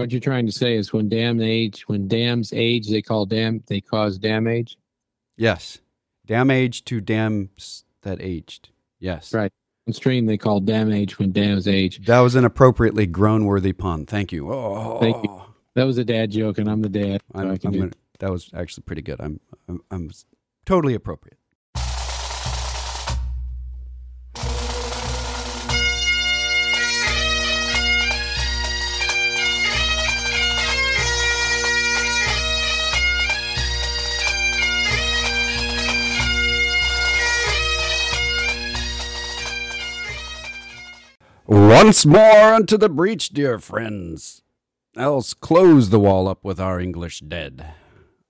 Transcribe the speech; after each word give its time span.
What 0.00 0.12
you're 0.12 0.20
trying 0.20 0.46
to 0.46 0.52
say 0.52 0.76
is 0.76 0.94
when 0.94 1.10
dam 1.10 1.42
age, 1.42 1.86
when 1.86 2.08
dams 2.08 2.54
age, 2.54 2.88
they 2.88 3.02
call 3.02 3.26
dam, 3.26 3.62
they 3.66 3.82
cause 3.82 4.16
damage. 4.16 4.78
Yes. 5.36 5.80
Damage 6.24 6.86
to 6.86 7.02
dams 7.02 7.84
that 8.00 8.18
aged. 8.22 8.70
Yes. 8.98 9.34
Right. 9.34 9.52
In 9.86 9.92
stream, 9.92 10.24
they 10.24 10.38
call 10.38 10.60
damage 10.60 11.18
when 11.18 11.32
dams 11.32 11.68
age. 11.68 12.06
That 12.06 12.20
was 12.20 12.34
an 12.34 12.46
appropriately 12.46 13.04
groan 13.04 13.44
worthy 13.44 13.74
pun. 13.74 14.06
Thank 14.06 14.32
you. 14.32 14.50
Oh, 14.50 14.98
Thank 15.00 15.22
you. 15.22 15.42
That 15.74 15.84
was 15.84 15.98
a 15.98 16.04
dad 16.04 16.30
joke, 16.30 16.56
and 16.56 16.70
I'm 16.70 16.80
the 16.80 16.88
dad. 16.88 17.20
so 17.34 17.40
I'm, 17.40 17.50
I'm 17.50 17.58
gonna, 17.58 17.90
that 18.20 18.30
was 18.30 18.48
actually 18.54 18.84
pretty 18.84 19.02
good. 19.02 19.20
I'm, 19.20 19.38
I'm, 19.68 19.82
I'm 19.90 20.10
totally 20.64 20.94
appropriate. 20.94 21.36
Once 41.50 42.06
more 42.06 42.54
unto 42.54 42.78
the 42.78 42.88
breach, 42.88 43.30
dear 43.30 43.58
friends. 43.58 44.42
Else 44.96 45.34
close 45.34 45.90
the 45.90 45.98
wall 45.98 46.28
up 46.28 46.44
with 46.44 46.60
our 46.60 46.78
English 46.78 47.18
dead. 47.18 47.74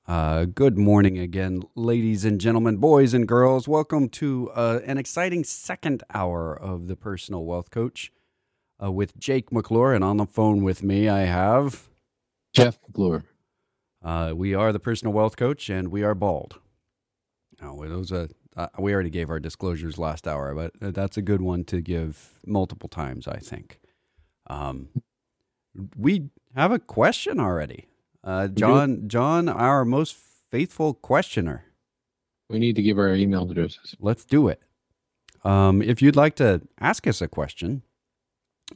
Uh, 0.09 0.47
good 0.47 0.79
morning 0.79 1.19
again, 1.19 1.63
ladies 1.75 2.25
and 2.25 2.41
gentlemen, 2.41 2.79
boys 2.79 3.13
and 3.13 3.29
girls. 3.29 3.69
Welcome 3.69 4.09
to 4.09 4.51
uh, 4.55 4.81
an 4.87 4.97
exciting 4.97 5.45
second 5.45 6.03
hour 6.15 6.59
of 6.59 6.87
the 6.87 6.97
Personal 6.97 7.45
Wealth 7.45 7.71
Coach 7.71 8.11
uh, 8.83 8.91
with 8.91 9.19
Jake 9.19 9.53
McClure. 9.53 9.93
And 9.93 10.03
on 10.03 10.17
the 10.17 10.25
phone 10.25 10.65
with 10.65 10.83
me, 10.83 11.07
I 11.07 11.25
have. 11.27 11.91
Jeff 12.55 12.79
McClure. 12.89 13.25
Uh, 14.03 14.33
we 14.35 14.55
are 14.55 14.73
the 14.73 14.81
Personal 14.81 15.13
Wealth 15.13 15.37
Coach, 15.37 15.69
and 15.69 15.89
we 15.89 16.03
are 16.03 16.15
bald. 16.15 16.59
Now, 17.61 17.77
those 17.83 18.13
are, 18.13 18.29
uh, 18.61 18.69
we 18.79 18.93
already 18.93 19.11
gave 19.11 19.31
our 19.31 19.41
disclosures 19.41 19.99
last 19.99 20.29
hour, 20.29 20.55
but 20.55 20.95
that's 20.95 21.17
a 21.17 21.23
good 21.23 21.41
one 21.41 21.65
to 21.65 21.81
give 21.81 22.41
multiple 22.47 22.89
times, 22.89 23.27
I 23.27 23.39
think. 23.39 23.81
Um, 24.49 24.89
we 25.97 26.29
have 26.55 26.73
a 26.73 26.79
question 26.79 27.41
already. 27.41 27.87
Uh. 28.23 28.49
John, 28.49 29.09
John, 29.09 29.49
our 29.49 29.85
most 29.85 30.17
faithful 30.51 30.95
questioner. 30.95 31.65
We 32.51 32.59
need 32.59 32.77
to 32.77 32.83
give 32.83 32.99
our 32.99 33.15
email 33.15 33.51
addresses. 33.51 33.95
Let's 33.99 34.25
do 34.25 34.49
it. 34.49 34.61
Um, 35.43 35.81
if 35.81 36.03
you'd 36.03 36.17
like 36.17 36.35
to 36.37 36.61
ask 36.81 37.07
us 37.07 37.23
a 37.23 37.29
question, 37.29 37.83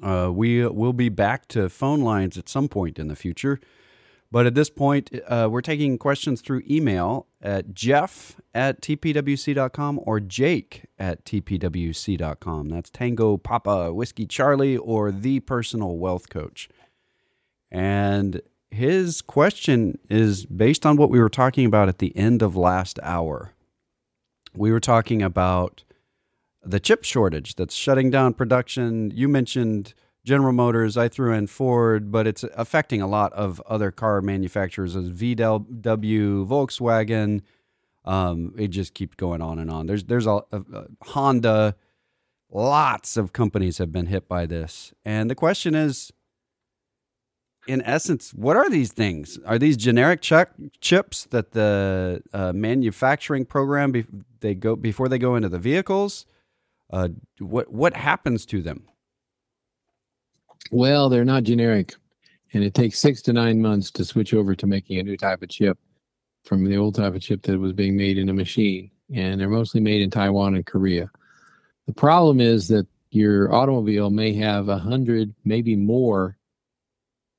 uh, 0.02 0.30
we 0.32 0.66
will 0.66 0.92
be 0.94 1.10
back 1.10 1.46
to 1.48 1.68
phone 1.68 2.00
lines 2.00 2.38
at 2.38 2.48
some 2.48 2.68
point 2.68 2.98
in 2.98 3.08
the 3.08 3.16
future. 3.16 3.60
But 4.34 4.46
at 4.46 4.56
this 4.56 4.68
point, 4.68 5.10
uh, 5.28 5.46
we're 5.48 5.60
taking 5.60 5.96
questions 5.96 6.40
through 6.40 6.64
email 6.68 7.28
at 7.40 7.72
jeff 7.72 8.40
at 8.52 8.80
tpwc.com 8.80 10.00
or 10.02 10.18
jake 10.18 10.86
at 10.98 11.24
tpwc.com. 11.24 12.68
That's 12.68 12.90
Tango 12.90 13.36
Papa 13.36 13.94
Whiskey 13.94 14.26
Charlie 14.26 14.76
or 14.76 15.12
the 15.12 15.38
personal 15.38 15.98
wealth 15.98 16.30
coach. 16.30 16.68
And 17.70 18.42
his 18.72 19.22
question 19.22 20.00
is 20.10 20.46
based 20.46 20.84
on 20.84 20.96
what 20.96 21.10
we 21.10 21.20
were 21.20 21.28
talking 21.28 21.64
about 21.64 21.88
at 21.88 21.98
the 21.98 22.16
end 22.16 22.42
of 22.42 22.56
last 22.56 22.98
hour. 23.04 23.54
We 24.52 24.72
were 24.72 24.80
talking 24.80 25.22
about 25.22 25.84
the 26.60 26.80
chip 26.80 27.04
shortage 27.04 27.54
that's 27.54 27.76
shutting 27.76 28.10
down 28.10 28.34
production. 28.34 29.12
You 29.14 29.28
mentioned 29.28 29.94
General 30.24 30.52
Motors, 30.52 30.96
I 30.96 31.08
threw 31.08 31.34
in 31.34 31.46
Ford, 31.46 32.10
but 32.10 32.26
it's 32.26 32.44
affecting 32.54 33.02
a 33.02 33.06
lot 33.06 33.32
of 33.34 33.60
other 33.66 33.90
car 33.90 34.22
manufacturers 34.22 34.96
as 34.96 35.10
VW, 35.10 36.46
Volkswagen. 36.46 37.42
Um, 38.06 38.54
it 38.58 38.68
just 38.68 38.94
keeps 38.94 39.14
going 39.16 39.42
on 39.42 39.58
and 39.58 39.70
on. 39.70 39.86
There's 39.86 40.04
there's 40.04 40.26
a, 40.26 40.42
a, 40.50 40.62
a 40.72 40.86
Honda. 41.02 41.76
Lots 42.50 43.16
of 43.16 43.32
companies 43.32 43.78
have 43.78 43.92
been 43.92 44.06
hit 44.06 44.28
by 44.28 44.46
this, 44.46 44.92
and 45.04 45.28
the 45.28 45.34
question 45.34 45.74
is, 45.74 46.12
in 47.66 47.82
essence, 47.82 48.32
what 48.32 48.56
are 48.56 48.70
these 48.70 48.92
things? 48.92 49.38
Are 49.44 49.58
these 49.58 49.76
generic 49.76 50.20
check 50.20 50.50
chips 50.80 51.24
that 51.30 51.52
the 51.52 52.22
uh, 52.32 52.52
manufacturing 52.52 53.44
program 53.44 53.92
be- 53.92 54.06
they 54.40 54.54
go 54.54 54.76
before 54.76 55.08
they 55.08 55.18
go 55.18 55.34
into 55.34 55.48
the 55.48 55.58
vehicles? 55.58 56.26
Uh, 56.90 57.08
what 57.40 57.72
what 57.72 57.94
happens 57.94 58.46
to 58.46 58.62
them? 58.62 58.84
Well, 60.70 61.08
they're 61.08 61.24
not 61.24 61.44
generic, 61.44 61.94
and 62.52 62.64
it 62.64 62.74
takes 62.74 62.98
six 62.98 63.22
to 63.22 63.32
nine 63.32 63.60
months 63.60 63.90
to 63.92 64.04
switch 64.04 64.34
over 64.34 64.54
to 64.54 64.66
making 64.66 64.98
a 64.98 65.02
new 65.02 65.16
type 65.16 65.42
of 65.42 65.48
chip 65.48 65.78
from 66.44 66.64
the 66.64 66.76
old 66.76 66.94
type 66.94 67.14
of 67.14 67.20
chip 67.20 67.42
that 67.42 67.58
was 67.58 67.72
being 67.72 67.96
made 67.96 68.18
in 68.18 68.28
a 68.28 68.34
machine. 68.34 68.90
And 69.14 69.40
they're 69.40 69.48
mostly 69.48 69.80
made 69.80 70.02
in 70.02 70.10
Taiwan 70.10 70.54
and 70.54 70.64
Korea. 70.64 71.10
The 71.86 71.92
problem 71.92 72.40
is 72.40 72.68
that 72.68 72.86
your 73.10 73.52
automobile 73.52 74.10
may 74.10 74.32
have 74.34 74.68
a 74.68 74.78
hundred, 74.78 75.34
maybe 75.44 75.76
more 75.76 76.36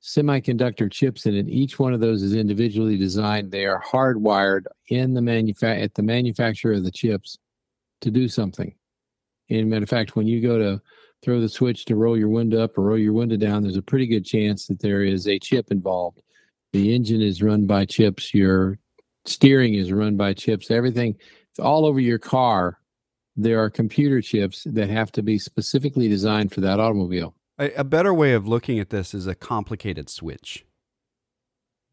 semiconductor 0.01 0.91
chips 0.91 1.25
in 1.25 1.35
it. 1.35 1.49
Each 1.49 1.79
one 1.79 1.93
of 1.93 1.99
those 1.99 2.21
is 2.21 2.35
individually 2.35 2.95
designed. 2.95 3.51
They 3.51 3.65
are 3.65 3.81
hardwired 3.81 4.65
in 4.87 5.15
the 5.15 5.21
manufa- 5.21 5.81
at 5.81 5.95
the 5.95 6.03
manufacturer 6.03 6.73
of 6.73 6.83
the 6.83 6.91
chips 6.91 7.39
to 8.01 8.11
do 8.11 8.27
something. 8.27 8.75
And 9.49 9.69
matter 9.69 9.83
of 9.83 9.89
fact, 9.89 10.15
when 10.15 10.27
you 10.27 10.41
go 10.41 10.57
to 10.59 10.81
throw 11.21 11.39
the 11.39 11.49
switch 11.49 11.85
to 11.85 11.95
roll 11.95 12.17
your 12.17 12.29
window 12.29 12.63
up 12.63 12.77
or 12.77 12.83
roll 12.83 12.97
your 12.97 13.13
window 13.13 13.37
down, 13.37 13.63
there's 13.63 13.77
a 13.77 13.81
pretty 13.81 14.07
good 14.07 14.25
chance 14.25 14.67
that 14.67 14.79
there 14.79 15.01
is 15.01 15.27
a 15.27 15.39
chip 15.39 15.71
involved. 15.71 16.21
The 16.73 16.93
engine 16.93 17.21
is 17.21 17.41
run 17.41 17.65
by 17.65 17.85
chips. 17.85 18.33
Your 18.33 18.77
steering 19.25 19.75
is 19.75 19.91
run 19.91 20.17
by 20.17 20.33
chips. 20.33 20.69
Everything, 20.69 21.15
all 21.59 21.85
over 21.85 21.99
your 21.99 22.19
car. 22.19 22.79
There 23.37 23.61
are 23.61 23.69
computer 23.69 24.21
chips 24.21 24.65
that 24.65 24.89
have 24.89 25.11
to 25.13 25.23
be 25.23 25.37
specifically 25.39 26.07
designed 26.07 26.53
for 26.53 26.61
that 26.61 26.79
automobile. 26.79 27.35
A, 27.57 27.71
a 27.73 27.83
better 27.83 28.13
way 28.13 28.33
of 28.33 28.47
looking 28.47 28.79
at 28.79 28.89
this 28.89 29.13
is 29.13 29.27
a 29.27 29.35
complicated 29.35 30.09
switch. 30.09 30.65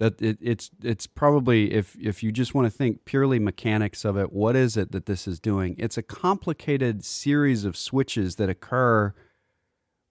That 0.02 0.20
it, 0.20 0.38
it's 0.40 0.70
it's 0.82 1.06
probably 1.06 1.72
if 1.72 1.96
if 1.96 2.22
you 2.22 2.32
just 2.32 2.54
want 2.54 2.66
to 2.66 2.70
think 2.70 3.04
purely 3.04 3.38
mechanics 3.38 4.04
of 4.04 4.16
it, 4.16 4.32
what 4.32 4.56
is 4.56 4.76
it 4.76 4.90
that 4.90 5.06
this 5.06 5.28
is 5.28 5.38
doing? 5.38 5.76
It's 5.78 5.96
a 5.96 6.02
complicated 6.02 7.04
series 7.04 7.64
of 7.64 7.76
switches 7.76 8.34
that 8.36 8.48
occur 8.48 9.14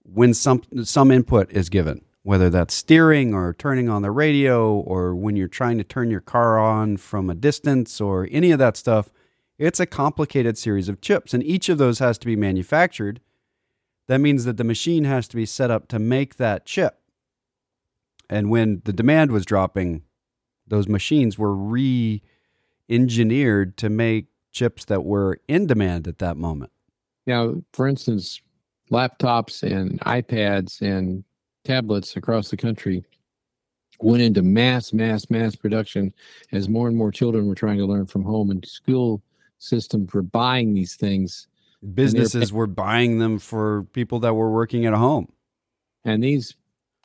when 0.04 0.34
some 0.34 0.62
some 0.84 1.12
input 1.12 1.52
is 1.52 1.68
given, 1.68 2.06
whether 2.24 2.50
that's 2.50 2.74
steering 2.74 3.34
or 3.34 3.54
turning 3.54 3.90
on 3.90 4.02
the 4.02 4.12
radio 4.12 4.74
or 4.74 5.14
when 5.14 5.36
you're 5.36 5.50
trying 5.50 5.78
to 5.78 5.84
turn 5.84 6.10
your 6.10 6.22
car 6.22 6.58
on 6.58 6.96
from 6.96 7.30
a 7.30 7.36
distance 7.36 8.00
or 8.00 8.30
any 8.32 8.52
of 8.52 8.60
that 8.60 8.78
stuff. 8.78 9.10
It's 9.60 9.82
a 9.82 9.86
complicated 9.86 10.58
series 10.58 10.88
of 10.90 11.02
chips, 11.02 11.34
and 11.34 11.44
each 11.44 11.68
of 11.70 11.78
those 11.78 12.00
has 12.00 12.18
to 12.20 12.26
be 12.26 12.36
manufactured 12.36 13.20
that 14.12 14.20
means 14.20 14.44
that 14.46 14.58
the 14.58 14.64
machine 14.64 15.06
has 15.06 15.28
to 15.30 15.38
be 15.38 15.46
set 15.46 15.72
up 15.72 15.88
to 15.88 16.00
make 16.00 16.36
that 16.36 16.66
chip. 16.66 17.01
And 18.32 18.50
when 18.50 18.82
the 18.86 18.94
demand 18.94 19.32
was 19.32 19.46
dropping, 19.46 20.04
those 20.66 20.88
machines 20.88 21.38
were 21.38 21.54
re 21.54 22.24
engineered 22.90 23.78
to 23.78 23.90
make 23.90 24.28
chips 24.52 24.86
that 24.86 25.04
were 25.04 25.40
in 25.48 25.68
demand 25.68 26.08
at 26.08 26.20
that 26.20 26.38
moment. 26.38 26.72
Now, 27.28 27.56
for 27.74 27.88
instance, 27.88 28.42
laptops 28.90 29.64
and 29.64 30.00
iPads 30.02 30.82
and 30.82 31.24
tablets 31.64 32.16
across 32.16 32.50
the 32.50 32.58
country 32.58 33.04
went 34.00 34.22
into 34.22 34.42
mass, 34.42 34.94
mass, 34.94 35.30
mass 35.30 35.56
production 35.56 36.14
as 36.52 36.68
more 36.68 36.88
and 36.88 36.98
more 36.98 37.12
children 37.12 37.48
were 37.48 37.56
trying 37.56 37.78
to 37.78 37.86
learn 37.86 38.08
from 38.08 38.24
home, 38.24 38.50
and 38.50 38.66
school 38.66 39.22
systems 39.60 40.14
were 40.14 40.24
buying 40.24 40.74
these 40.74 40.96
things. 40.96 41.48
Businesses 41.94 42.52
were 42.52 42.68
buying 42.68 43.20
them 43.20 43.40
for 43.40 43.84
people 43.94 44.20
that 44.20 44.34
were 44.34 44.52
working 44.52 44.86
at 44.86 44.94
home. 44.94 45.32
And 46.04 46.24
these 46.24 46.56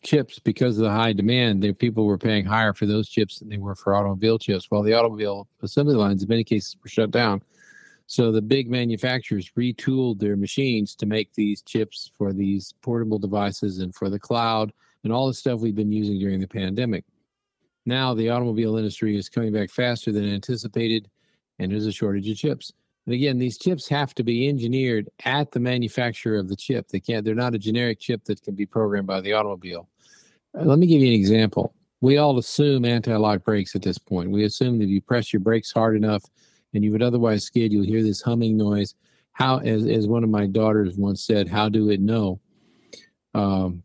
chips, 0.07 0.39
because 0.39 0.79
of 0.79 0.85
the 0.85 0.91
high 0.91 1.13
demand, 1.13 1.63
the 1.63 1.73
people 1.73 2.07
were 2.07 2.17
paying 2.17 2.47
higher 2.47 2.73
for 2.73 2.87
those 2.87 3.09
chips 3.09 3.39
than 3.39 3.49
they 3.49 3.59
were 3.59 3.75
for 3.75 3.95
automobile 3.95 4.39
chips. 4.39 4.71
While 4.71 4.83
the 4.83 4.95
automobile 4.95 5.49
assembly 5.63 5.95
lines, 5.95 6.23
in 6.23 6.29
many 6.29 6.45
cases, 6.45 6.77
were 6.83 6.89
shut 6.89 7.11
down. 7.11 7.43
So 8.07 8.31
the 8.31 8.41
big 8.41 8.71
manufacturers 8.71 9.51
retooled 9.59 10.21
their 10.21 10.37
machines 10.37 10.95
to 10.97 11.07
make 11.07 11.35
these 11.35 11.61
chips 11.61 12.11
for 12.17 12.33
these 12.33 12.73
portable 12.81 13.19
devices 13.19 13.81
and 13.81 13.95
for 13.95 14.09
the 14.09 14.19
cloud 14.19 14.73
and 15.03 15.13
all 15.13 15.27
the 15.27 15.35
stuff 15.35 15.61
we've 15.61 15.75
been 15.75 15.93
using 15.93 16.19
during 16.19 16.41
the 16.41 16.47
pandemic. 16.47 17.05
Now 17.85 18.15
the 18.15 18.31
automobile 18.31 18.77
industry 18.77 19.17
is 19.17 19.29
coming 19.29 19.53
back 19.53 19.71
faster 19.71 20.13
than 20.13 20.33
anticipated, 20.33 21.09
and 21.59 21.73
there's 21.73 21.87
a 21.87 21.93
shortage 21.93 22.29
of 22.31 22.37
chips. 22.37 22.73
And 23.07 23.15
again, 23.15 23.39
these 23.39 23.59
chips 23.59 23.89
have 23.89 24.15
to 24.15 24.25
be 24.25 24.49
engineered 24.49 25.09
at 25.25 25.53
the 25.53 25.61
manufacturer 25.61 26.39
of 26.39 26.49
the 26.49 26.57
chip. 26.57 26.89
They 26.89 27.01
can't, 27.01 27.25
they're 27.25 27.35
not 27.35 27.55
a 27.55 27.59
generic 27.59 28.01
chip 28.01 28.25
that 28.25 28.43
can 28.43 28.55
be 28.55 28.67
programmed 28.67 29.07
by 29.07 29.21
the 29.21 29.33
automobile. 29.33 29.89
Uh, 30.57 30.65
Let 30.65 30.79
me 30.79 30.87
give 30.87 31.01
you 31.01 31.09
an 31.09 31.15
example. 31.15 31.75
We 32.01 32.19
all 32.19 32.39
assume 32.39 32.85
anti-lock 32.85 33.45
brakes 33.45 33.75
at 33.75 33.83
this 33.83 33.99
point. 33.99 34.31
We 34.31 34.45
assume 34.45 34.79
that 34.79 34.85
if 34.85 34.91
you 34.91 35.01
press 35.01 35.33
your 35.33 35.41
brakes 35.41 35.73
hard 35.73 35.97
enough 35.97 36.25
and 36.75 36.85
you 36.85 36.93
would 36.93 37.03
otherwise 37.03 37.45
skid, 37.45 37.73
you'll 37.73 37.85
hear 37.85 38.03
this 38.03 38.21
humming 38.21 38.57
noise. 38.57 38.95
How, 39.33 39.59
as, 39.59 39.87
as 39.87 40.07
one 40.07 40.25
of 40.25 40.31
my 40.31 40.47
daughters 40.47 40.97
once 40.97 41.23
said, 41.23 41.49
how 41.49 41.69
do 41.69 41.91
it 41.91 42.01
know? 42.01 42.41
Um, 43.35 43.83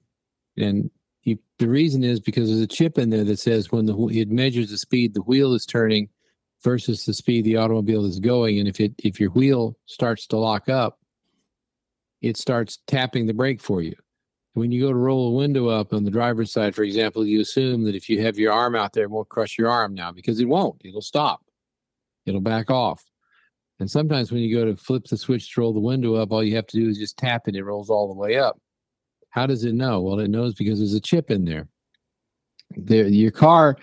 and 0.57 0.89
you 1.23 1.38
The 1.59 1.68
reason 1.68 2.03
is 2.03 2.19
because 2.19 2.50
there's 2.50 2.62
a 2.62 2.68
chip 2.68 2.97
in 2.97 3.09
there 3.09 3.23
that 3.23 3.39
says 3.39 3.71
when 3.71 3.85
the 3.85 4.07
it 4.07 4.29
measures 4.29 4.69
the 4.69 4.77
speed 4.77 5.13
the 5.13 5.21
wheel 5.21 5.53
is 5.53 5.65
turning 5.65 6.09
versus 6.63 7.06
the 7.06 7.13
speed 7.13 7.45
the 7.45 7.57
automobile 7.57 8.06
is 8.06 8.19
going, 8.19 8.59
and 8.59 8.68
if 8.68 8.79
it 8.79 8.94
if 8.97 9.19
your 9.19 9.31
wheel 9.31 9.77
starts 9.85 10.27
to 10.27 10.38
lock 10.38 10.69
up, 10.69 11.00
it 12.21 12.38
starts 12.38 12.79
tapping 12.88 13.27
the 13.27 13.33
brake 13.33 13.62
for 13.62 13.81
you. 13.81 13.95
When 14.53 14.71
you 14.71 14.81
go 14.81 14.89
to 14.89 14.98
roll 14.98 15.30
a 15.30 15.38
window 15.38 15.68
up 15.68 15.94
on 15.94 16.03
the 16.03 16.12
driver's 16.12 16.51
side, 16.51 16.75
for 16.75 16.83
example, 16.83 17.25
you 17.25 17.39
assume 17.39 17.83
that 17.86 17.95
if 17.95 18.09
you 18.09 18.21
have 18.21 18.38
your 18.38 18.51
arm 18.51 18.75
out 18.75 18.92
there, 18.92 19.06
it 19.06 19.12
won't 19.12 19.30
crush 19.30 19.57
your 19.57 19.69
arm 19.69 19.94
now 19.94 20.12
because 20.12 20.39
it 20.39 20.48
won't. 20.48 20.81
It'll 20.83 21.01
stop. 21.01 21.42
It'll 22.25 22.42
back 22.42 22.69
off. 22.69 23.03
And 23.80 23.89
sometimes 23.89 24.31
when 24.31 24.42
you 24.42 24.56
go 24.56 24.65
to 24.65 24.75
flip 24.75 25.06
the 25.06 25.18
switch 25.18 25.53
to 25.53 25.62
roll 25.62 25.74
the 25.74 25.80
window 25.80 26.15
up, 26.15 26.31
all 26.31 26.44
you 26.44 26.56
have 26.56 26.68
to 26.68 26.77
do 26.77 26.89
is 26.89 26.98
just 26.98 27.18
tap 27.18 27.48
it. 27.48 27.56
It 27.56 27.63
rolls 27.63 27.89
all 27.89 28.07
the 28.07 28.19
way 28.19 28.38
up. 28.38 28.59
How 29.30 29.48
does 29.48 29.63
it 29.63 29.74
know? 29.74 30.01
Well, 30.01 30.19
it 30.19 30.27
knows 30.27 30.54
because 30.54 30.80
there's 30.80 30.94
a 30.94 31.00
chip 31.00 31.31
in 31.31 31.45
there. 31.45 31.68
There, 32.75 33.07
your 33.07 33.31
car 33.31 33.77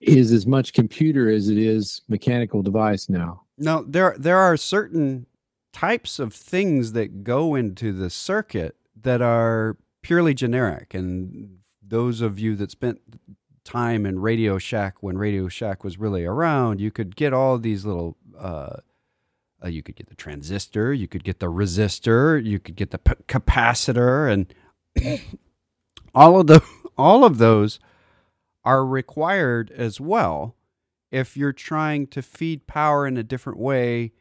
is 0.00 0.32
as 0.32 0.46
much 0.46 0.72
computer 0.72 1.30
as 1.30 1.48
it 1.48 1.58
is 1.58 2.02
mechanical 2.08 2.62
device 2.62 3.08
now. 3.08 3.42
Now 3.56 3.84
there 3.86 4.14
there 4.18 4.38
are 4.38 4.56
certain 4.56 5.26
types 5.72 6.18
of 6.18 6.32
things 6.32 6.92
that 6.92 7.24
go 7.24 7.54
into 7.54 7.92
the 7.92 8.10
circuit 8.10 8.76
that 9.00 9.22
are 9.22 9.76
purely 10.08 10.32
generic, 10.32 10.94
and 10.94 11.58
those 11.86 12.22
of 12.22 12.38
you 12.38 12.56
that 12.56 12.70
spent 12.70 12.98
time 13.62 14.06
in 14.06 14.18
Radio 14.18 14.56
Shack 14.56 15.02
when 15.02 15.18
Radio 15.18 15.48
Shack 15.48 15.84
was 15.84 15.98
really 15.98 16.24
around, 16.24 16.80
you 16.80 16.90
could 16.90 17.14
get 17.14 17.34
all 17.34 17.58
these 17.58 17.84
little. 17.84 18.16
Uh, 18.36 18.76
uh, 19.62 19.68
you 19.68 19.82
could 19.82 19.96
get 19.96 20.08
the 20.08 20.14
transistor, 20.14 20.94
you 20.94 21.08
could 21.08 21.24
get 21.24 21.40
the 21.40 21.50
resistor, 21.50 22.42
you 22.42 22.58
could 22.58 22.76
get 22.76 22.90
the 22.90 22.98
p- 22.98 23.22
capacitor, 23.26 24.32
and 24.32 24.54
all 26.14 26.40
of 26.40 26.46
the 26.46 26.62
all 26.96 27.22
of 27.24 27.36
those 27.36 27.78
are 28.64 28.86
required 28.86 29.70
as 29.72 30.00
well 30.00 30.56
if 31.10 31.36
you're 31.36 31.52
trying 31.52 32.06
to 32.06 32.22
feed 32.22 32.66
power 32.66 33.06
in 33.06 33.18
a 33.18 33.22
different 33.22 33.58
way 33.58 34.12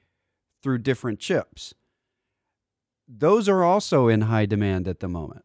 through 0.62 0.80
different 0.80 1.19
chips. 1.19 1.74
Those 3.07 3.48
are 3.48 3.63
also 3.63 4.10
in 4.10 4.22
high 4.22 4.48
demand 4.48 4.86
at 4.88 5.00
the 5.00 5.07
moment. 5.07 5.44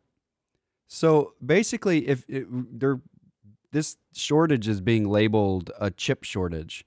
So 0.95 1.33
basically, 1.45 2.07
if 2.07 2.27
it, 2.29 2.47
there, 2.51 3.01
this 3.71 3.97
shortage 4.15 4.69
is 4.69 4.83
being 4.83 5.09
labeled 5.09 5.71
a 5.81 5.91
chip 5.91 6.23
shortage, 6.23 6.85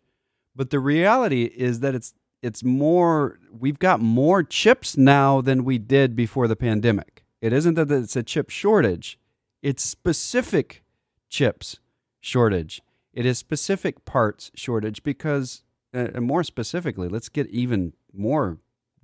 but 0.56 0.70
the 0.70 0.80
reality 0.80 1.46
is 1.46 1.80
that 1.80 1.96
it's 1.96 2.14
it's 2.44 2.64
more. 2.64 3.40
We've 3.52 3.80
got 3.80 4.00
more 4.00 4.44
chips 4.44 4.96
now 4.96 5.42
than 5.42 5.64
we 5.64 5.80
did 5.80 6.16
before 6.16 6.48
the 6.48 6.56
pandemic. 6.56 7.26
It 7.42 7.52
isn't 7.52 7.74
that 7.74 7.90
it's 7.90 8.16
a 8.16 8.22
chip 8.22 8.52
shortage; 8.52 9.18
it's 9.64 9.84
specific 9.84 10.84
chips 11.28 11.80
shortage. 12.20 12.84
It 13.12 13.26
is 13.26 13.40
specific 13.40 14.06
parts 14.06 14.52
shortage 14.54 15.02
because, 15.02 15.64
and 15.92 16.22
more 16.22 16.44
specifically, 16.44 17.08
let's 17.08 17.30
get 17.30 17.48
even 17.48 17.94
more 18.14 18.60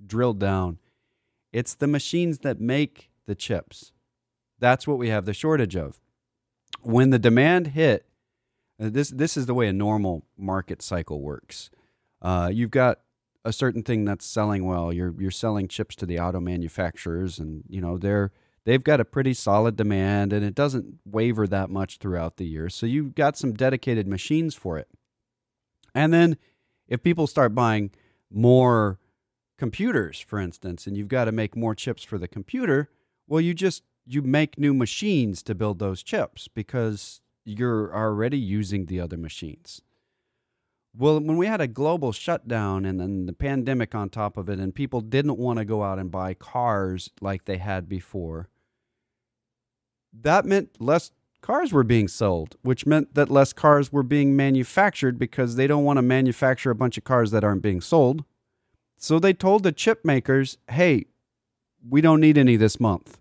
drilled 0.06 0.38
down. 0.38 0.78
It's 1.52 1.74
the 1.74 1.88
machines 1.88 2.38
that 2.38 2.60
make 2.60 3.10
the 3.26 3.34
chips. 3.34 3.91
That's 4.62 4.86
what 4.86 4.96
we 4.96 5.08
have 5.08 5.24
the 5.24 5.34
shortage 5.34 5.74
of. 5.74 5.98
When 6.82 7.10
the 7.10 7.18
demand 7.18 7.68
hit, 7.68 8.06
uh, 8.80 8.90
this 8.90 9.10
this 9.10 9.36
is 9.36 9.46
the 9.46 9.54
way 9.54 9.66
a 9.66 9.72
normal 9.72 10.24
market 10.38 10.80
cycle 10.80 11.20
works. 11.20 11.68
Uh, 12.22 12.48
you've 12.52 12.70
got 12.70 13.00
a 13.44 13.52
certain 13.52 13.82
thing 13.82 14.04
that's 14.04 14.24
selling 14.24 14.64
well. 14.64 14.92
You're 14.92 15.14
you're 15.18 15.32
selling 15.32 15.66
chips 15.66 15.96
to 15.96 16.06
the 16.06 16.20
auto 16.20 16.38
manufacturers, 16.38 17.40
and 17.40 17.64
you 17.68 17.80
know 17.80 17.98
they're 17.98 18.30
they've 18.64 18.84
got 18.84 19.00
a 19.00 19.04
pretty 19.04 19.34
solid 19.34 19.74
demand, 19.74 20.32
and 20.32 20.44
it 20.44 20.54
doesn't 20.54 21.00
waver 21.04 21.48
that 21.48 21.68
much 21.68 21.98
throughout 21.98 22.36
the 22.36 22.46
year. 22.46 22.68
So 22.68 22.86
you've 22.86 23.16
got 23.16 23.36
some 23.36 23.54
dedicated 23.54 24.06
machines 24.06 24.54
for 24.54 24.78
it. 24.78 24.86
And 25.92 26.12
then 26.14 26.36
if 26.86 27.02
people 27.02 27.26
start 27.26 27.52
buying 27.52 27.90
more 28.30 29.00
computers, 29.58 30.20
for 30.20 30.38
instance, 30.38 30.86
and 30.86 30.96
you've 30.96 31.08
got 31.08 31.24
to 31.24 31.32
make 31.32 31.56
more 31.56 31.74
chips 31.74 32.04
for 32.04 32.16
the 32.16 32.28
computer, 32.28 32.90
well, 33.26 33.40
you 33.40 33.54
just 33.54 33.82
you 34.06 34.22
make 34.22 34.58
new 34.58 34.74
machines 34.74 35.42
to 35.44 35.54
build 35.54 35.78
those 35.78 36.02
chips 36.02 36.48
because 36.48 37.20
you're 37.44 37.94
already 37.94 38.38
using 38.38 38.86
the 38.86 39.00
other 39.00 39.16
machines. 39.16 39.82
Well, 40.96 41.20
when 41.20 41.36
we 41.38 41.46
had 41.46 41.60
a 41.60 41.66
global 41.66 42.12
shutdown 42.12 42.84
and 42.84 43.00
then 43.00 43.26
the 43.26 43.32
pandemic 43.32 43.94
on 43.94 44.10
top 44.10 44.36
of 44.36 44.48
it, 44.50 44.58
and 44.58 44.74
people 44.74 45.00
didn't 45.00 45.38
want 45.38 45.58
to 45.58 45.64
go 45.64 45.82
out 45.82 45.98
and 45.98 46.10
buy 46.10 46.34
cars 46.34 47.10
like 47.20 47.46
they 47.46 47.56
had 47.56 47.88
before, 47.88 48.48
that 50.12 50.44
meant 50.44 50.80
less 50.80 51.12
cars 51.40 51.72
were 51.72 51.82
being 51.82 52.08
sold, 52.08 52.56
which 52.62 52.84
meant 52.84 53.14
that 53.14 53.30
less 53.30 53.54
cars 53.54 53.90
were 53.90 54.02
being 54.02 54.36
manufactured 54.36 55.18
because 55.18 55.56
they 55.56 55.66
don't 55.66 55.84
want 55.84 55.96
to 55.96 56.02
manufacture 56.02 56.70
a 56.70 56.74
bunch 56.74 56.98
of 56.98 57.04
cars 57.04 57.30
that 57.30 57.42
aren't 57.42 57.62
being 57.62 57.80
sold. 57.80 58.24
So 58.98 59.18
they 59.18 59.32
told 59.32 59.62
the 59.62 59.72
chip 59.72 60.04
makers, 60.04 60.58
hey, 60.68 61.06
we 61.88 62.02
don't 62.02 62.20
need 62.20 62.36
any 62.36 62.56
this 62.56 62.78
month. 62.78 63.18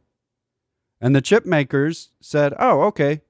And 1.02 1.16
the 1.16 1.22
chip 1.22 1.46
makers 1.46 2.12
said, 2.22 2.54
oh, 2.60 2.84
okay. 2.84 3.22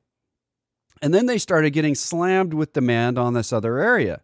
And 1.02 1.14
then 1.14 1.26
they 1.26 1.38
started 1.38 1.72
getting 1.72 1.96
slammed 1.96 2.54
with 2.54 2.74
demand 2.74 3.18
on 3.18 3.34
this 3.34 3.54
other 3.54 3.80
area. 3.80 4.22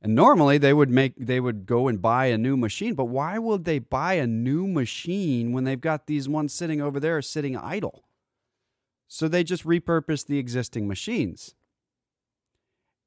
And 0.00 0.14
normally 0.14 0.58
they 0.58 0.72
would 0.72 0.90
make 0.90 1.14
they 1.16 1.40
would 1.40 1.66
go 1.66 1.88
and 1.88 2.00
buy 2.00 2.26
a 2.26 2.38
new 2.38 2.56
machine, 2.56 2.94
but 2.94 3.06
why 3.06 3.38
would 3.38 3.64
they 3.64 3.78
buy 3.78 4.14
a 4.14 4.26
new 4.26 4.66
machine 4.66 5.52
when 5.52 5.64
they've 5.64 5.80
got 5.80 6.06
these 6.06 6.28
ones 6.28 6.52
sitting 6.52 6.80
over 6.80 7.00
there 7.00 7.20
sitting 7.22 7.56
idle? 7.56 8.04
So 9.08 9.28
they 9.28 9.42
just 9.42 9.64
repurposed 9.64 10.26
the 10.26 10.38
existing 10.38 10.86
machines. 10.86 11.54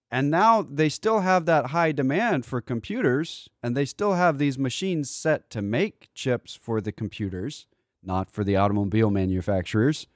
And 0.10 0.32
now 0.32 0.64
they 0.64 0.90
still 0.90 1.20
have 1.20 1.46
that 1.46 1.68
high 1.68 1.92
demand 1.92 2.46
for 2.46 2.62
computers, 2.62 3.50
and 3.62 3.76
they 3.76 3.86
still 3.86 4.14
have 4.14 4.38
these 4.38 4.58
machines 4.58 5.10
set 5.10 5.50
to 5.52 5.62
make 5.62 6.10
chips 6.16 6.56
for 6.56 6.82
the 6.82 6.92
computers, 6.92 7.68
not 8.08 8.32
for 8.32 8.44
the 8.44 8.56
automobile 8.56 9.12
manufacturers. 9.12 10.08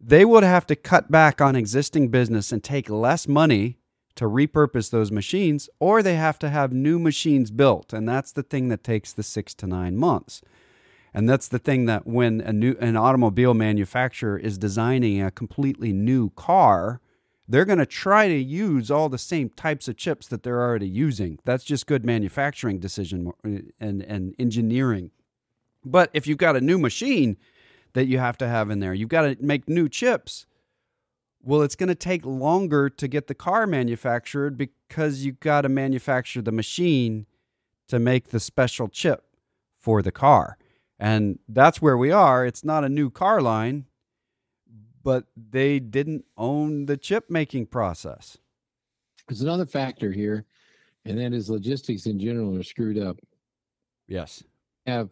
They 0.00 0.24
would 0.24 0.44
have 0.44 0.66
to 0.68 0.76
cut 0.76 1.10
back 1.10 1.40
on 1.40 1.56
existing 1.56 2.08
business 2.08 2.52
and 2.52 2.62
take 2.62 2.88
less 2.88 3.26
money 3.26 3.78
to 4.16 4.26
repurpose 4.26 4.90
those 4.90 5.10
machines, 5.10 5.68
or 5.78 6.02
they 6.02 6.16
have 6.16 6.38
to 6.40 6.50
have 6.50 6.72
new 6.72 6.98
machines 6.98 7.50
built. 7.50 7.92
And 7.92 8.08
that's 8.08 8.32
the 8.32 8.42
thing 8.42 8.68
that 8.68 8.84
takes 8.84 9.12
the 9.12 9.22
six 9.22 9.54
to 9.54 9.66
nine 9.66 9.96
months. 9.96 10.42
And 11.12 11.28
that's 11.28 11.48
the 11.48 11.58
thing 11.58 11.86
that 11.86 12.06
when 12.06 12.40
a 12.40 12.52
new 12.52 12.76
an 12.80 12.96
automobile 12.96 13.54
manufacturer 13.54 14.38
is 14.38 14.58
designing 14.58 15.22
a 15.22 15.30
completely 15.30 15.92
new 15.92 16.30
car, 16.30 17.00
they're 17.48 17.64
going 17.64 17.78
to 17.78 17.86
try 17.86 18.28
to 18.28 18.36
use 18.36 18.90
all 18.90 19.08
the 19.08 19.18
same 19.18 19.48
types 19.50 19.88
of 19.88 19.96
chips 19.96 20.28
that 20.28 20.44
they're 20.44 20.62
already 20.62 20.88
using. 20.88 21.40
That's 21.44 21.64
just 21.64 21.86
good 21.86 22.04
manufacturing 22.04 22.78
decision 22.78 23.32
uh, 23.44 23.72
and 23.80 24.02
and 24.02 24.34
engineering. 24.38 25.10
But 25.84 26.10
if 26.12 26.26
you've 26.26 26.38
got 26.38 26.56
a 26.56 26.60
new 26.60 26.78
machine 26.78 27.36
that 27.94 28.06
you 28.06 28.18
have 28.18 28.38
to 28.38 28.48
have 28.48 28.70
in 28.70 28.80
there, 28.80 28.94
you've 28.94 29.08
got 29.08 29.22
to 29.22 29.36
make 29.40 29.68
new 29.68 29.88
chips. 29.88 30.46
Well, 31.42 31.62
it's 31.62 31.76
going 31.76 31.88
to 31.88 31.94
take 31.94 32.24
longer 32.26 32.90
to 32.90 33.08
get 33.08 33.26
the 33.26 33.34
car 33.34 33.66
manufactured 33.66 34.58
because 34.58 35.24
you've 35.24 35.40
got 35.40 35.62
to 35.62 35.68
manufacture 35.68 36.42
the 36.42 36.52
machine 36.52 37.26
to 37.88 37.98
make 37.98 38.28
the 38.28 38.40
special 38.40 38.88
chip 38.88 39.24
for 39.78 40.02
the 40.02 40.12
car. 40.12 40.58
And 40.98 41.38
that's 41.48 41.80
where 41.80 41.96
we 41.96 42.12
are. 42.12 42.44
It's 42.44 42.62
not 42.62 42.84
a 42.84 42.90
new 42.90 43.08
car 43.08 43.40
line, 43.40 43.86
but 45.02 45.24
they 45.34 45.78
didn't 45.78 46.26
own 46.36 46.84
the 46.86 46.98
chip 46.98 47.30
making 47.30 47.66
process. 47.66 48.36
There's 49.26 49.40
another 49.40 49.64
factor 49.64 50.12
here, 50.12 50.44
and 51.06 51.18
that 51.18 51.32
is 51.32 51.48
logistics 51.48 52.04
in 52.04 52.18
general 52.18 52.58
are 52.58 52.62
screwed 52.62 52.98
up. 52.98 53.16
Yes. 54.08 54.44
Have 54.86 55.08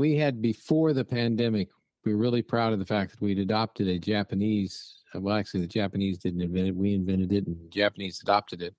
we 0.00 0.16
had 0.16 0.40
before 0.40 0.94
the 0.94 1.04
pandemic, 1.04 1.68
we 2.06 2.14
we're 2.14 2.18
really 2.18 2.40
proud 2.40 2.72
of 2.72 2.78
the 2.78 2.86
fact 2.86 3.10
that 3.10 3.20
we'd 3.20 3.38
adopted 3.38 3.86
a 3.86 3.98
Japanese. 3.98 5.02
Well, 5.14 5.36
actually, 5.36 5.60
the 5.60 5.66
Japanese 5.66 6.16
didn't 6.16 6.40
invent 6.40 6.68
it; 6.68 6.74
we 6.74 6.94
invented 6.94 7.30
it, 7.34 7.46
and 7.46 7.54
the 7.54 7.68
Japanese 7.68 8.18
adopted 8.22 8.62
it. 8.62 8.74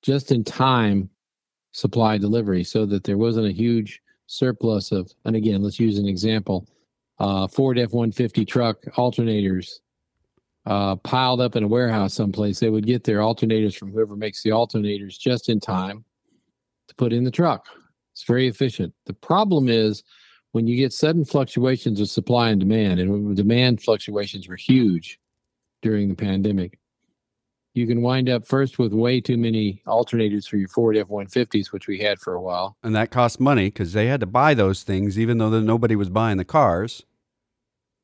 Just 0.00 0.30
in 0.30 0.44
time 0.44 1.10
supply 1.72 2.18
delivery, 2.18 2.62
so 2.62 2.86
that 2.86 3.02
there 3.02 3.18
wasn't 3.18 3.48
a 3.48 3.52
huge 3.52 4.00
surplus 4.28 4.92
of. 4.92 5.10
And 5.24 5.34
again, 5.34 5.60
let's 5.60 5.80
use 5.80 5.98
an 5.98 6.06
example: 6.06 6.68
uh, 7.18 7.48
Ford 7.48 7.76
F 7.76 7.90
one 7.90 8.12
fifty 8.12 8.44
truck 8.44 8.80
alternators 8.96 9.80
uh, 10.66 10.94
piled 10.96 11.40
up 11.40 11.56
in 11.56 11.64
a 11.64 11.68
warehouse 11.68 12.14
someplace. 12.14 12.60
They 12.60 12.70
would 12.70 12.86
get 12.86 13.02
their 13.02 13.18
alternators 13.18 13.76
from 13.76 13.90
whoever 13.90 14.14
makes 14.14 14.44
the 14.44 14.50
alternators 14.50 15.18
just 15.18 15.48
in 15.48 15.58
time 15.58 16.04
to 16.86 16.94
put 16.94 17.12
in 17.12 17.24
the 17.24 17.30
truck. 17.32 17.66
It's 18.22 18.28
very 18.28 18.46
efficient. 18.46 18.94
The 19.06 19.14
problem 19.14 19.68
is 19.68 20.04
when 20.52 20.68
you 20.68 20.76
get 20.76 20.92
sudden 20.92 21.24
fluctuations 21.24 22.00
of 22.00 22.08
supply 22.08 22.50
and 22.50 22.60
demand, 22.60 23.00
and 23.00 23.36
demand 23.36 23.82
fluctuations 23.82 24.46
were 24.46 24.54
huge 24.54 25.18
during 25.82 26.08
the 26.08 26.14
pandemic, 26.14 26.78
you 27.74 27.84
can 27.84 28.00
wind 28.00 28.28
up 28.28 28.46
first 28.46 28.78
with 28.78 28.92
way 28.92 29.20
too 29.20 29.36
many 29.36 29.82
alternators 29.88 30.46
for 30.46 30.56
your 30.56 30.68
Ford 30.68 30.96
F 30.96 31.08
150s, 31.08 31.72
which 31.72 31.88
we 31.88 31.98
had 31.98 32.20
for 32.20 32.34
a 32.34 32.40
while. 32.40 32.76
And 32.84 32.94
that 32.94 33.10
cost 33.10 33.40
money 33.40 33.70
because 33.70 33.92
they 33.92 34.06
had 34.06 34.20
to 34.20 34.26
buy 34.26 34.54
those 34.54 34.84
things, 34.84 35.18
even 35.18 35.38
though 35.38 35.58
nobody 35.58 35.96
was 35.96 36.08
buying 36.08 36.36
the 36.36 36.44
cars. 36.44 37.02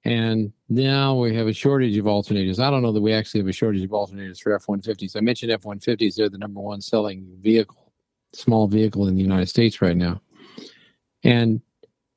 And 0.05 0.53
Now 0.69 1.15
we 1.15 1.33
have 1.37 1.47
a 1.47 1.53
shortage 1.53 1.97
of 1.97 2.07
alternators. 2.07 2.59
I 2.59 2.73
don't 2.73 2.83
know 2.83 2.93
that 2.93 3.03
we 3.03 3.13
actually 3.13 3.39
have 3.41 3.49
a 3.49 3.53
shortage 3.53 3.85
of 3.85 3.91
alternators 3.91 4.43
for 4.43 4.53
F 4.53 4.67
150s. 4.67 5.15
I 5.15 5.21
mentioned 5.21 5.53
F 5.53 5.63
150s, 5.63 6.17
they're 6.17 6.29
the 6.29 6.39
number 6.39 6.59
one 6.59 6.81
selling 6.81 7.25
vehicle, 7.41 7.88
small 8.33 8.67
vehicle 8.69 9.09
in 9.09 9.15
the 9.15 9.23
United 9.23 9.49
States 9.49 9.81
right 9.81 9.97
now. 9.97 10.21
And 11.25 11.61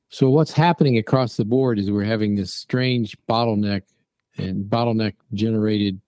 so 0.09 0.29
what's 0.29 0.51
happening 0.51 0.97
across 0.97 1.37
the 1.37 1.45
board 1.45 1.79
is 1.79 1.89
we're 1.89 2.03
having 2.03 2.35
this 2.35 2.53
strange 2.53 3.17
bottleneck 3.29 3.83
and 4.37 4.65
bottleneck 4.65 5.13
generated 5.33 5.99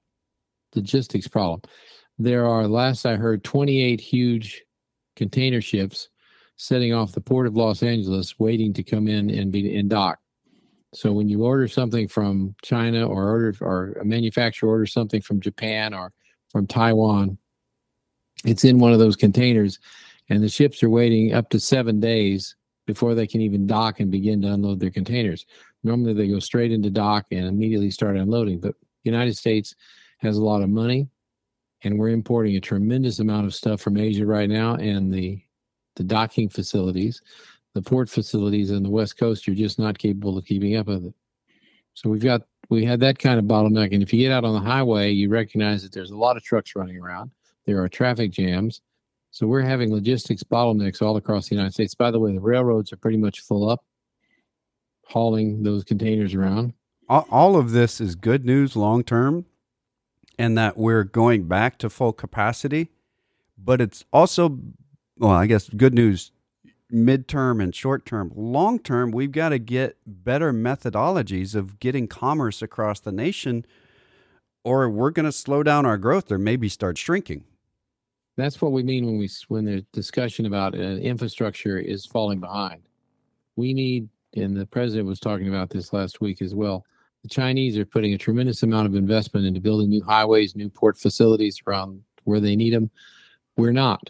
logistics 0.75 1.27
problem. 1.27 1.61
There 2.19 2.45
are, 2.45 2.67
last 2.67 3.05
I 3.05 3.15
heard, 3.15 3.43
28 3.43 3.99
huge 3.99 4.63
container 5.15 5.61
ships 5.61 6.09
setting 6.57 6.93
off 6.93 7.13
the 7.13 7.21
port 7.21 7.47
of 7.47 7.55
Los 7.55 7.81
Angeles 7.81 8.37
waiting 8.39 8.73
to 8.73 8.83
come 8.83 9.07
in 9.07 9.29
and 9.29 9.51
be 9.51 9.75
in 9.75 9.87
dock. 9.87 10.19
So 10.93 11.11
when 11.11 11.27
you 11.27 11.43
order 11.43 11.67
something 11.67 12.07
from 12.07 12.55
China 12.61 13.07
or 13.07 13.29
order 13.29 13.55
or 13.61 13.93
a 13.93 14.05
manufacturer 14.05 14.69
orders 14.69 14.93
something 14.93 15.21
from 15.21 15.39
Japan 15.39 15.93
or 15.93 16.11
from 16.51 16.67
Taiwan, 16.67 17.37
it's 18.45 18.63
in 18.63 18.79
one 18.79 18.93
of 18.93 18.99
those 18.99 19.15
containers 19.15 19.79
and 20.29 20.43
the 20.43 20.49
ships 20.49 20.81
are 20.83 20.89
waiting 20.89 21.33
up 21.33 21.49
to 21.49 21.59
seven 21.59 21.99
days 21.99 22.55
before 22.85 23.15
they 23.15 23.27
can 23.27 23.41
even 23.41 23.67
dock 23.67 23.99
and 23.99 24.11
begin 24.11 24.41
to 24.41 24.51
unload 24.51 24.79
their 24.79 24.91
containers. 24.91 25.45
Normally 25.83 26.13
they 26.13 26.27
go 26.27 26.39
straight 26.39 26.71
into 26.71 26.89
dock 26.89 27.25
and 27.31 27.45
immediately 27.45 27.91
start 27.91 28.17
unloading, 28.17 28.59
but 28.59 28.75
the 29.03 29.11
United 29.11 29.37
States 29.37 29.75
has 30.19 30.37
a 30.37 30.43
lot 30.43 30.61
of 30.61 30.69
money 30.69 31.07
and 31.83 31.99
we're 31.99 32.09
importing 32.09 32.55
a 32.55 32.61
tremendous 32.61 33.19
amount 33.19 33.45
of 33.45 33.53
stuff 33.53 33.81
from 33.81 33.97
Asia 33.97 34.25
right 34.25 34.49
now 34.49 34.75
and 34.75 35.13
the 35.13 35.41
the 35.95 36.03
docking 36.03 36.49
facilities 36.49 37.21
the 37.73 37.81
port 37.81 38.09
facilities 38.09 38.71
on 38.71 38.83
the 38.83 38.89
west 38.89 39.17
coast 39.17 39.47
are 39.47 39.55
just 39.55 39.79
not 39.79 39.97
capable 39.97 40.37
of 40.37 40.45
keeping 40.45 40.75
up 40.75 40.87
with 40.87 41.05
it. 41.05 41.13
So 41.95 42.09
we've 42.09 42.23
got 42.23 42.43
we 42.69 42.85
had 42.85 42.99
that 43.01 43.19
kind 43.19 43.39
of 43.39 43.45
bottleneck, 43.45 43.93
and 43.93 44.01
if 44.01 44.13
you 44.13 44.19
get 44.19 44.31
out 44.31 44.45
on 44.45 44.53
the 44.53 44.67
highway, 44.67 45.11
you 45.11 45.29
recognize 45.29 45.83
that 45.83 45.91
there's 45.91 46.11
a 46.11 46.17
lot 46.17 46.37
of 46.37 46.43
trucks 46.43 46.75
running 46.75 46.97
around. 46.97 47.31
There 47.65 47.81
are 47.81 47.87
traffic 47.87 48.31
jams, 48.31 48.81
so 49.31 49.47
we're 49.47 49.61
having 49.61 49.91
logistics 49.91 50.43
bottlenecks 50.43 51.01
all 51.01 51.17
across 51.17 51.49
the 51.49 51.55
United 51.55 51.73
States. 51.73 51.95
By 51.95 52.11
the 52.11 52.19
way, 52.19 52.33
the 52.33 52.39
railroads 52.39 52.91
are 52.91 52.97
pretty 52.97 53.17
much 53.17 53.39
full 53.39 53.69
up, 53.69 53.83
hauling 55.07 55.63
those 55.63 55.83
containers 55.83 56.33
around. 56.33 56.73
All, 57.09 57.55
of 57.55 57.71
this 57.71 58.01
is 58.01 58.15
good 58.15 58.45
news 58.45 58.75
long 58.75 59.03
term, 59.03 59.45
and 60.39 60.57
that 60.57 60.77
we're 60.77 61.03
going 61.03 61.47
back 61.47 61.77
to 61.79 61.89
full 61.89 62.13
capacity. 62.13 62.89
But 63.57 63.81
it's 63.81 64.03
also, 64.11 64.59
well, 65.17 65.31
I 65.31 65.45
guess 65.45 65.69
good 65.69 65.93
news 65.93 66.31
midterm 66.91 67.61
and 67.61 67.73
short 67.73 68.05
term. 68.05 68.31
Long 68.35 68.79
term, 68.79 69.11
we've 69.11 69.31
got 69.31 69.49
to 69.49 69.59
get 69.59 69.97
better 70.05 70.53
methodologies 70.53 71.55
of 71.55 71.79
getting 71.79 72.07
commerce 72.07 72.61
across 72.61 72.99
the 72.99 73.11
nation, 73.11 73.65
or 74.63 74.89
we're 74.89 75.11
going 75.11 75.25
to 75.25 75.31
slow 75.31 75.63
down 75.63 75.85
our 75.85 75.97
growth 75.97 76.31
or 76.31 76.37
maybe 76.37 76.69
start 76.69 76.97
shrinking. 76.97 77.45
That's 78.35 78.61
what 78.61 78.71
we 78.71 78.83
mean 78.83 79.05
when 79.05 79.17
we 79.17 79.29
when 79.47 79.65
the 79.65 79.85
discussion 79.93 80.45
about 80.45 80.75
uh, 80.75 80.79
infrastructure 80.81 81.77
is 81.77 82.05
falling 82.05 82.39
behind. 82.39 82.81
We 83.55 83.73
need, 83.73 84.09
and 84.35 84.55
the 84.55 84.65
president 84.65 85.07
was 85.07 85.19
talking 85.19 85.47
about 85.47 85.69
this 85.69 85.93
last 85.93 86.21
week 86.21 86.41
as 86.41 86.55
well. 86.55 86.83
The 87.21 87.29
Chinese 87.29 87.77
are 87.77 87.85
putting 87.85 88.13
a 88.13 88.17
tremendous 88.17 88.63
amount 88.63 88.87
of 88.87 88.95
investment 88.95 89.45
into 89.45 89.61
building 89.61 89.89
new 89.89 90.03
highways, 90.03 90.55
new 90.55 90.69
port 90.69 90.97
facilities 90.97 91.61
around 91.67 92.01
where 92.23 92.39
they 92.39 92.55
need 92.55 92.73
them. 92.73 92.89
We're 93.55 93.71
not 93.71 94.09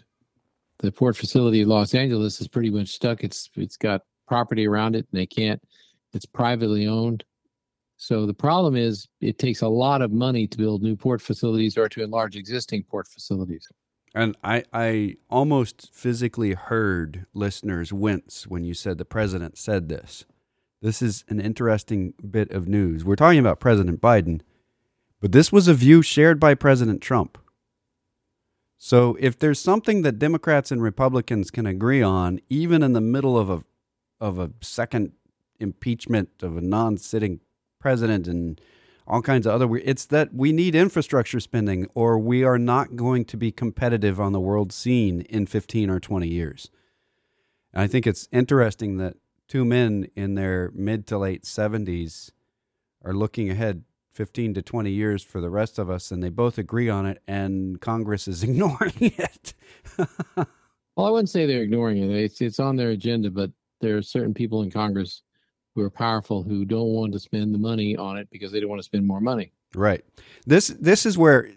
the 0.78 0.92
port 0.92 1.16
facility 1.16 1.62
of 1.62 1.68
Los 1.68 1.94
Angeles 1.94 2.40
is 2.40 2.48
pretty 2.48 2.70
much 2.70 2.88
stuck. 2.88 3.24
It's 3.24 3.50
it's 3.56 3.76
got 3.76 4.02
property 4.26 4.66
around 4.66 4.96
it, 4.96 5.06
and 5.10 5.20
they 5.20 5.26
can't. 5.26 5.60
It's 6.12 6.26
privately 6.26 6.86
owned. 6.86 7.24
So 7.96 8.26
the 8.26 8.34
problem 8.34 8.76
is, 8.76 9.08
it 9.20 9.38
takes 9.38 9.62
a 9.62 9.68
lot 9.68 10.02
of 10.02 10.12
money 10.12 10.46
to 10.46 10.58
build 10.58 10.82
new 10.82 10.96
port 10.96 11.22
facilities 11.22 11.78
or 11.78 11.88
to 11.88 12.02
enlarge 12.02 12.36
existing 12.36 12.84
port 12.84 13.08
facilities. 13.08 13.66
And 14.14 14.36
I, 14.44 14.64
I 14.72 15.16
almost 15.28 15.92
physically 15.92 16.52
heard 16.52 17.26
listeners 17.34 17.92
wince 17.92 18.46
when 18.46 18.64
you 18.64 18.72
said 18.72 18.96
the 18.96 19.04
president 19.04 19.58
said 19.58 19.88
this. 19.88 20.24
This 20.80 21.02
is 21.02 21.24
an 21.28 21.40
interesting 21.40 22.14
bit 22.30 22.50
of 22.50 22.68
news. 22.68 23.04
We're 23.04 23.16
talking 23.16 23.40
about 23.40 23.58
President 23.58 24.00
Biden, 24.00 24.42
but 25.20 25.32
this 25.32 25.50
was 25.50 25.66
a 25.66 25.74
view 25.74 26.02
shared 26.02 26.38
by 26.38 26.54
President 26.54 27.00
Trump. 27.00 27.38
So 28.78 29.16
if 29.18 29.38
there's 29.38 29.58
something 29.58 30.02
that 30.02 30.18
Democrats 30.18 30.70
and 30.70 30.82
Republicans 30.82 31.50
can 31.50 31.66
agree 31.66 32.02
on, 32.02 32.38
even 32.50 32.82
in 32.82 32.92
the 32.92 33.00
middle 33.00 33.38
of 33.38 33.50
a 33.50 33.64
of 34.20 34.38
a 34.38 34.50
second 34.60 35.12
impeachment 35.58 36.30
of 36.42 36.56
a 36.56 36.60
non-sitting 36.60 37.40
president 37.80 38.28
and 38.28 38.60
all 39.06 39.22
kinds 39.22 39.46
of 39.46 39.52
other 39.52 39.76
it's 39.76 40.06
that 40.06 40.34
we 40.34 40.52
need 40.52 40.74
infrastructure 40.74 41.40
spending 41.40 41.86
or 41.94 42.18
we 42.18 42.42
are 42.42 42.58
not 42.58 42.96
going 42.96 43.24
to 43.26 43.36
be 43.36 43.52
competitive 43.52 44.20
on 44.20 44.32
the 44.32 44.40
world 44.40 44.72
scene 44.72 45.22
in 45.22 45.46
15 45.46 45.90
or 45.90 46.00
20 46.00 46.26
years. 46.26 46.70
And 47.72 47.82
I 47.82 47.86
think 47.86 48.06
it's 48.06 48.28
interesting 48.32 48.96
that 48.98 49.16
two 49.48 49.64
men 49.64 50.08
in 50.16 50.34
their 50.34 50.70
mid 50.74 51.06
to 51.08 51.18
late 51.18 51.42
70s 51.42 52.30
are 53.04 53.12
looking 53.12 53.50
ahead 53.50 53.84
15 54.12 54.54
to 54.54 54.62
20 54.62 54.90
years 54.90 55.22
for 55.22 55.40
the 55.40 55.50
rest 55.50 55.78
of 55.78 55.90
us, 55.90 56.12
and 56.12 56.22
they 56.22 56.28
both 56.28 56.56
agree 56.56 56.88
on 56.88 57.04
it, 57.04 57.20
and 57.26 57.80
Congress 57.80 58.28
is 58.28 58.42
ignoring 58.44 58.94
it. 59.00 59.54
well, 60.36 60.46
I 61.06 61.10
wouldn't 61.10 61.28
say 61.28 61.46
they're 61.46 61.62
ignoring 61.62 61.98
it. 61.98 62.10
It's, 62.10 62.40
it's 62.40 62.60
on 62.60 62.76
their 62.76 62.90
agenda, 62.90 63.30
but 63.30 63.50
there 63.80 63.96
are 63.96 64.02
certain 64.02 64.32
people 64.32 64.62
in 64.62 64.70
Congress 64.70 65.22
who 65.74 65.82
are 65.82 65.90
powerful 65.90 66.42
who 66.42 66.64
don't 66.64 66.88
want 66.88 67.12
to 67.12 67.18
spend 67.18 67.54
the 67.54 67.58
money 67.58 67.96
on 67.96 68.16
it 68.16 68.28
because 68.30 68.52
they 68.52 68.60
don't 68.60 68.68
want 68.68 68.80
to 68.80 68.84
spend 68.84 69.06
more 69.06 69.20
money. 69.20 69.52
Right. 69.74 70.04
This 70.46 70.68
this 70.68 71.04
is 71.04 71.18
where 71.18 71.50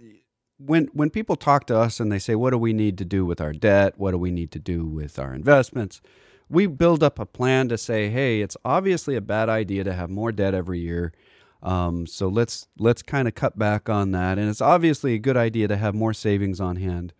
when 0.57 0.87
when 0.93 1.09
people 1.09 1.35
talk 1.35 1.67
to 1.67 1.77
us 1.77 1.99
and 1.99 2.11
they 2.11 2.19
say 2.19 2.35
what 2.35 2.49
do 2.51 2.57
we 2.57 2.73
need 2.73 2.97
to 2.97 3.05
do 3.05 3.25
with 3.25 3.39
our 3.39 3.53
debt? 3.53 3.93
What 3.97 4.11
do 4.11 4.17
we 4.17 4.31
need 4.31 4.51
to 4.51 4.59
do 4.59 4.85
with 4.85 5.19
our 5.19 5.33
investments? 5.33 6.01
We 6.49 6.65
build 6.65 7.03
up 7.03 7.19
a 7.19 7.25
plan 7.25 7.67
to 7.69 7.77
say, 7.77 8.09
"Hey, 8.09 8.41
it's 8.41 8.57
obviously 8.63 9.15
a 9.15 9.21
bad 9.21 9.49
idea 9.49 9.83
to 9.83 9.93
have 9.93 10.09
more 10.09 10.31
debt 10.31 10.53
every 10.53 10.79
year." 10.79 11.13
Um, 11.61 12.07
so 12.07 12.27
let's 12.27 12.67
let's 12.77 13.01
kind 13.01 13.27
of 13.27 13.35
cut 13.35 13.59
back 13.59 13.89
on 13.89 14.11
that. 14.11 14.37
And 14.39 14.49
it's 14.49 14.61
obviously 14.61 15.13
a 15.13 15.19
good 15.19 15.37
idea 15.37 15.67
to 15.67 15.77
have 15.77 15.93
more 15.93 16.13
savings 16.13 16.59
on 16.59 16.77
hand. 16.77 17.13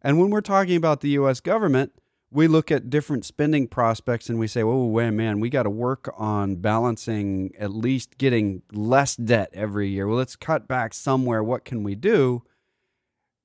And 0.00 0.18
when 0.20 0.30
we're 0.30 0.40
talking 0.40 0.76
about 0.76 1.00
the 1.00 1.10
U.S. 1.10 1.40
government, 1.40 1.92
we 2.30 2.46
look 2.46 2.70
at 2.70 2.90
different 2.90 3.24
spending 3.24 3.68
prospects 3.68 4.28
and 4.28 4.38
we 4.38 4.46
say, 4.46 4.62
"Oh, 4.62 4.86
wait, 4.86 5.10
man, 5.10 5.40
we 5.40 5.50
got 5.50 5.62
to 5.64 5.70
work 5.70 6.12
on 6.16 6.56
balancing 6.56 7.52
at 7.58 7.72
least 7.72 8.18
getting 8.18 8.62
less 8.72 9.16
debt 9.16 9.50
every 9.52 9.88
year. 9.88 10.06
Well, 10.06 10.18
let's 10.18 10.36
cut 10.36 10.68
back 10.68 10.94
somewhere. 10.94 11.42
What 11.42 11.64
can 11.64 11.82
we 11.82 11.94
do?" 11.94 12.42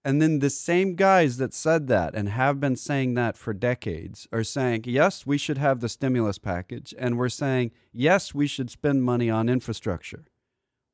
And 0.05 0.21
then 0.21 0.39
the 0.39 0.49
same 0.49 0.95
guys 0.95 1.37
that 1.37 1.53
said 1.53 1.87
that 1.87 2.13
and 2.13 2.27
have 2.27 2.59
been 2.59 2.75
saying 2.75 3.13
that 3.13 3.37
for 3.37 3.53
decades 3.53 4.27
are 4.33 4.43
saying, 4.43 4.83
yes, 4.85 5.25
we 5.25 5.37
should 5.37 5.57
have 5.57 5.79
the 5.79 5.87
stimulus 5.87 6.37
package. 6.37 6.93
And 6.97 7.17
we're 7.17 7.29
saying, 7.29 7.71
yes, 7.93 8.33
we 8.33 8.45
should 8.45 8.69
spend 8.69 9.03
money 9.03 9.29
on 9.29 9.47
infrastructure. 9.47 10.25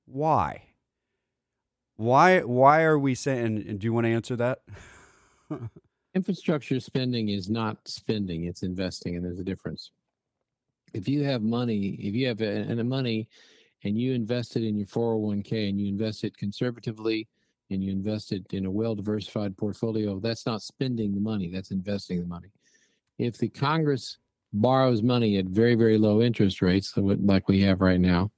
Why? 0.05 0.65
Why 1.96 2.41
why 2.41 2.84
are 2.84 2.98
we 2.98 3.13
saying 3.13 3.65
and 3.67 3.79
do 3.79 3.86
you 3.86 3.93
want 3.93 4.05
to 4.05 4.12
answer 4.12 4.36
that? 4.38 4.62
Infrastructure 6.16 6.80
spending 6.80 7.30
is 7.30 7.50
not 7.50 7.78
spending, 7.88 8.46
it's 8.46 8.63
investing 8.63 9.16
and 9.16 9.24
there's 9.24 9.39
a 9.39 9.44
difference. 9.44 9.92
If 10.94 11.08
you 11.08 11.24
have 11.24 11.44
money, 11.44 11.98
if 12.00 12.16
you 12.16 12.28
have 12.28 12.42
a, 12.42 12.48
and 12.48 12.80
a 12.80 12.84
money 12.84 13.28
and 13.84 13.98
you 13.98 14.13
invest 14.13 14.56
it 14.56 14.63
in 14.63 14.75
your 14.75 14.88
401k 14.88 15.70
and 15.70 15.80
you 15.80 15.88
invest 15.88 16.24
it 16.24 16.36
conservatively 16.36 17.28
and 17.70 17.84
you 17.84 17.92
invest 17.92 18.32
it 18.32 18.51
in 18.54 18.66
a 18.66 18.72
well 18.72 18.96
diversified 18.96 19.56
portfolio, 19.56 20.20
that's 20.20 20.48
not 20.48 20.63
spending 20.63 21.13
the 21.13 21.22
money, 21.22 21.50
that's 21.50 21.72
investing 21.72 22.20
the 22.20 22.25
money. 22.25 22.50
If 23.20 23.38
the 23.38 23.50
Congress 23.50 24.18
borrows 24.51 25.04
money 25.04 25.38
at 25.38 25.46
very, 25.46 25.75
very 25.75 26.00
low 26.00 26.22
interest 26.22 26.62
rates, 26.62 26.94
like 26.98 27.48
we 27.48 27.62
have 27.62 27.82
right 27.82 28.00
now, 28.00 28.32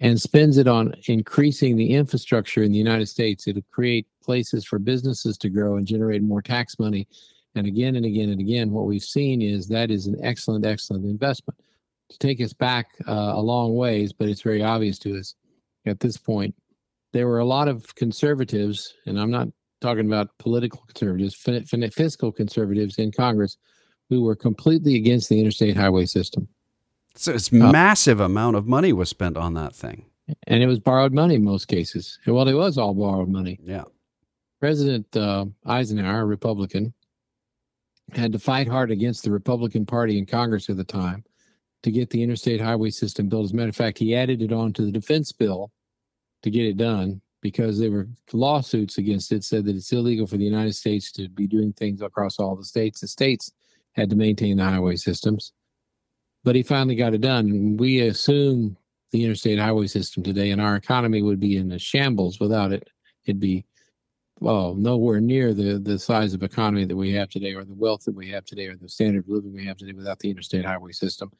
and 0.00 0.20
spends 0.20 0.58
it 0.58 0.68
on 0.68 0.94
increasing 1.06 1.76
the 1.76 1.94
infrastructure 1.94 2.62
in 2.62 2.72
the 2.72 2.78
United 2.78 3.06
States, 3.06 3.48
it'll 3.48 3.62
create 3.72 4.06
places 4.26 4.64
for 4.66 4.78
businesses 4.78 5.38
to 5.38 5.48
grow 5.48 5.76
and 5.76 5.86
generate 5.86 6.22
more 6.22 6.42
tax 6.42 6.78
money. 6.78 7.08
And 7.54 7.66
again 7.66 7.96
and 7.96 8.04
again 8.04 8.28
and 8.28 8.40
again, 8.40 8.70
what 8.70 8.84
we've 8.84 9.02
seen 9.02 9.40
is 9.40 9.66
that 9.68 9.90
is 9.90 10.06
an 10.06 10.18
excellent, 10.22 10.66
excellent 10.66 11.06
investment 11.06 11.58
to 12.10 12.18
take 12.18 12.40
us 12.40 12.52
back 12.52 12.88
uh, 13.08 13.32
a 13.34 13.40
long 13.40 13.74
ways, 13.74 14.12
but 14.12 14.28
it's 14.28 14.42
very 14.42 14.62
obvious 14.62 14.98
to 15.00 15.18
us 15.18 15.34
at 15.86 16.00
this 16.00 16.16
point. 16.16 16.54
There 17.12 17.26
were 17.26 17.38
a 17.38 17.46
lot 17.46 17.68
of 17.68 17.94
conservatives, 17.94 18.92
and 19.06 19.18
I'm 19.18 19.30
not 19.30 19.48
talking 19.80 20.06
about 20.06 20.36
political 20.38 20.82
conservatives, 20.86 21.34
fiscal 21.94 22.30
conservatives 22.32 22.98
in 22.98 23.10
Congress 23.12 23.56
who 24.10 24.22
were 24.22 24.36
completely 24.36 24.96
against 24.96 25.28
the 25.28 25.40
interstate 25.40 25.76
highway 25.76 26.06
system. 26.06 26.48
So 27.14 27.32
it's 27.32 27.52
uh, 27.52 27.56
massive 27.56 28.20
amount 28.20 28.56
of 28.56 28.66
money 28.66 28.92
was 28.92 29.08
spent 29.08 29.36
on 29.36 29.54
that 29.54 29.74
thing. 29.74 30.04
And 30.46 30.62
it 30.62 30.66
was 30.66 30.78
borrowed 30.78 31.12
money 31.12 31.36
in 31.36 31.44
most 31.44 31.68
cases. 31.68 32.18
Well, 32.26 32.48
it 32.48 32.54
was 32.54 32.78
all 32.78 32.94
borrowed 32.94 33.28
money. 33.28 33.58
Yeah. 33.62 33.84
President 34.66 35.16
uh, 35.16 35.44
Eisenhower, 35.64 36.22
a 36.22 36.24
Republican, 36.24 36.92
had 38.10 38.32
to 38.32 38.38
fight 38.40 38.66
hard 38.66 38.90
against 38.90 39.22
the 39.22 39.30
Republican 39.30 39.86
Party 39.86 40.18
in 40.18 40.26
Congress 40.26 40.68
at 40.68 40.76
the 40.76 40.82
time 40.82 41.22
to 41.84 41.92
get 41.92 42.10
the 42.10 42.20
interstate 42.20 42.60
highway 42.60 42.90
system 42.90 43.28
built. 43.28 43.44
As 43.44 43.52
a 43.52 43.54
matter 43.54 43.68
of 43.68 43.76
fact, 43.76 43.96
he 43.96 44.16
added 44.16 44.42
it 44.42 44.52
on 44.52 44.72
to 44.72 44.82
the 44.82 44.90
defense 44.90 45.30
bill 45.30 45.70
to 46.42 46.50
get 46.50 46.64
it 46.64 46.76
done 46.76 47.20
because 47.42 47.78
there 47.78 47.92
were 47.92 48.08
lawsuits 48.32 48.98
against 48.98 49.30
it, 49.30 49.44
said 49.44 49.66
that 49.66 49.76
it's 49.76 49.92
illegal 49.92 50.26
for 50.26 50.36
the 50.36 50.44
United 50.44 50.74
States 50.74 51.12
to 51.12 51.28
be 51.28 51.46
doing 51.46 51.72
things 51.72 52.02
across 52.02 52.40
all 52.40 52.56
the 52.56 52.64
states. 52.64 53.02
The 53.02 53.06
states 53.06 53.52
had 53.92 54.10
to 54.10 54.16
maintain 54.16 54.56
the 54.56 54.64
highway 54.64 54.96
systems. 54.96 55.52
But 56.42 56.56
he 56.56 56.64
finally 56.64 56.96
got 56.96 57.14
it 57.14 57.20
done. 57.20 57.76
We 57.76 58.00
assume 58.00 58.76
the 59.12 59.22
interstate 59.22 59.60
highway 59.60 59.86
system 59.86 60.24
today, 60.24 60.50
and 60.50 60.60
our 60.60 60.74
economy 60.74 61.22
would 61.22 61.38
be 61.38 61.56
in 61.56 61.70
a 61.70 61.78
shambles 61.78 62.40
without 62.40 62.72
it. 62.72 62.88
It'd 63.26 63.38
be 63.38 63.64
well, 64.40 64.74
nowhere 64.74 65.20
near 65.20 65.54
the 65.54 65.78
the 65.78 65.98
size 65.98 66.34
of 66.34 66.42
economy 66.42 66.84
that 66.84 66.96
we 66.96 67.12
have 67.12 67.28
today, 67.30 67.54
or 67.54 67.64
the 67.64 67.74
wealth 67.74 68.04
that 68.04 68.14
we 68.14 68.28
have 68.30 68.44
today, 68.44 68.66
or 68.66 68.76
the 68.76 68.88
standard 68.88 69.24
of 69.24 69.28
living 69.28 69.54
we 69.54 69.64
have 69.66 69.76
today 69.76 69.92
without 69.92 70.18
the 70.18 70.30
interstate 70.30 70.64
highway 70.64 70.92
system. 70.92 71.30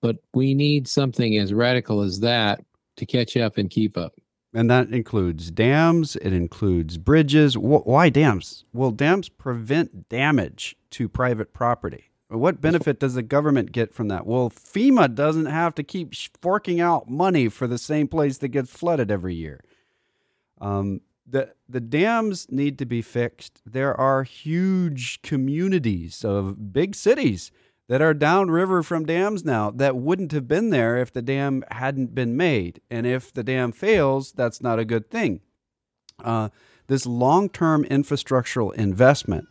But 0.00 0.16
we 0.32 0.54
need 0.54 0.88
something 0.88 1.36
as 1.36 1.52
radical 1.52 2.00
as 2.00 2.20
that 2.20 2.64
to 2.96 3.06
catch 3.06 3.36
up 3.36 3.58
and 3.58 3.68
keep 3.68 3.98
up. 3.98 4.14
And 4.52 4.70
that 4.70 4.88
includes 4.90 5.50
dams, 5.50 6.16
it 6.16 6.32
includes 6.32 6.98
bridges. 6.98 7.56
Why 7.56 8.08
dams? 8.08 8.64
Well, 8.72 8.90
dams 8.90 9.28
prevent 9.28 10.08
damage 10.08 10.76
to 10.90 11.08
private 11.08 11.52
property. 11.52 12.10
What 12.28 12.60
benefit 12.60 13.00
does 13.00 13.14
the 13.14 13.22
government 13.22 13.72
get 13.72 13.92
from 13.92 14.08
that? 14.08 14.24
Well, 14.24 14.50
FEMA 14.50 15.12
doesn't 15.14 15.46
have 15.46 15.74
to 15.74 15.82
keep 15.82 16.14
forking 16.40 16.80
out 16.80 17.08
money 17.08 17.48
for 17.48 17.66
the 17.66 17.78
same 17.78 18.06
place 18.06 18.38
that 18.38 18.48
gets 18.48 18.70
flooded 18.70 19.10
every 19.10 19.34
year. 19.34 19.60
Um, 20.60 21.00
the 21.30 21.54
the 21.68 21.80
dams 21.80 22.46
need 22.50 22.78
to 22.78 22.86
be 22.86 23.02
fixed. 23.02 23.60
There 23.64 23.98
are 23.98 24.22
huge 24.24 25.22
communities 25.22 26.24
of 26.24 26.72
big 26.72 26.94
cities 26.94 27.50
that 27.88 28.02
are 28.02 28.14
downriver 28.14 28.82
from 28.82 29.04
dams 29.04 29.44
now 29.44 29.70
that 29.70 29.96
wouldn't 29.96 30.32
have 30.32 30.46
been 30.46 30.70
there 30.70 30.96
if 30.96 31.12
the 31.12 31.22
dam 31.22 31.64
hadn't 31.70 32.14
been 32.14 32.36
made. 32.36 32.80
And 32.90 33.06
if 33.06 33.32
the 33.32 33.42
dam 33.42 33.72
fails, 33.72 34.32
that's 34.32 34.62
not 34.62 34.78
a 34.78 34.84
good 34.84 35.10
thing. 35.10 35.40
Uh, 36.22 36.50
this 36.86 37.06
long 37.06 37.48
term 37.48 37.84
infrastructural 37.84 38.72
investment 38.74 39.48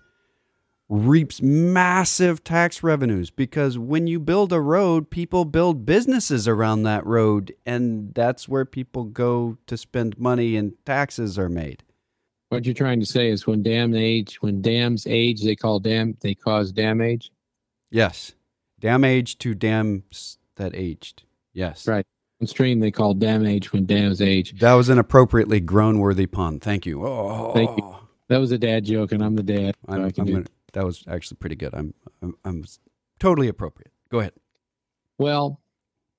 reaps 0.90 1.40
massive 1.40 2.44
tax 2.44 2.82
revenues 2.82 3.30
because 3.30 3.78
when 3.78 4.08
you 4.08 4.20
build 4.20 4.52
a 4.52 4.60
road, 4.60 5.12
people 5.12 5.46
build 5.46 5.86
businesses 5.86 6.48
around 6.48 6.82
that 6.82 7.06
road, 7.06 7.56
and 7.64 8.12
that's 8.16 8.50
where 8.50 8.66
people 8.66 9.04
go 9.04 9.56
to 9.68 9.78
spend 9.78 10.18
money 10.18 10.58
and 10.58 10.74
taxes 10.86 11.38
are 11.38 11.48
made. 11.48 11.84
What 12.50 12.66
you're 12.66 12.74
trying 12.74 13.00
to 13.00 13.06
say 13.06 13.30
is 13.30 13.46
when 13.46 13.62
dam 13.62 13.94
age, 13.94 14.42
when 14.42 14.64
dams 14.64 15.06
age, 15.06 15.44
they 15.44 15.56
call 15.56 15.80
dam, 15.80 16.18
they 16.22 16.34
cause 16.34 16.72
damage. 16.72 17.32
Yes, 17.92 18.34
dam 18.80 19.04
age 19.04 19.38
to 19.38 19.54
dams 19.54 20.40
that 20.56 20.74
aged. 20.74 21.22
Yes, 21.54 21.88
right. 21.88 22.06
On 22.42 22.48
stream 22.48 22.80
they 22.80 22.90
call 22.90 23.14
dam 23.14 23.46
age 23.46 23.72
when 23.72 23.86
dams 23.86 24.22
age. 24.22 24.60
That 24.60 24.74
was 24.74 24.90
an 24.90 24.98
appropriately 24.98 25.60
groan-worthy 25.60 26.26
pun. 26.26 26.60
Thank 26.60 26.88
you. 26.88 27.06
Oh, 27.06 27.52
thank 27.54 27.78
you. 27.78 27.84
Oh. 27.84 28.00
That 28.30 28.38
was 28.38 28.52
a 28.52 28.58
dad 28.58 28.86
joke, 28.86 29.12
and 29.12 29.24
I'm 29.24 29.36
the 29.36 29.44
dad. 29.44 29.76
So 29.88 29.94
I'm, 29.94 30.06
I 30.06 30.12
can 30.12 30.22
I'm 30.22 30.28
do. 30.28 30.34
Gonna, 30.34 30.46
that 30.74 30.86
was 30.86 31.04
actually 31.08 31.38
pretty 31.38 31.56
good. 31.56 31.74
I'm, 31.74 31.94
I'm, 32.22 32.36
I'm 32.46 32.64
totally 33.20 33.48
appropriate. 33.48 33.92
Go 34.10 34.20
ahead. 34.20 34.34
Well, 35.18 35.60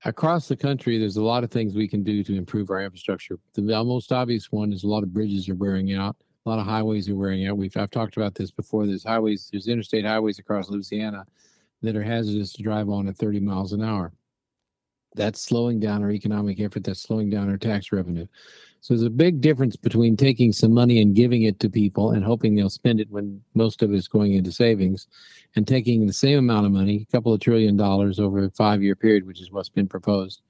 across 0.04 0.49
the 0.49 0.57
country, 0.57 0.99
there's 0.99 1.16
a 1.16 1.23
lot 1.23 1.45
of 1.45 1.50
things 1.50 1.75
we 1.75 1.88
can 1.88 2.02
do 2.02 2.23
to 2.25 2.37
improve 2.37 2.71
our 2.71 2.83
infrastructure. 2.83 3.38
The 3.54 3.62
most 3.62 4.12
obvious 4.12 4.52
one 4.52 4.73
is 4.73 4.85
a 4.85 4.88
lot 4.88 5.02
of 5.02 5.12
bridges 5.12 5.49
are 5.49 5.54
wearing 5.54 5.92
out. 5.95 6.16
A 6.47 6.49
lot 6.49 6.59
of 6.59 6.66
highways 6.66 7.09
are 7.09 7.14
wearing 7.14 7.47
out. 7.47 7.59
We've 7.59 7.76
I've 7.76 7.90
talked 7.90 8.16
about 8.16 8.35
this 8.35 8.50
before. 8.50 8.87
There's 8.87 9.04
highways, 9.04 9.49
there's 9.52 9.69
interstate 9.69 10.07
highways 10.07 10.38
across 10.38 10.71
Louisiana 10.71 11.26
that 11.83 11.97
are 11.97 12.02
hazardous 12.02 12.52
to 12.54 12.62
drive 12.62 12.88
on 12.88 13.09
at 13.09 13.16
30 13.16 13.40
miles 13.40 13.73
an 13.73 13.83
hour. 13.83 14.12
That's 15.14 15.40
slowing 15.40 15.81
down 15.81 16.02
our 16.02 16.11
economic 16.11 16.61
effort. 16.61 16.85
That's 16.85 17.02
slowing 17.02 17.31
down 17.31 17.50
our 17.50 17.57
tax 17.57 17.93
revenue. 17.93 18.26
So 18.81 18.95
there's 18.95 19.07
a 19.07 19.11
big 19.11 19.40
difference 19.40 19.76
between 19.76 20.17
taking 20.17 20.52
some 20.52 20.73
money 20.73 21.02
and 21.02 21.14
giving 21.14 21.43
it 21.43 21.61
to 21.61 21.69
people 21.69 22.12
and 22.12 22.25
hoping 22.25 22.55
they'll 22.55 22.71
spend 22.71 23.00
it 23.00 23.11
when 23.11 23.43
most 23.54 23.82
of 23.82 23.93
it 23.93 23.97
is 23.97 24.08
going 24.08 24.32
into 24.32 24.52
savings 24.52 25.06
and 25.54 25.69
taking 25.69 26.06
the 26.06 26.13
same 26.13 26.39
amount 26.39 26.65
of 26.65 26.73
money, 26.73 27.06
a 27.06 27.13
couple 27.13 27.32
of 27.32 27.41
trillion 27.41 27.76
dollars 27.76 28.19
over 28.19 28.43
a 28.43 28.50
five 28.50 28.82
year 28.82 28.97
period, 28.97 29.26
which 29.26 29.41
is 29.41 29.52
what's 29.52 29.69
been 29.69 29.89
proposed, 29.89 30.41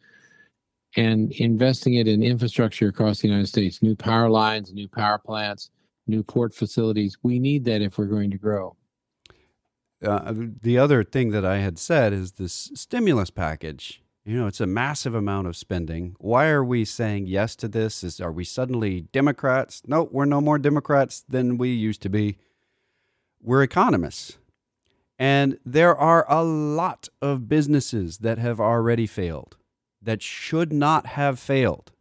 and 0.96 1.32
investing 1.32 1.94
it 1.94 2.06
in 2.06 2.22
infrastructure 2.22 2.88
across 2.88 3.20
the 3.20 3.28
United 3.28 3.48
States, 3.48 3.82
new 3.82 3.96
power 3.96 4.30
lines, 4.30 4.72
new 4.72 4.88
power 4.88 5.18
plants, 5.18 5.70
new 6.06 6.22
port 6.22 6.54
facilities. 6.54 7.16
We 7.24 7.40
need 7.40 7.64
that 7.64 7.82
if 7.82 7.98
we're 7.98 8.06
going 8.06 8.30
to 8.30 8.38
grow. 8.38 8.76
Uh, 10.04 10.32
the 10.62 10.78
other 10.78 11.02
thing 11.02 11.30
that 11.30 11.44
I 11.44 11.58
had 11.58 11.78
said 11.78 12.12
is 12.12 12.32
this 12.32 12.70
stimulus 12.74 13.30
package 13.30 14.02
you 14.24 14.37
know, 14.37 14.46
it's 14.46 14.61
a 14.61 14.66
massive 14.66 15.14
amount 15.14 15.46
of 15.46 15.56
spending. 15.56 16.14
Why 16.18 16.48
are 16.48 16.64
we 16.64 16.85
saying 16.85 17.26
yes 17.26 17.56
to 17.56 17.68
this? 17.68 18.04
Is 18.04 18.20
are 18.20 18.33
we 18.33 18.44
suddenly 18.44 19.02
Democrats? 19.12 19.83
No, 19.87 20.04
we're 20.04 20.26
no 20.26 20.40
more 20.40 20.59
Democrats 20.59 21.24
than 21.28 21.56
we 21.59 21.70
used 21.70 22.02
to 22.02 22.11
be. 22.11 22.37
We're 23.42 23.62
economists. 23.62 24.38
And 25.18 25.59
there 25.64 25.96
are 25.96 26.24
a 26.28 26.42
lot 26.42 27.09
of 27.20 27.48
businesses 27.48 28.18
that 28.18 28.38
have 28.38 28.61
already 28.61 29.06
failed 29.06 29.56
that 30.02 30.22
should 30.22 30.72
not 30.72 31.06
have 31.06 31.38
failed. 31.38 31.92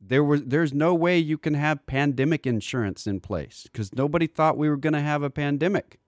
There 0.00 0.24
was 0.24 0.44
there's 0.44 0.72
no 0.72 0.94
way 0.94 1.18
you 1.18 1.36
can 1.36 1.54
have 1.54 1.86
pandemic 1.86 2.46
insurance 2.46 3.06
in 3.06 3.20
place 3.20 3.64
because 3.64 3.94
nobody 3.94 4.26
thought 4.26 4.56
we 4.56 4.68
were 4.68 4.76
going 4.76 4.92
to 4.94 5.00
have 5.00 5.22
a 5.22 5.30
pandemic. 5.30 5.98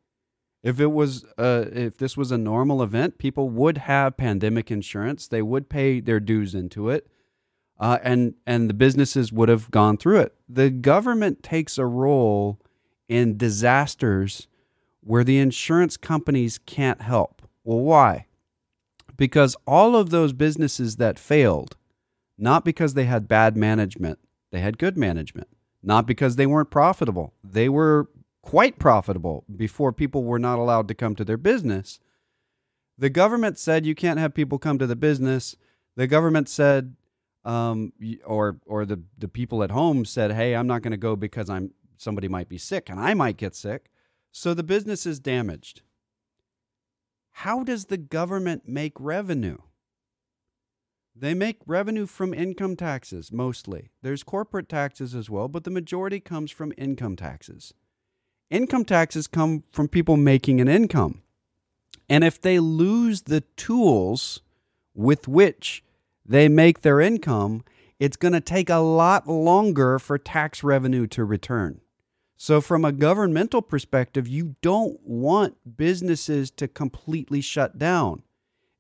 If 0.63 0.79
it 0.79 0.93
was, 0.93 1.25
uh, 1.37 1.65
if 1.73 1.97
this 1.99 2.17
was 2.17 2.31
a 2.31 2.39
normal 2.39 2.83
event, 2.83 3.19
people 3.19 3.49
would 3.51 3.79
have 3.79 4.17
pandemic 4.17 4.71
insurance. 4.71 5.27
They 5.27 5.43
would 5.43 5.69
pay 5.69 6.01
their 6.01 6.21
dues 6.21 6.55
into 6.55 6.89
it, 6.89 7.09
uh, 7.81 7.99
and 8.03 8.35
and 8.47 8.71
the 8.71 8.75
businesses 8.75 9.33
would 9.33 9.49
have 9.49 9.71
gone 9.71 9.97
through 9.97 10.21
it. 10.21 10.35
The 10.49 10.71
government 10.71 11.43
takes 11.43 11.79
a 11.79 11.87
role 11.87 12.61
in 13.09 13.37
disasters 13.37 14.47
where 15.01 15.25
the 15.25 15.39
insurance 15.39 15.97
companies 15.97 16.59
can't 16.59 17.03
help. 17.03 17.43
Well, 17.65 17.81
why? 17.81 18.27
Because 19.17 19.57
all 19.67 19.97
of 19.97 20.11
those 20.11 20.33
businesses 20.33 20.97
that 20.97 21.19
failed, 21.19 21.77
not 22.39 22.65
because 22.65 22.95
they 22.95 23.05
had 23.05 23.27
bad 23.27 23.57
management, 23.57 24.21
they 24.53 24.61
had 24.61 24.79
good 24.79 24.97
management. 24.97 25.49
Not 25.83 26.07
because 26.07 26.37
they 26.37 26.47
weren't 26.47 26.71
profitable, 26.71 27.35
they 27.43 27.69
were 27.69 28.09
quite 28.43 28.79
profitable 28.79 29.45
before 29.55 29.93
people 29.93 30.25
were 30.25 30.39
not 30.39 30.59
allowed 30.59 30.89
to 30.89 30.95
come 30.95 31.15
to 31.17 31.25
their 31.25 31.37
business. 31.37 32.01
The 32.99 33.11
government 33.11 33.59
said 33.59 33.87
you 33.87 33.95
can't 33.95 34.19
have 34.19 34.35
people 34.35 34.59
come 34.59 34.79
to 34.79 34.87
the 34.87 34.97
business. 34.97 35.57
The 35.97 36.07
government 36.07 36.49
said, 36.49 36.97
um, 37.45 37.93
or 38.25 38.59
or 38.67 38.85
the 38.85 39.03
the 39.19 39.29
people 39.29 39.63
at 39.63 39.71
home 39.71 40.05
said, 40.05 40.33
"Hey, 40.33 40.55
I'm 40.55 40.67
not 40.67 40.83
going 40.83 40.93
to 40.93 40.97
go 40.97 41.17
because 41.17 41.49
I'm 41.49 41.73
somebody 41.97 42.29
might 42.29 42.49
be 42.49 42.59
sick 42.59 42.91
and 42.91 43.01
I 43.01 43.15
might 43.15 43.37
get 43.37 43.55
sick." 43.55 43.91
So 44.31 44.55
the 44.55 44.63
business 44.63 45.07
is 45.07 45.19
damaged. 45.19 45.83
How 47.31 47.65
does 47.65 47.87
the 47.87 47.97
government 47.97 48.69
make 48.69 48.93
revenue? 48.99 49.59
They 51.15 51.35
make 51.35 51.59
revenue 51.67 52.07
from 52.07 52.33
income 52.33 52.77
taxes 52.77 53.33
mostly. 53.33 53.91
There's 54.03 54.23
corporate 54.23 54.69
taxes 54.69 55.15
as 55.15 55.29
well, 55.29 55.49
but 55.49 55.65
the 55.65 55.71
majority 55.71 56.21
comes 56.21 56.51
from 56.51 56.73
income 56.79 57.17
taxes. 57.17 57.75
Income 58.53 58.85
taxes 58.85 59.27
come 59.27 59.65
from 59.73 59.89
people 59.89 60.19
making 60.19 60.61
an 60.61 60.69
income. 60.69 61.23
And 62.07 62.23
if 62.23 62.39
they 62.39 62.59
lose 62.59 63.23
the 63.23 63.41
tools 63.57 64.43
with 64.95 65.27
which 65.27 65.83
they 66.27 66.51
make 66.51 66.83
their 66.83 67.01
income, 67.01 67.65
it's 67.99 68.19
going 68.19 68.35
to 68.35 68.43
take 68.43 68.69
a 68.69 68.77
lot 68.77 69.27
longer 69.27 69.99
for 69.99 70.19
tax 70.19 70.63
revenue 70.63 71.07
to 71.07 71.25
return. 71.25 71.81
So, 72.37 72.61
from 72.61 72.85
a 72.85 72.93
governmental 72.93 73.63
perspective, 73.63 74.29
you 74.29 74.57
don't 74.61 75.01
want 75.03 75.79
businesses 75.79 76.51
to 76.51 76.69
completely 76.69 77.41
shut 77.41 77.79
down. 77.79 78.23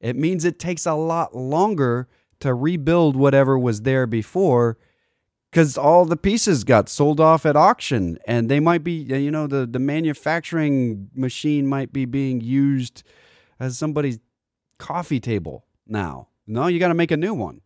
It 0.02 0.16
means 0.16 0.44
it 0.44 0.58
takes 0.58 0.84
a 0.84 0.94
lot 0.94 1.34
longer 1.34 2.08
to 2.40 2.52
rebuild 2.52 3.16
whatever 3.16 3.58
was 3.58 3.82
there 3.82 4.06
before 4.06 4.76
because 5.52 5.76
all 5.76 6.06
the 6.06 6.16
pieces 6.16 6.64
got 6.64 6.88
sold 6.88 7.20
off 7.20 7.44
at 7.44 7.56
auction 7.56 8.18
and 8.26 8.48
they 8.48 8.58
might 8.58 8.82
be 8.82 8.92
you 8.92 9.30
know 9.30 9.46
the, 9.46 9.66
the 9.66 9.78
manufacturing 9.78 11.10
machine 11.14 11.66
might 11.66 11.92
be 11.92 12.06
being 12.06 12.40
used 12.40 13.02
as 13.60 13.76
somebody's 13.76 14.18
coffee 14.78 15.20
table 15.20 15.66
now. 15.86 16.28
No 16.46 16.66
you 16.66 16.80
got 16.80 16.88
to 16.88 16.94
make 16.94 17.10
a 17.10 17.16
new 17.16 17.34
one. 17.34 17.60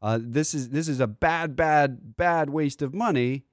Uh, 0.00 0.18
this 0.20 0.54
is 0.54 0.70
this 0.70 0.88
is 0.88 1.00
a 1.00 1.06
bad 1.06 1.56
bad 1.56 2.16
bad 2.16 2.50
waste 2.50 2.82
of 2.82 2.94
money 2.94 3.44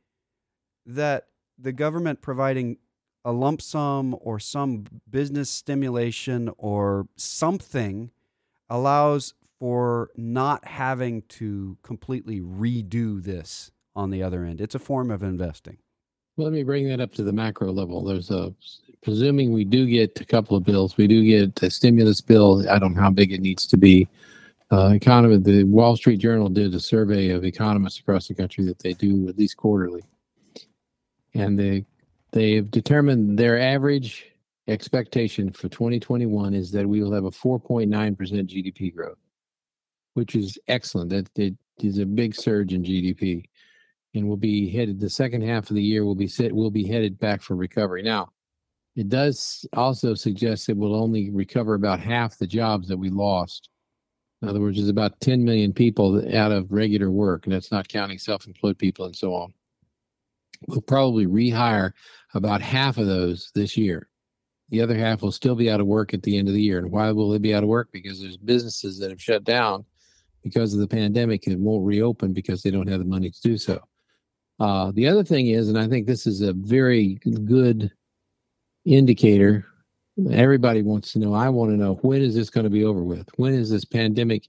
that 0.86 1.28
the 1.58 1.72
government 1.72 2.22
providing 2.22 2.78
a 3.26 3.32
lump 3.32 3.62
sum 3.62 4.16
or 4.22 4.40
some 4.40 4.86
business 5.10 5.50
stimulation 5.50 6.50
or 6.58 7.08
something 7.16 8.12
allows 8.70 9.34
for 9.62 10.10
not 10.18 10.66
having 10.66 11.22
to 11.30 11.78
completely 11.84 12.42
redo 12.42 13.22
this 13.22 13.70
on 13.96 14.10
the 14.10 14.24
other 14.24 14.44
end. 14.44 14.60
It's 14.60 14.74
a 14.74 14.80
form 14.80 15.12
of 15.12 15.22
investing. 15.22 15.78
Well, 16.36 16.48
let 16.48 16.54
me 16.54 16.64
bring 16.64 16.90
that 16.90 17.00
up 17.00 17.14
to 17.14 17.24
the 17.24 17.32
macro 17.32 17.72
level. 17.72 18.04
There's 18.04 18.32
a 18.32 18.56
presuming 19.04 19.54
we 19.54 19.64
do 19.64 19.86
get 19.86 20.20
a 20.20 20.26
couple 20.26 20.58
of 20.58 20.64
bills, 20.64 20.98
we 20.98 21.06
do 21.06 21.24
get 21.24 21.62
a 21.62 21.70
stimulus 21.70 22.22
bill. 22.22 22.68
I 22.68 22.80
don't 22.80 22.96
know 22.96 23.02
how 23.04 23.12
big 23.12 23.32
it 23.32 23.40
needs 23.40 23.68
to 23.68 23.78
be. 23.78 24.08
Uh, 24.72 24.94
economy, 24.96 25.38
the 25.38 25.66
Wall 25.66 25.96
Street 25.96 26.18
Journal 26.18 26.50
did 26.50 26.74
a 26.74 26.80
survey 26.80 27.30
of 27.30 27.46
economists 27.46 28.00
across 28.00 28.28
the 28.28 28.34
country 28.34 28.66
that 28.66 28.80
they 28.80 28.94
do 28.94 29.28
at 29.28 29.38
least 29.38 29.58
quarterly, 29.58 30.02
and 31.36 31.60
they 31.60 31.86
they've 32.32 32.72
determined 32.72 33.38
their 33.38 33.60
average 33.60 34.26
expectation 34.68 35.52
for 35.52 35.70
2021 35.70 36.56
is 36.56 36.72
that 36.72 36.88
we 36.88 37.04
will 37.04 37.14
have 37.14 37.26
a 37.26 37.32
4.9% 37.32 37.90
GDP 38.16 38.96
growth, 38.96 39.18
which 40.14 40.36
is 40.36 40.58
excellent. 40.68 41.10
That, 41.10 41.34
that 41.36 41.56
is 41.80 41.98
a 41.98 42.06
big 42.06 42.36
surge 42.36 42.74
in 42.74 42.84
GDP, 42.84 43.46
and 44.14 44.28
we'll 44.28 44.38
be 44.38 44.70
headed 44.70 45.00
the 45.00 45.10
second 45.10 45.44
half 45.44 45.70
of 45.70 45.76
the 45.76 45.84
year. 45.84 46.06
Will 46.06 46.16
be 46.16 46.28
set. 46.28 46.54
We'll 46.54 46.72
be 46.72 46.88
headed 46.88 47.20
back 47.20 47.42
for 47.42 47.56
recovery. 47.56 48.04
Now, 48.04 48.30
it 48.96 49.10
does 49.10 49.66
also 49.74 50.14
suggest 50.14 50.68
that 50.68 50.78
we'll 50.78 50.96
only 50.96 51.30
recover 51.30 51.76
about 51.76 52.00
half 52.00 52.38
the 52.38 52.48
jobs 52.48 52.88
that 52.90 52.98
we 52.98 53.10
lost. 53.10 53.70
In 54.42 54.50
other 54.50 54.60
words, 54.60 54.78
there's 54.78 54.90
about 54.90 55.20
10 55.22 55.44
million 55.44 55.72
people 55.72 56.18
out 56.36 56.52
of 56.52 56.72
regular 56.72 57.12
work, 57.12 57.46
and 57.46 57.54
that's 57.54 57.72
not 57.72 57.88
counting 57.88 58.18
self-employed 58.18 58.78
people 58.78 59.06
and 59.06 59.16
so 59.16 59.34
on. 59.36 59.54
We'll 60.68 60.82
probably 60.82 61.26
rehire 61.26 61.92
about 62.34 62.62
half 62.62 62.98
of 62.98 63.08
those 63.08 63.52
this 63.56 63.78
year. 63.78 64.10
The 64.70 64.82
other 64.82 64.96
half 64.96 65.22
will 65.22 65.32
still 65.32 65.56
be 65.56 65.70
out 65.70 65.80
of 65.80 65.88
work 65.88 66.14
at 66.14 66.24
the 66.24 66.38
end 66.38 66.48
of 66.48 66.54
the 66.54 66.62
year. 66.62 66.80
And 66.80 66.92
why 66.92 67.12
will 67.12 67.30
they 67.30 67.38
be 67.38 67.54
out 67.54 67.64
of 67.64 67.70
work? 67.70 67.90
Because 67.92 68.22
there's 68.22 68.38
businesses 68.38 69.00
that 69.00 69.10
have 69.10 69.22
shut 69.22 69.44
down 69.44 69.86
because 70.44 70.74
of 70.74 70.80
the 70.80 70.88
pandemic 70.88 71.48
and 71.48 71.62
won't 71.62 71.86
reopen 71.86 72.34
because 72.34 72.62
they 72.62 72.72
don't 72.72 72.88
have 72.88 73.00
the 73.00 73.06
money 73.06 73.30
to 73.30 73.42
do 73.42 73.58
so. 73.58 73.80
Uh, 74.60 74.92
the 74.94 75.08
other 75.08 75.24
thing 75.24 75.48
is, 75.48 75.70
and 75.70 75.78
I 75.78 75.88
think 75.88 76.06
this 76.06 76.28
is 76.28 76.42
a 76.42 76.54
very 76.54 77.16
good 77.24 77.92
indicator. 78.86 79.66
Everybody 80.32 80.82
wants 80.82 81.14
to 81.14 81.20
know. 81.20 81.34
I 81.34 81.50
want 81.50 81.72
to 81.72 81.78
know 81.78 81.96
when 82.02 82.22
is 82.22 82.36
this 82.36 82.50
going 82.50 82.66
to 82.66 82.70
be 82.70 82.84
over 82.84 83.04
with? 83.04 83.28
When 83.38 83.54
is 83.54 83.70
this 83.70 83.86
pandemic, 83.86 84.48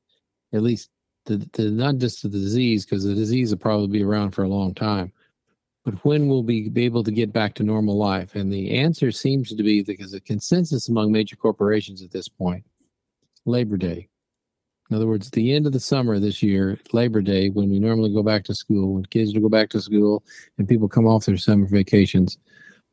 at 0.53 0.63
least 0.63 0.91
the, 1.25 1.49
the 1.53 1.71
not 1.71 1.97
just 1.97 2.23
the 2.23 2.29
disease, 2.29 2.85
because 2.85 3.05
the 3.05 3.15
disease 3.15 3.51
will 3.51 3.59
probably 3.59 3.87
be 3.87 4.05
around 4.05 4.33
for 4.33 4.43
a 4.43 4.49
long 4.49 4.75
time, 4.75 5.13
but 5.85 5.95
when 6.05 6.29
will 6.29 6.43
we 6.43 6.69
be 6.69 6.85
able 6.85 7.05
to 7.05 7.11
get 7.11 7.33
back 7.33 7.55
to 7.55 7.63
normal 7.63 7.97
life? 7.97 8.35
And 8.35 8.53
the 8.53 8.73
answer 8.73 9.11
seems 9.11 9.55
to 9.55 9.63
be 9.63 9.83
because 9.83 10.13
the 10.13 10.21
consensus 10.21 10.89
among 10.89 11.11
major 11.11 11.37
corporations 11.37 12.03
at 12.03 12.11
this 12.11 12.29
point, 12.29 12.65
Labor 13.47 13.77
Day. 13.77 14.09
In 14.93 14.97
other 14.97 15.07
words, 15.07 15.31
the 15.31 15.55
end 15.55 15.65
of 15.65 15.73
the 15.73 15.81
summer 15.81 16.19
this 16.19 16.43
year, 16.43 16.79
Labor 16.93 17.23
Day, 17.23 17.49
when 17.49 17.71
we 17.71 17.79
normally 17.79 18.13
go 18.13 18.23
back 18.23 18.45
to 18.45 18.55
school, 18.55 18.93
when 18.93 19.07
kids 19.07 19.33
go 19.33 19.49
back 19.49 19.71
to 19.71 19.81
school 19.81 20.23
and 20.59 20.69
people 20.69 20.87
come 20.87 21.07
off 21.07 21.25
their 21.25 21.39
summer 21.39 21.67
vacations, 21.67 22.37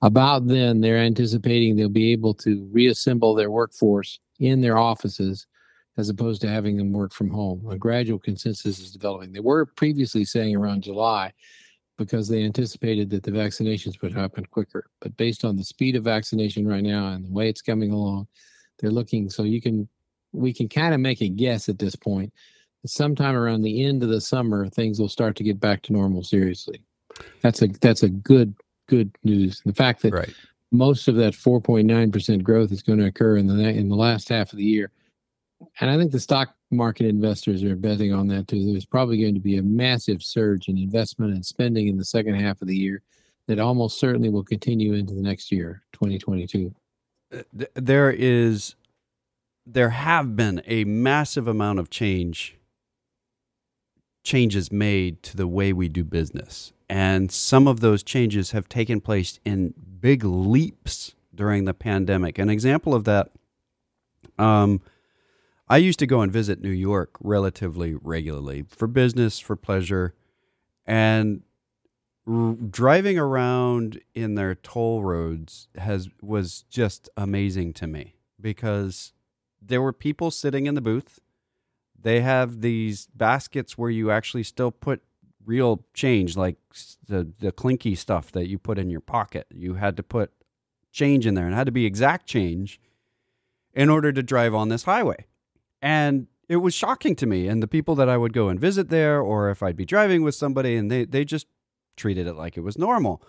about 0.02 0.48
then 0.48 0.80
they're 0.80 0.96
anticipating 0.96 1.76
they'll 1.76 1.90
be 1.90 2.14
able 2.14 2.34
to 2.36 2.66
reassemble 2.72 3.36
their 3.36 3.52
workforce 3.52 4.18
in 4.40 4.62
their 4.62 4.78
offices 4.78 5.46
as 5.98 6.08
opposed 6.08 6.40
to 6.40 6.48
having 6.48 6.78
them 6.78 6.94
work 6.94 7.12
from 7.12 7.30
home. 7.30 7.70
A 7.70 7.78
gradual 7.78 8.18
consensus 8.18 8.80
is 8.80 8.94
developing. 8.94 9.34
They 9.34 9.42
were 9.42 9.66
previously 9.66 10.24
saying 10.24 10.56
around 10.56 10.84
July 10.84 11.34
because 11.98 12.30
they 12.30 12.46
anticipated 12.46 13.10
that 13.10 13.24
the 13.24 13.32
vaccinations 13.32 14.02
would 14.02 14.14
happen 14.14 14.46
quicker. 14.46 14.90
But 15.02 15.18
based 15.18 15.44
on 15.44 15.58
the 15.58 15.66
speed 15.66 15.98
of 15.98 16.06
vaccination 16.06 16.66
right 16.66 16.82
now 16.82 17.10
and 17.10 17.26
the 17.26 17.34
way 17.34 17.50
it's 17.50 17.62
coming 17.62 17.92
along, 17.92 18.30
they're 18.78 18.90
looking 18.90 19.30
so 19.30 19.44
you 19.44 19.62
can 19.62 19.90
we 20.32 20.54
can 20.54 20.70
kind 20.70 20.94
of 20.94 21.00
make 21.00 21.22
a 21.22 21.30
guess 21.30 21.70
at 21.70 21.80
this 21.80 21.96
point. 21.96 22.34
Sometime 22.86 23.36
around 23.36 23.62
the 23.62 23.84
end 23.84 24.04
of 24.04 24.10
the 24.10 24.22
summer, 24.22 24.68
things 24.70 25.00
will 25.00 25.10
start 25.10 25.36
to 25.38 25.44
get 25.44 25.60
back 25.60 25.82
to 25.84 25.94
normal 25.94 26.24
seriously. 26.24 26.82
That's 27.42 27.62
a 27.62 27.68
that's 27.68 28.04
a 28.04 28.10
good 28.10 28.54
good 28.88 29.12
news. 29.24 29.62
The 29.66 29.74
fact 29.74 30.02
that 30.04 30.14
Right. 30.14 30.34
most 30.72 31.08
of 31.08 31.16
that 31.16 31.34
4.9% 31.34 32.42
growth 32.44 32.72
is 32.72 32.82
going 32.82 33.00
to 33.00 33.06
occur 33.06 33.38
in 33.38 33.48
the 33.48 33.56
in 33.70 33.90
the 33.90 33.96
last 33.96 34.30
half 34.30 34.54
of 34.54 34.58
the 34.58 34.64
year. 34.64 34.92
And 35.82 35.90
I 35.90 35.98
think 35.98 36.12
the 36.14 36.20
stock 36.22 36.56
market 36.72 37.08
investors 37.08 37.64
are 37.64 37.76
betting 37.76 38.14
on 38.14 38.28
that 38.28 38.48
too. 38.48 38.66
There's 38.72 38.86
probably 38.86 39.20
going 39.20 39.34
to 39.34 39.42
be 39.42 39.58
a 39.58 39.62
massive 39.64 40.24
surge 40.24 40.70
in 40.70 40.78
investment 40.78 41.34
and 41.34 41.46
spending 41.46 41.88
in 41.88 41.98
the 41.98 42.06
second 42.06 42.36
half 42.36 42.62
of 42.62 42.68
the 42.70 42.78
year 42.78 43.02
that 43.48 43.60
almost 43.60 44.00
certainly 44.00 44.30
will 44.30 44.44
continue 44.44 44.94
into 44.94 45.14
the 45.14 45.22
next 45.22 45.52
year, 45.52 45.82
2022. 45.94 46.74
Uh, 47.34 47.42
th- 47.58 47.72
There 47.74 48.12
is, 48.12 48.76
there 49.74 49.92
have 49.92 50.36
been 50.36 50.62
a 50.66 50.84
massive 50.84 51.48
amount 51.48 51.80
of 51.80 51.90
change, 51.90 52.58
changes 54.24 54.72
made 54.72 55.22
to 55.24 55.38
the 55.38 55.48
way 55.48 55.74
we 55.74 55.88
do 55.88 56.04
business. 56.04 56.74
And 56.90 57.32
some 57.32 57.68
of 57.68 57.80
those 57.80 58.02
changes 58.02 58.52
have 58.52 58.68
taken 58.68 59.00
place 59.00 59.40
in 59.46 59.74
big 60.00 60.24
leaps 60.24 61.14
during 61.34 61.66
the 61.66 61.74
pandemic. 61.74 62.40
An 62.40 62.50
example 62.50 62.96
of 62.96 63.04
that, 63.04 63.30
um, 64.40 64.82
I 65.68 65.78
used 65.78 66.00
to 66.00 66.08
go 66.08 66.22
and 66.22 66.32
visit 66.32 66.62
New 66.62 66.70
York 66.72 67.12
relatively 67.22 67.94
regularly 67.94 68.66
for 68.68 68.88
business, 68.88 69.40
for 69.40 69.56
pleasure, 69.56 70.16
and 70.88 71.44
r- 72.28 72.54
driving 72.54 73.20
around 73.20 74.02
in 74.16 74.34
their 74.34 74.56
toll 74.56 75.04
roads 75.04 75.68
has 75.78 76.10
was 76.24 76.64
just 76.72 77.08
amazing 77.16 77.74
to 77.74 77.86
me 77.86 78.16
because 78.42 79.14
there 79.62 79.82
were 79.82 79.94
people 79.94 80.32
sitting 80.32 80.66
in 80.66 80.76
the 80.76 80.82
booth. 80.82 81.20
They 82.02 82.22
have 82.22 82.62
these 82.62 83.08
baskets 83.14 83.78
where 83.78 83.90
you 83.90 84.12
actually 84.12 84.44
still 84.44 84.72
put 84.72 85.02
real 85.46 85.84
change, 85.94 86.38
like 86.38 86.58
the 87.08 87.32
the 87.40 87.52
clinky 87.52 87.96
stuff 87.96 88.32
that 88.32 88.48
you 88.48 88.58
put 88.58 88.78
in 88.80 88.90
your 88.90 89.02
pocket. 89.02 89.48
You 89.52 89.76
had 89.76 89.98
to 89.98 90.04
put 90.04 90.32
change 90.92 91.26
in 91.26 91.34
there, 91.34 91.46
and 91.46 91.54
it 91.54 91.58
had 91.58 91.66
to 91.66 91.72
be 91.72 91.86
exact 91.86 92.26
change 92.26 92.80
in 93.74 93.90
order 93.90 94.12
to 94.12 94.24
drive 94.24 94.56
on 94.56 94.70
this 94.70 94.84
highway. 94.84 95.26
And 95.82 96.28
it 96.48 96.58
was 96.58 96.74
shocking 96.74 97.16
to 97.18 97.28
me. 97.28 97.48
And 97.48 97.62
the 97.62 97.68
people 97.68 97.96
that 97.96 98.10
I 98.10 98.18
would 98.18 98.34
go 98.34 98.50
and 98.50 98.60
visit 98.60 98.90
there, 98.90 99.22
or 99.22 99.50
if 99.50 99.62
I'd 99.62 99.78
be 99.78 99.86
driving 99.86 100.24
with 100.24 100.36
somebody, 100.36 100.76
and 100.76 100.92
they 100.92 101.06
they 101.06 101.26
just 101.26 101.48
treated 101.96 102.28
it 102.28 102.36
like 102.36 102.58
it 102.58 102.62
was 102.62 102.78
normal. 102.78 103.22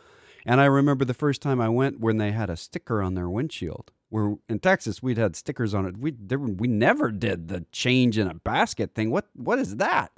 And 0.47 0.61
I 0.61 0.64
remember 0.66 1.05
the 1.05 1.14
first 1.14 1.43
time 1.43 1.61
I 1.61 1.69
went 1.69 2.01
when 2.01 2.16
they 2.16 2.33
had 2.33 2.49
a 2.49 2.57
sticker 2.57 3.03
on 3.03 3.14
their 3.14 3.29
windshield. 3.29 3.93
Where 4.11 4.35
in 4.49 4.59
Texas 4.59 5.03
we'd 5.03 5.18
had 5.18 5.37
stickers 5.37 5.73
on 5.73 5.87
it. 5.87 5.96
We 5.96 6.11
there, 6.11 6.38
we 6.38 6.68
never 6.68 7.11
did 7.11 7.49
the 7.49 7.64
change 7.73 8.18
in 8.18 8.27
a 8.27 8.35
basket 8.35 8.94
thing. 8.94 9.11
What 9.11 9.27
what 9.35 9.59
is 9.59 9.77
that? 9.77 10.12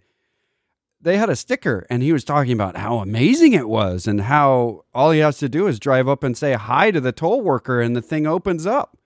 They 1.00 1.16
had 1.18 1.30
a 1.30 1.36
sticker, 1.36 1.86
and 1.90 2.02
he 2.02 2.12
was 2.12 2.24
talking 2.24 2.52
about 2.52 2.76
how 2.76 2.98
amazing 2.98 3.52
it 3.52 3.68
was, 3.68 4.06
and 4.06 4.22
how 4.22 4.84
all 4.94 5.10
he 5.10 5.18
has 5.20 5.38
to 5.38 5.48
do 5.48 5.66
is 5.66 5.78
drive 5.78 6.08
up 6.08 6.22
and 6.22 6.36
say 6.36 6.54
hi 6.54 6.90
to 6.90 7.00
the 7.00 7.12
toll 7.12 7.42
worker, 7.42 7.80
and 7.80 7.94
the 7.94 8.02
thing 8.02 8.26
opens 8.26 8.66
up. 8.66 8.96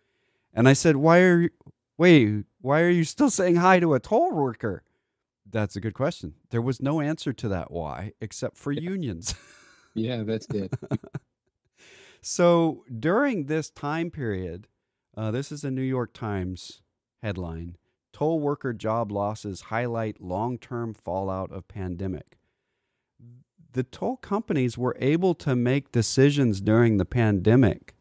And 0.55 0.69
I 0.69 0.73
said, 0.73 0.97
"Why 0.97 1.21
are 1.21 1.41
you? 1.43 1.51
Wait, 1.99 2.45
why 2.61 2.83
are 2.83 2.91
you 2.91 3.05
still 3.05 3.31
saying 3.31 3.57
hi 3.57 3.81
to 3.81 3.95
a 3.95 4.01
toll 4.01 4.33
worker?" 4.33 4.83
That's 5.51 5.77
a 5.77 5.81
good 5.81 5.95
question. 5.95 6.35
There 6.51 6.63
was 6.63 6.83
no 6.83 7.01
answer 7.01 7.33
to 7.33 7.49
that 7.49 7.71
why, 7.71 8.13
except 8.21 8.57
for 8.57 8.73
unions. 8.73 9.35
Yeah, 9.99 10.25
that's 10.25 10.47
it. 10.51 10.75
So 12.21 12.85
during 12.99 13.47
this 13.47 13.71
time 13.71 14.11
period, 14.11 14.67
uh, 15.17 15.31
this 15.31 15.51
is 15.51 15.65
a 15.65 15.71
New 15.71 15.83
York 15.83 16.13
Times 16.13 16.83
headline 17.23 17.77
Toll 18.17 18.41
worker 18.41 18.73
job 18.73 19.13
losses 19.13 19.61
highlight 19.61 20.23
long 20.23 20.57
term 20.57 20.95
fallout 20.95 21.53
of 21.53 21.69
pandemic. 21.69 22.39
The 23.75 23.83
toll 23.83 24.17
companies 24.17 24.79
were 24.79 24.97
able 24.99 25.35
to 25.35 25.55
make 25.55 25.93
decisions 25.93 26.63
during 26.63 26.97
the 26.97 27.05
pandemic 27.05 27.95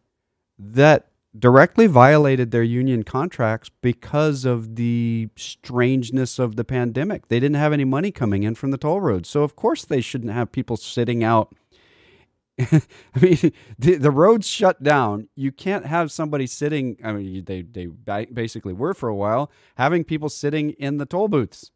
that 0.58 1.10
directly 1.38 1.86
violated 1.88 2.52
their 2.52 2.64
union 2.64 3.04
contracts 3.04 3.70
because 3.82 4.46
of 4.46 4.78
the 4.78 5.28
strangeness 5.36 6.40
of 6.40 6.56
the 6.56 6.64
pandemic. 6.64 7.28
They 7.28 7.42
didn't 7.42 7.58
have 7.58 7.74
any 7.74 7.84
money 7.84 8.12
coming 8.12 8.44
in 8.44 8.56
from 8.56 8.72
the 8.72 8.78
toll 8.78 9.02
roads. 9.02 9.28
So, 9.28 9.44
of 9.44 9.58
course, 9.58 9.84
they 9.84 10.00
shouldn't 10.00 10.32
have 10.32 10.54
people 10.54 10.78
sitting 10.78 11.26
out 11.26 11.54
I 12.60 12.82
mean, 13.22 13.52
the, 13.78 13.96
the 13.96 14.12
roads 14.12 14.48
shut 14.48 14.82
down. 14.82 15.28
You 15.36 15.52
can't 15.52 15.86
have 15.86 16.12
somebody 16.12 16.48
sitting. 16.48 16.98
I 17.04 17.12
mean, 17.12 17.44
they 17.46 17.62
they 17.64 17.88
basically 18.26 18.74
were 18.74 18.94
for 18.94 19.10
a 19.10 19.16
while 19.16 19.52
having 19.76 20.04
people 20.06 20.30
sitting 20.30 20.72
in 20.72 20.98
the 20.98 21.06
toll 21.06 21.28
booths 21.28 21.72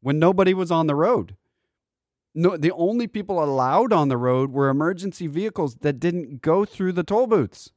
when 0.00 0.18
nobody 0.18 0.52
was 0.52 0.70
on 0.70 0.88
the 0.88 0.96
road. 0.96 1.36
No, 2.34 2.56
the 2.56 2.72
only 2.72 3.06
people 3.06 3.42
allowed 3.42 3.92
on 3.92 4.08
the 4.08 4.16
road 4.18 4.52
were 4.52 4.68
emergency 4.68 5.26
vehicles 5.26 5.76
that 5.76 6.00
didn't 6.00 6.42
go 6.42 6.64
through 6.64 6.92
the 6.92 7.04
toll 7.04 7.26
booths. 7.26 7.70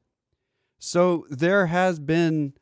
So 0.80 1.26
there 1.30 1.68
has 1.68 2.00
been 2.00 2.54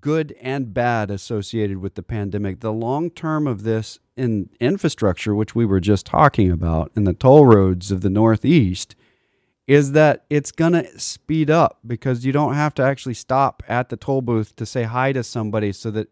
good 0.00 0.34
and 0.40 0.72
bad 0.72 1.10
associated 1.10 1.78
with 1.78 1.94
the 1.94 2.02
pandemic. 2.02 2.60
The 2.60 2.72
long 2.72 3.10
term 3.10 3.46
of 3.46 3.62
this 3.62 3.98
in 4.16 4.50
infrastructure, 4.60 5.34
which 5.34 5.54
we 5.54 5.64
were 5.64 5.80
just 5.80 6.06
talking 6.06 6.50
about, 6.50 6.90
in 6.96 7.04
the 7.04 7.12
toll 7.14 7.46
roads 7.46 7.90
of 7.90 8.00
the 8.00 8.10
Northeast, 8.10 8.94
is 9.66 9.92
that 9.92 10.24
it's 10.28 10.52
going 10.52 10.72
to 10.72 10.98
speed 10.98 11.50
up 11.50 11.78
because 11.86 12.24
you 12.24 12.32
don't 12.32 12.54
have 12.54 12.74
to 12.74 12.82
actually 12.82 13.14
stop 13.14 13.62
at 13.68 13.88
the 13.88 13.96
toll 13.96 14.20
booth 14.20 14.56
to 14.56 14.66
say 14.66 14.82
hi 14.82 15.12
to 15.12 15.22
somebody 15.22 15.72
so 15.72 15.90
that 15.90 16.08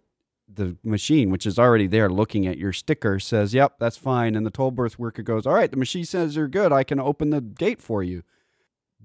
the 0.53 0.77
machine, 0.83 1.31
which 1.31 1.47
is 1.47 1.59
already 1.59 1.87
there 1.87 2.09
looking 2.09 2.47
at 2.47 2.57
your 2.57 2.73
sticker, 2.73 3.19
says, 3.19 3.53
Yep, 3.53 3.75
that's 3.79 3.97
fine. 3.97 4.35
And 4.35 4.47
the 4.47 4.51
toll 4.51 4.71
booth 4.71 4.99
worker 4.99 5.23
goes, 5.23 5.47
All 5.47 5.55
right, 5.55 5.71
the 5.71 5.77
machine 5.77 6.05
says 6.05 6.37
you're 6.37 6.49
good. 6.49 6.73
I 6.73 6.85
can 6.85 7.01
open 7.01 7.31
the 7.31 7.41
gate 7.41 7.81
for 7.81 8.03
you. 8.03 8.23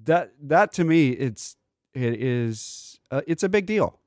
That 0.05 0.33
that 0.41 0.71
to 0.73 0.83
me, 0.83 1.09
it's 1.11 1.55
it 1.93 2.21
is 2.21 2.99
uh, 3.11 3.21
it's 3.27 3.43
a 3.43 3.49
big 3.49 3.65
deal 3.65 3.99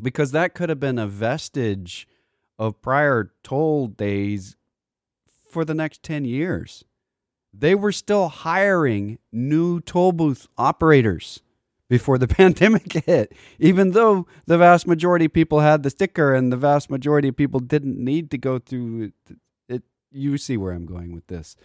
because 0.00 0.32
that 0.32 0.54
could 0.54 0.68
have 0.68 0.80
been 0.80 0.98
a 0.98 1.06
vestige 1.06 2.06
of 2.58 2.80
prior 2.82 3.32
toll 3.42 3.86
days 3.88 4.56
for 5.48 5.64
the 5.64 5.74
next 5.74 6.02
10 6.02 6.24
years. 6.24 6.84
They 7.52 7.74
were 7.74 7.92
still 7.92 8.28
hiring 8.28 9.18
new 9.32 9.80
toll 9.80 10.12
booth 10.12 10.46
operators 10.58 11.40
before 11.88 12.18
the 12.18 12.28
pandemic 12.28 12.92
hit, 12.92 13.32
even 13.58 13.92
though 13.92 14.26
the 14.46 14.58
vast 14.58 14.86
majority 14.86 15.26
of 15.26 15.32
people 15.32 15.60
had 15.60 15.82
the 15.82 15.90
sticker 15.90 16.34
and 16.34 16.52
the 16.52 16.56
vast 16.56 16.90
majority 16.90 17.28
of 17.28 17.36
people 17.36 17.60
didn't 17.60 17.96
need 17.96 18.30
to 18.30 18.38
go 18.38 18.58
through 18.58 19.12
it. 19.68 19.82
You 20.12 20.38
see 20.38 20.56
where 20.56 20.72
I'm 20.72 20.86
going 20.86 21.12
with 21.12 21.26
this. 21.26 21.56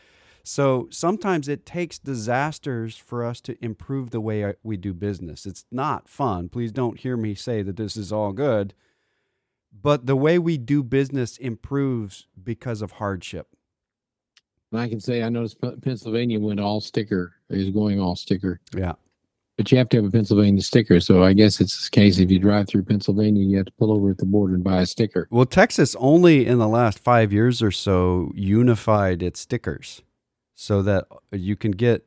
So 0.43 0.88
sometimes 0.89 1.47
it 1.47 1.65
takes 1.65 1.99
disasters 1.99 2.97
for 2.97 3.23
us 3.23 3.41
to 3.41 3.63
improve 3.63 4.10
the 4.10 4.21
way 4.21 4.43
uh, 4.43 4.54
we 4.63 4.77
do 4.77 4.93
business. 4.93 5.45
It's 5.45 5.65
not 5.71 6.10
fun. 6.10 6.49
Please 6.49 6.71
don't 6.71 6.99
hear 6.99 7.15
me 7.15 7.36
say 7.36 7.62
that 7.62 7.77
this 7.77 7.95
is 7.95 8.12
all 8.12 8.32
good. 8.32 8.73
But 9.71 10.06
the 10.06 10.15
way 10.15 10.38
we 10.38 10.58
do 10.58 10.84
business 10.84 11.38
improves 11.38 12.27
because 12.41 12.82
of 12.82 12.93
hardship. 12.93 13.47
And 14.71 14.82
I 14.82 14.89
can 14.89 14.99
say 14.99 15.23
I 15.23 15.30
noticed 15.30 15.58
Pennsylvania 15.82 16.39
went 16.39 16.60
all 16.60 16.82
sticker, 16.82 17.34
is 17.49 17.69
going 17.69 17.99
all 17.99 18.15
sticker. 18.15 18.60
Yeah. 18.75 18.93
But 19.58 19.71
you 19.71 19.77
have 19.77 19.89
to 19.89 19.97
have 19.97 20.06
a 20.06 20.12
Pennsylvania 20.12 20.62
sticker. 20.62 20.99
So 20.99 21.23
I 21.23 21.34
guess 21.34 21.62
it's 21.62 21.86
the 21.86 21.91
case 21.91 22.19
if 22.19 22.32
you 22.32 22.39
drive 22.39 22.67
through 22.67 22.84
Pennsylvania, 22.84 23.43
you 23.43 23.58
have 23.58 23.67
to 23.67 23.73
pull 23.73 23.91
over 23.91 24.10
at 24.10 24.17
the 24.17 24.25
border 24.25 24.56
and 24.56 24.63
buy 24.63 24.82
a 24.82 24.86
sticker. 24.86 25.27
Well, 25.30 25.45
Texas 25.45 25.95
only 25.99 26.45
in 26.45 26.58
the 26.58 26.67
last 26.67 26.99
five 26.99 27.32
years 27.32 27.62
or 27.62 27.71
so 27.71 28.32
unified 28.34 29.21
its 29.21 29.41
stickers 29.41 30.01
so 30.62 30.84
that 30.84 31.08
you 31.32 31.56
can 31.56 31.71
get 31.71 32.06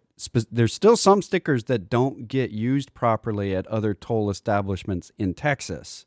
there's 0.49 0.73
still 0.73 0.97
some 0.97 1.23
stickers 1.23 1.65
that 1.65 1.91
don't 1.91 2.29
get 2.29 2.53
used 2.53 2.95
properly 2.95 3.53
at 3.53 3.67
other 3.67 3.95
toll 3.95 4.31
establishments 4.31 5.11
in 5.19 5.35
Texas. 5.35 6.07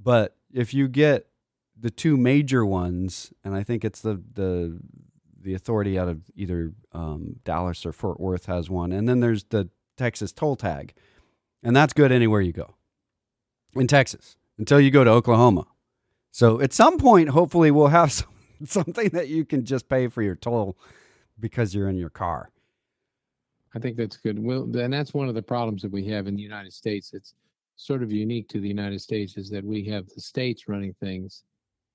But 0.00 0.36
if 0.52 0.72
you 0.72 0.86
get 0.86 1.26
the 1.76 1.90
two 1.90 2.16
major 2.16 2.64
ones, 2.64 3.32
and 3.42 3.56
I 3.56 3.64
think 3.64 3.84
it's 3.84 4.00
the 4.00 4.22
the 4.34 4.78
the 5.40 5.54
authority 5.54 5.98
out 5.98 6.06
of 6.06 6.20
either 6.36 6.74
um, 6.92 7.40
Dallas 7.42 7.84
or 7.84 7.92
Fort 7.92 8.20
Worth 8.20 8.46
has 8.46 8.70
one, 8.70 8.92
and 8.92 9.08
then 9.08 9.18
there's 9.18 9.42
the 9.42 9.68
Texas 9.96 10.32
toll 10.32 10.54
tag, 10.54 10.94
and 11.64 11.74
that's 11.74 11.92
good 11.92 12.12
anywhere 12.12 12.40
you 12.40 12.52
go 12.52 12.76
in 13.74 13.88
Texas 13.88 14.36
until 14.58 14.80
you 14.80 14.92
go 14.92 15.02
to 15.02 15.10
Oklahoma. 15.10 15.66
So 16.30 16.60
at 16.60 16.72
some 16.72 16.98
point, 16.98 17.30
hopefully, 17.30 17.72
we'll 17.72 17.88
have 17.88 18.12
some, 18.20 18.28
something 18.64 19.08
that 19.08 19.26
you 19.26 19.44
can 19.44 19.64
just 19.64 19.88
pay 19.88 20.06
for 20.06 20.22
your 20.22 20.36
toll 20.36 20.78
because 21.40 21.74
you're 21.74 21.88
in 21.88 21.96
your 21.96 22.10
car. 22.10 22.50
I 23.74 23.78
think 23.78 23.96
that's 23.96 24.16
good. 24.16 24.38
Well, 24.38 24.62
and 24.76 24.92
that's 24.92 25.14
one 25.14 25.28
of 25.28 25.34
the 25.34 25.42
problems 25.42 25.82
that 25.82 25.90
we 25.90 26.06
have 26.06 26.26
in 26.26 26.36
the 26.36 26.42
United 26.42 26.72
States. 26.72 27.12
It's 27.12 27.34
sort 27.76 28.02
of 28.02 28.12
unique 28.12 28.48
to 28.48 28.60
the 28.60 28.68
United 28.68 29.00
States 29.00 29.36
is 29.36 29.50
that 29.50 29.64
we 29.64 29.84
have 29.86 30.06
the 30.08 30.20
states 30.20 30.68
running 30.68 30.94
things, 30.94 31.42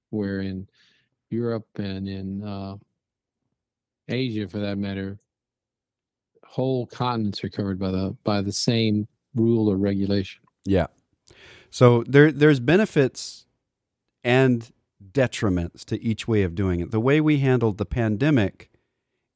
where 0.10 0.42
in 0.42 0.68
Europe 1.30 1.68
and 1.76 2.08
in 2.08 2.44
uh, 2.44 2.76
Asia, 4.10 4.48
for 4.48 4.60
that 4.60 4.78
matter, 4.78 5.20
whole 6.44 6.86
continents 6.88 7.44
are 7.44 7.50
covered 7.50 7.80
by 7.80 7.92
the 7.92 8.16
by 8.24 8.42
the 8.42 8.52
same 8.52 9.08
rule 9.36 9.70
or 9.70 9.78
regulation. 9.78 10.42
Yeah. 10.66 10.88
So 11.70 12.04
there 12.08 12.32
there's 12.32 12.60
benefits 12.60 13.46
and 14.24 14.70
detriments 15.12 15.86
to 15.86 16.02
each 16.04 16.28
way 16.28 16.44
of 16.44 16.56
doing 16.56 16.82
it. 16.82 16.92
The 16.92 17.00
way 17.00 17.22
we 17.22 17.40
handled 17.40 17.78
the 17.78 17.86
pandemic 17.86 18.70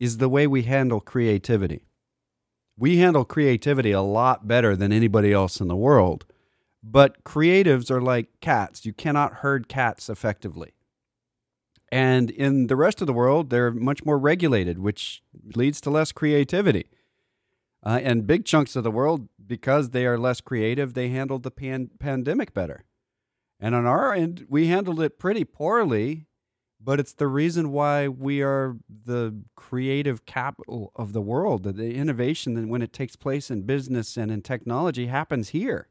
is 0.03 0.17
the 0.17 0.27
way 0.27 0.45
we 0.45 0.63
handle 0.63 0.99
creativity. 0.99 1.85
We 2.77 2.97
handle 2.97 3.23
creativity 3.23 3.91
a 3.91 4.01
lot 4.01 4.45
better 4.45 4.75
than 4.75 4.91
anybody 4.91 5.31
else 5.31 5.61
in 5.61 5.69
the 5.69 5.77
world. 5.77 6.25
But 6.83 7.23
creatives 7.23 7.89
are 7.89 8.01
like 8.01 8.41
cats. 8.41 8.85
You 8.85 8.91
cannot 8.91 9.35
herd 9.35 9.69
cats 9.69 10.09
effectively. 10.09 10.73
And 11.89 12.29
in 12.29 12.67
the 12.67 12.75
rest 12.75 12.99
of 12.99 13.07
the 13.07 13.13
world, 13.13 13.49
they're 13.49 13.71
much 13.71 14.03
more 14.03 14.19
regulated, 14.19 14.77
which 14.77 15.23
leads 15.55 15.79
to 15.81 15.89
less 15.89 16.11
creativity. 16.11 16.89
Uh, 17.85 18.01
and 18.03 18.27
big 18.27 18.43
chunks 18.43 18.75
of 18.75 18.83
the 18.83 18.91
world, 18.91 19.29
because 19.45 19.91
they 19.91 20.05
are 20.05 20.17
less 20.17 20.41
creative, 20.41 20.93
they 20.93 21.09
handled 21.09 21.43
the 21.43 21.51
pan- 21.51 21.91
pandemic 21.99 22.53
better. 22.53 22.83
And 23.57 23.73
on 23.73 23.85
our 23.85 24.13
end, 24.13 24.47
we 24.49 24.67
handled 24.67 24.99
it 24.99 25.17
pretty 25.17 25.45
poorly 25.45 26.25
but 26.83 26.99
it's 26.99 27.13
the 27.13 27.27
reason 27.27 27.71
why 27.71 28.07
we 28.07 28.41
are 28.41 28.75
the 29.05 29.35
creative 29.55 30.25
capital 30.25 30.91
of 30.95 31.13
the 31.13 31.21
world. 31.21 31.63
The 31.63 31.93
innovation 31.93 32.57
and 32.57 32.69
when 32.69 32.81
it 32.81 32.93
takes 32.93 33.15
place 33.15 33.49
in 33.49 33.63
business 33.63 34.17
and 34.17 34.31
in 34.31 34.41
technology 34.41 35.07
happens 35.07 35.49
here. 35.49 35.87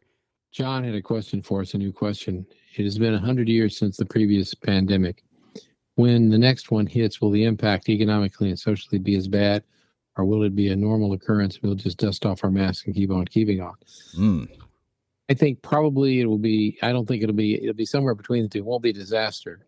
John 0.51 0.85
had 0.85 0.95
a 0.95 1.03
question 1.03 1.41
for 1.41 1.63
us, 1.63 1.73
a 1.73 1.79
new 1.79 1.93
question. 1.93 2.47
It 2.77 2.85
has 2.85 2.99
been 2.99 3.13
100 3.13 3.49
years 3.49 3.77
since 3.77 3.97
the 3.97 4.05
previous 4.05 4.55
pandemic. 4.55 5.25
When 5.95 6.29
the 6.29 6.39
next 6.39 6.71
one 6.71 6.87
hits, 6.87 7.21
will 7.21 7.31
the 7.31 7.45
impact 7.45 7.89
economically 7.89 8.51
and 8.51 8.59
socially 8.59 8.99
be 8.99 9.15
as 9.15 9.29
bad, 9.29 9.63
or 10.17 10.25
will 10.27 10.43
it 10.43 10.55
be 10.55 10.69
a 10.69 10.77
normal 10.77 11.15
occurrence? 11.15 11.61
We'll 11.63 11.75
just 11.75 11.99
dust 11.99 12.27
off 12.27 12.45
our 12.45 12.51
masks 12.51 12.87
and 12.87 12.95
keep 12.95 13.11
on 13.11 13.25
keeping 13.27 13.63
on. 13.63 13.75
Mm. 14.19 14.49
I 15.31 15.35
think 15.35 15.63
probably 15.63 16.21
it 16.21 16.27
will 16.27 16.39
be. 16.39 16.79
I 16.83 16.93
don't 16.93 17.07
think 17.07 17.23
it'll 17.23 17.35
be. 17.35 17.63
It'll 17.63 17.75
be 17.75 17.87
somewhere 17.87 18.15
between 18.15 18.43
the 18.43 18.49
two. 18.49 18.59
It 18.59 18.65
won't 18.65 18.83
be 18.83 18.91
a 18.91 18.95
disaster 18.95 19.67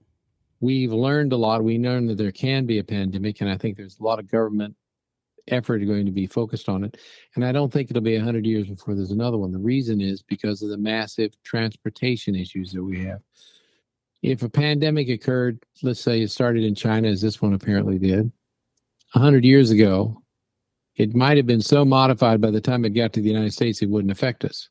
we've 0.65 0.93
learned 0.93 1.33
a 1.35 1.37
lot. 1.37 1.63
We 1.63 1.79
learned 1.79 2.09
that 2.09 2.17
there 2.17 2.33
can 2.33 2.65
be 2.65 2.79
a 2.79 2.85
pandemic, 2.85 3.41
and 3.41 3.51
I 3.51 3.59
think 3.59 3.77
there's 3.77 3.99
a 3.99 4.03
lot 4.03 4.19
of 4.19 4.31
government 4.31 4.75
effort 5.49 5.81
going 5.81 6.07
to 6.07 6.13
be 6.13 6.27
focused 6.27 6.71
on 6.71 6.85
it. 6.85 6.97
And 7.35 7.45
I 7.45 7.53
don't 7.53 7.71
think 7.71 7.91
it'll 7.91 8.03
be 8.03 8.17
100 8.17 8.47
years 8.47 8.69
before 8.69 8.95
there's 8.95 9.11
another 9.11 9.37
one. 9.37 9.53
The 9.53 9.59
reason 9.59 10.01
is 10.01 10.23
because 10.23 10.63
of 10.63 10.71
the 10.71 10.79
massive 10.79 11.33
transportation 11.43 12.35
issues 12.35 12.73
that 12.73 12.83
we 12.83 13.05
have. 13.05 13.21
If 14.23 14.43
a 14.43 14.49
pandemic 14.49 15.11
occurred, 15.11 15.63
let's 15.83 16.01
say 16.01 16.23
it 16.23 16.31
started 16.31 16.65
in 16.65 16.75
China, 16.75 17.09
as 17.09 17.21
this 17.21 17.43
one 17.43 17.53
apparently 17.53 17.99
did, 17.99 18.33
100 19.13 19.45
years 19.45 19.71
ago, 19.71 20.23
it 20.97 21.15
might 21.15 21.37
have 21.37 21.47
been 21.47 21.61
so 21.61 21.85
modified 21.85 22.41
by 22.41 22.51
the 22.51 22.61
time 22.61 22.87
it 22.87 22.95
got 22.95 23.13
to 23.13 23.21
the 23.21 23.29
United 23.29 23.53
States, 23.53 23.83
it 23.83 23.91
wouldn't 23.91 24.13
affect 24.13 24.47
us 24.47 24.71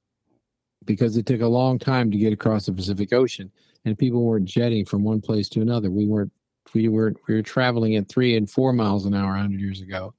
because 0.86 1.18
it 1.18 1.28
took 1.28 1.42
a 1.42 1.48
long 1.48 1.78
time 1.78 2.10
to 2.10 2.18
get 2.18 2.34
across 2.34 2.66
the 2.66 2.74
Pacific 2.74 3.14
Ocean 3.14 3.52
and 3.86 3.98
people 3.98 4.24
weren't 4.24 4.46
jetting 4.46 4.86
from 4.86 5.04
one 5.04 5.22
place 5.22 5.50
to 5.50 5.62
another. 5.62 5.92
We 5.92 6.06
weren't 6.06 6.32
we 6.74 6.88
were 6.88 7.14
we 7.28 7.36
were 7.36 7.42
traveling 7.42 7.96
at 7.96 8.10
three 8.10 8.36
and 8.36 8.50
four 8.50 8.74
miles 8.74 9.06
an 9.06 9.14
hour 9.14 9.32
100 9.32 9.60
years 9.60 9.82
ago, 9.82 10.14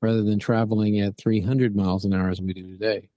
rather 0.00 0.22
than 0.22 0.38
traveling 0.38 1.00
at 1.00 1.16
300 1.16 1.74
miles 1.74 2.04
an 2.04 2.12
hour 2.12 2.30
as 2.30 2.40
we 2.40 2.52
do 2.52 2.68
today. 2.68 3.08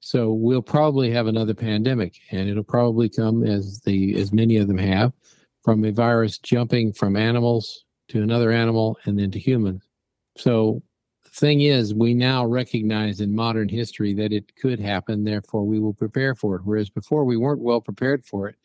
So 0.00 0.32
we'll 0.32 0.62
probably 0.62 1.10
have 1.10 1.26
another 1.26 1.54
pandemic, 1.54 2.20
and 2.30 2.48
it'll 2.48 2.64
probably 2.64 3.08
come 3.08 3.44
as 3.44 3.80
the 3.80 4.18
as 4.18 4.32
many 4.32 4.56
of 4.56 4.68
them 4.68 4.78
have, 4.78 5.12
from 5.62 5.84
a 5.84 5.92
virus 5.92 6.38
jumping 6.38 6.92
from 6.92 7.16
animals 7.16 7.84
to 8.08 8.22
another 8.22 8.52
animal 8.52 8.98
and 9.04 9.18
then 9.18 9.30
to 9.32 9.38
humans. 9.38 9.82
So 10.36 10.82
the 11.24 11.30
thing 11.30 11.62
is, 11.62 11.94
we 11.94 12.14
now 12.14 12.46
recognize 12.46 13.20
in 13.20 13.34
modern 13.34 13.68
history 13.68 14.14
that 14.14 14.32
it 14.32 14.56
could 14.56 14.80
happen. 14.80 15.24
Therefore, 15.24 15.64
we 15.64 15.78
will 15.78 15.92
prepare 15.92 16.34
for 16.34 16.56
it. 16.56 16.62
Whereas 16.64 16.88
before, 16.88 17.24
we 17.24 17.36
weren't 17.36 17.60
well 17.60 17.80
prepared 17.80 18.24
for 18.24 18.48
it 18.48 18.56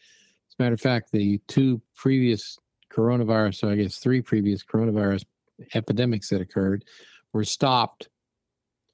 as 0.53 0.59
a 0.59 0.63
matter 0.63 0.73
of 0.75 0.81
fact, 0.81 1.11
the 1.11 1.39
two 1.47 1.81
previous 1.95 2.59
coronavirus, 2.91 3.55
so 3.55 3.69
I 3.69 3.75
guess 3.75 3.97
three 3.97 4.21
previous 4.21 4.63
coronavirus 4.63 5.25
epidemics 5.73 6.29
that 6.29 6.41
occurred 6.41 6.85
were 7.31 7.43
stopped 7.43 8.09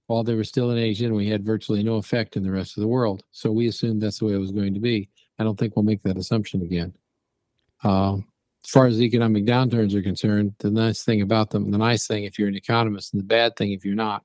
while 0.08 0.24
they 0.24 0.36
were 0.36 0.46
still 0.46 0.72
in 0.72 0.78
Asia 0.78 1.06
and 1.06 1.16
we 1.16 1.28
had 1.28 1.46
virtually 1.46 1.84
no 1.84 1.96
effect 1.96 2.38
in 2.38 2.44
the 2.44 2.52
rest 2.52 2.78
of 2.78 2.82
the 2.82 2.88
world. 2.88 3.24
So 3.32 3.52
we 3.52 3.68
assumed 3.68 4.02
that's 4.02 4.20
the 4.20 4.26
way 4.26 4.34
it 4.34 4.38
was 4.38 4.54
going 4.54 4.74
to 4.74 4.80
be. 4.80 5.10
I 5.38 5.44
don't 5.44 5.60
think 5.60 5.76
we'll 5.76 5.84
make 5.84 6.02
that 6.04 6.18
assumption 6.18 6.62
again. 6.62 6.94
Uh, 7.84 8.16
as 8.64 8.70
far 8.72 8.88
as 8.88 9.02
economic 9.02 9.46
downturns 9.46 9.94
are 9.94 10.02
concerned, 10.02 10.54
the 10.60 10.72
nice 10.72 11.04
thing 11.04 11.22
about 11.22 11.50
them, 11.50 11.72
the 11.72 11.78
nice 11.78 12.08
thing 12.08 12.24
if 12.24 12.40
you're 12.40 12.48
an 12.48 12.56
economist, 12.56 13.14
and 13.14 13.20
the 13.20 13.28
bad 13.28 13.58
thing 13.58 13.74
if 13.74 13.84
you're 13.84 13.96
not, 13.96 14.24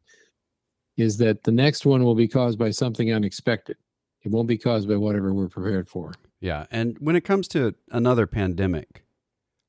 is 0.97 1.19
that 1.19 1.43
the 1.43 1.53
next 1.53 1.85
one 1.85 2.05
will 2.05 2.15
be 2.15 2.29
caused 2.29 2.59
by 2.61 2.71
something 2.71 3.13
unexpected. 3.13 3.77
It 4.23 4.31
won't 4.31 4.49
be 4.49 4.59
caused 4.59 4.89
by 4.89 4.97
whatever 4.97 5.35
we're 5.35 5.49
prepared 5.49 5.89
for. 5.89 6.13
Yeah, 6.45 6.67
and 6.71 6.99
when 6.99 7.17
it 7.17 7.23
comes 7.23 7.49
to 7.49 7.75
another 7.91 8.27
pandemic, 8.27 9.03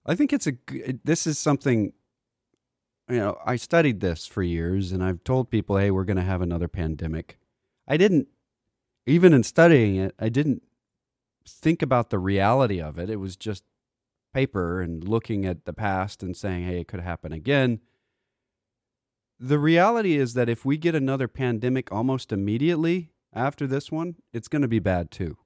I 0.06 0.14
think 0.14 0.34
it's 0.34 0.46
a 0.46 0.58
this 1.06 1.26
is 1.26 1.40
something 1.40 1.94
you 3.10 3.16
know, 3.16 3.38
I 3.46 3.56
studied 3.56 4.02
this 4.02 4.28
for 4.28 4.44
years 4.44 4.92
and 4.92 5.02
I've 5.02 5.24
told 5.24 5.50
people, 5.50 5.78
"Hey, 5.78 5.90
we're 5.90 6.04
going 6.04 6.18
to 6.18 6.24
have 6.24 6.42
another 6.42 6.68
pandemic." 6.68 7.40
I 7.88 7.96
didn't 7.96 8.28
even 9.06 9.32
in 9.32 9.44
studying 9.44 9.96
it, 9.96 10.16
I 10.20 10.28
didn't 10.28 10.64
think 11.48 11.82
about 11.82 12.10
the 12.10 12.20
reality 12.20 12.82
of 12.82 13.00
it. 13.00 13.10
It 13.10 13.22
was 13.22 13.38
just 13.38 13.64
paper 14.34 14.82
and 14.82 15.08
looking 15.08 15.46
at 15.46 15.64
the 15.64 15.72
past 15.72 16.24
and 16.24 16.36
saying, 16.36 16.66
"Hey, 16.66 16.82
it 16.82 16.90
could 16.90 17.00
happen 17.00 17.32
again." 17.32 17.80
The 19.40 19.60
reality 19.60 20.18
is 20.18 20.34
that 20.34 20.50
if 20.50 20.66
we 20.66 20.76
get 20.76 20.94
another 20.94 21.30
pandemic 21.30 21.90
almost 21.90 22.34
immediately 22.34 23.12
after 23.32 23.66
this 23.66 23.94
one, 23.94 24.16
it's 24.34 24.50
going 24.50 24.62
to 24.62 24.68
be 24.68 24.80
bad 24.80 25.10
too 25.10 25.38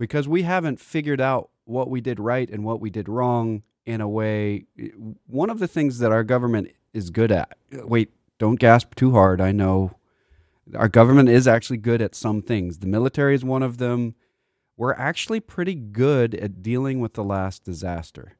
because 0.00 0.28
we 0.28 0.42
haven't 0.42 0.80
figured 0.80 1.20
out 1.22 1.50
what 1.66 1.90
we 1.90 2.00
did 2.02 2.18
right 2.20 2.50
and 2.50 2.64
what 2.64 2.80
we 2.80 2.90
did 2.90 3.08
wrong 3.08 3.62
in 3.86 4.00
a 4.00 4.08
way. 4.08 4.66
One 5.28 5.50
of 5.50 5.60
the 5.60 5.68
things 5.68 6.00
that 6.00 6.12
our 6.12 6.24
government 6.24 6.72
is 6.94 7.10
good 7.10 7.32
at, 7.32 7.56
wait, 7.72 8.12
don't 8.38 8.60
gasp 8.60 8.96
too 8.96 9.12
hard. 9.12 9.40
I 9.40 9.52
know 9.52 9.92
Our 10.76 10.88
government 10.88 11.28
is 11.28 11.48
actually 11.48 11.78
good 11.78 12.02
at 12.02 12.14
some 12.14 12.42
things. 12.42 12.78
The 12.78 12.86
military 12.86 13.34
is 13.34 13.44
one 13.44 13.62
of 13.62 13.78
them. 13.78 14.14
We're 14.76 14.94
actually 14.94 15.40
pretty 15.40 15.74
good 15.74 16.34
at 16.34 16.62
dealing 16.62 17.00
with 17.00 17.14
the 17.14 17.24
last 17.24 17.64
disaster. 17.64 18.36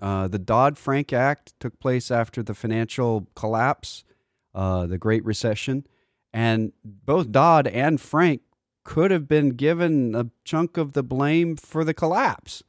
Uh, 0.00 0.28
the 0.28 0.38
Dodd 0.38 0.78
Frank 0.78 1.12
Act 1.12 1.54
took 1.60 1.78
place 1.80 2.10
after 2.10 2.42
the 2.42 2.54
financial 2.54 3.28
collapse, 3.34 4.04
uh, 4.54 4.86
the 4.86 4.98
Great 4.98 5.24
Recession, 5.24 5.86
and 6.32 6.72
both 6.84 7.32
Dodd 7.32 7.66
and 7.66 8.00
Frank 8.00 8.42
could 8.86 9.10
have 9.10 9.26
been 9.26 9.50
given 9.50 10.14
a 10.14 10.30
chunk 10.44 10.76
of 10.76 10.92
the 10.92 11.02
blame 11.02 11.56
for 11.56 11.82
the 11.82 11.92
collapse. 11.92 12.62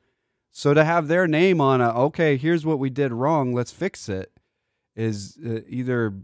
So 0.52 0.74
to 0.74 0.84
have 0.84 1.08
their 1.08 1.28
name 1.28 1.62
on 1.62 1.80
a, 1.80 1.90
okay, 2.06 2.38
here's 2.38 2.66
what 2.66 2.80
we 2.80 2.90
did 2.90 3.14
wrong, 3.14 3.54
let's 3.54 3.72
fix 3.72 4.10
it, 4.10 4.32
is 4.96 5.38
uh, 5.46 5.60
either 5.68 6.16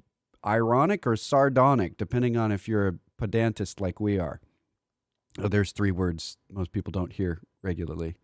ironic 0.44 1.06
or 1.06 1.16
sardonic, 1.16 1.96
depending 1.96 2.36
on 2.36 2.52
if 2.52 2.68
you're 2.68 2.88
a 2.88 2.94
pedantist 3.22 3.80
like 3.80 4.00
we 4.00 4.18
are. 4.18 4.42
Oh, 5.38 5.48
there's 5.48 5.72
three 5.72 5.92
words 5.92 6.38
most 6.52 6.72
people 6.72 6.92
don't 6.92 7.14
hear 7.14 7.42
regularly. 7.62 8.16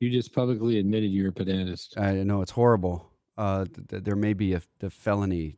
You 0.00 0.10
just 0.10 0.34
publicly 0.34 0.78
admitted 0.78 1.10
you're 1.10 1.30
a 1.30 1.32
pedantist. 1.32 1.98
I 1.98 2.12
know 2.22 2.42
it's 2.42 2.52
horrible. 2.52 3.10
Uh, 3.38 3.64
th- 3.64 3.88
th- 3.88 4.04
there 4.04 4.14
may 4.14 4.34
be 4.34 4.52
a, 4.52 4.60
a 4.82 4.90
felony 4.90 5.56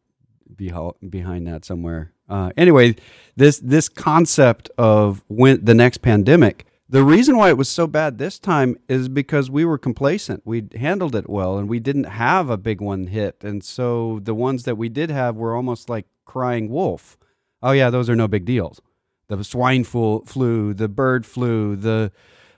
beho- 0.54 0.94
behind 1.10 1.48
that 1.48 1.64
somewhere. 1.64 2.12
Uh, 2.30 2.52
anyway, 2.56 2.94
this 3.36 3.58
this 3.58 3.88
concept 3.88 4.70
of 4.78 5.22
when 5.26 5.64
the 5.64 5.74
next 5.74 5.98
pandemic, 5.98 6.64
the 6.88 7.02
reason 7.02 7.36
why 7.36 7.48
it 7.48 7.58
was 7.58 7.68
so 7.68 7.86
bad 7.86 8.18
this 8.18 8.38
time 8.38 8.76
is 8.88 9.08
because 9.08 9.50
we 9.50 9.64
were 9.64 9.78
complacent. 9.78 10.42
We 10.44 10.68
handled 10.76 11.16
it 11.16 11.28
well, 11.28 11.58
and 11.58 11.68
we 11.68 11.80
didn't 11.80 12.04
have 12.04 12.48
a 12.48 12.56
big 12.56 12.80
one 12.80 13.08
hit, 13.08 13.42
and 13.42 13.64
so 13.64 14.20
the 14.22 14.34
ones 14.34 14.62
that 14.64 14.76
we 14.76 14.88
did 14.88 15.10
have 15.10 15.36
were 15.36 15.56
almost 15.56 15.88
like 15.90 16.06
crying 16.24 16.70
wolf. 16.70 17.18
Oh 17.62 17.72
yeah, 17.72 17.90
those 17.90 18.08
are 18.08 18.16
no 18.16 18.28
big 18.28 18.44
deals. 18.44 18.80
The 19.26 19.42
swine 19.44 19.84
flu, 19.84 20.22
flu 20.24 20.72
the 20.72 20.88
bird 20.88 21.26
flu, 21.26 21.76
the 21.76 22.12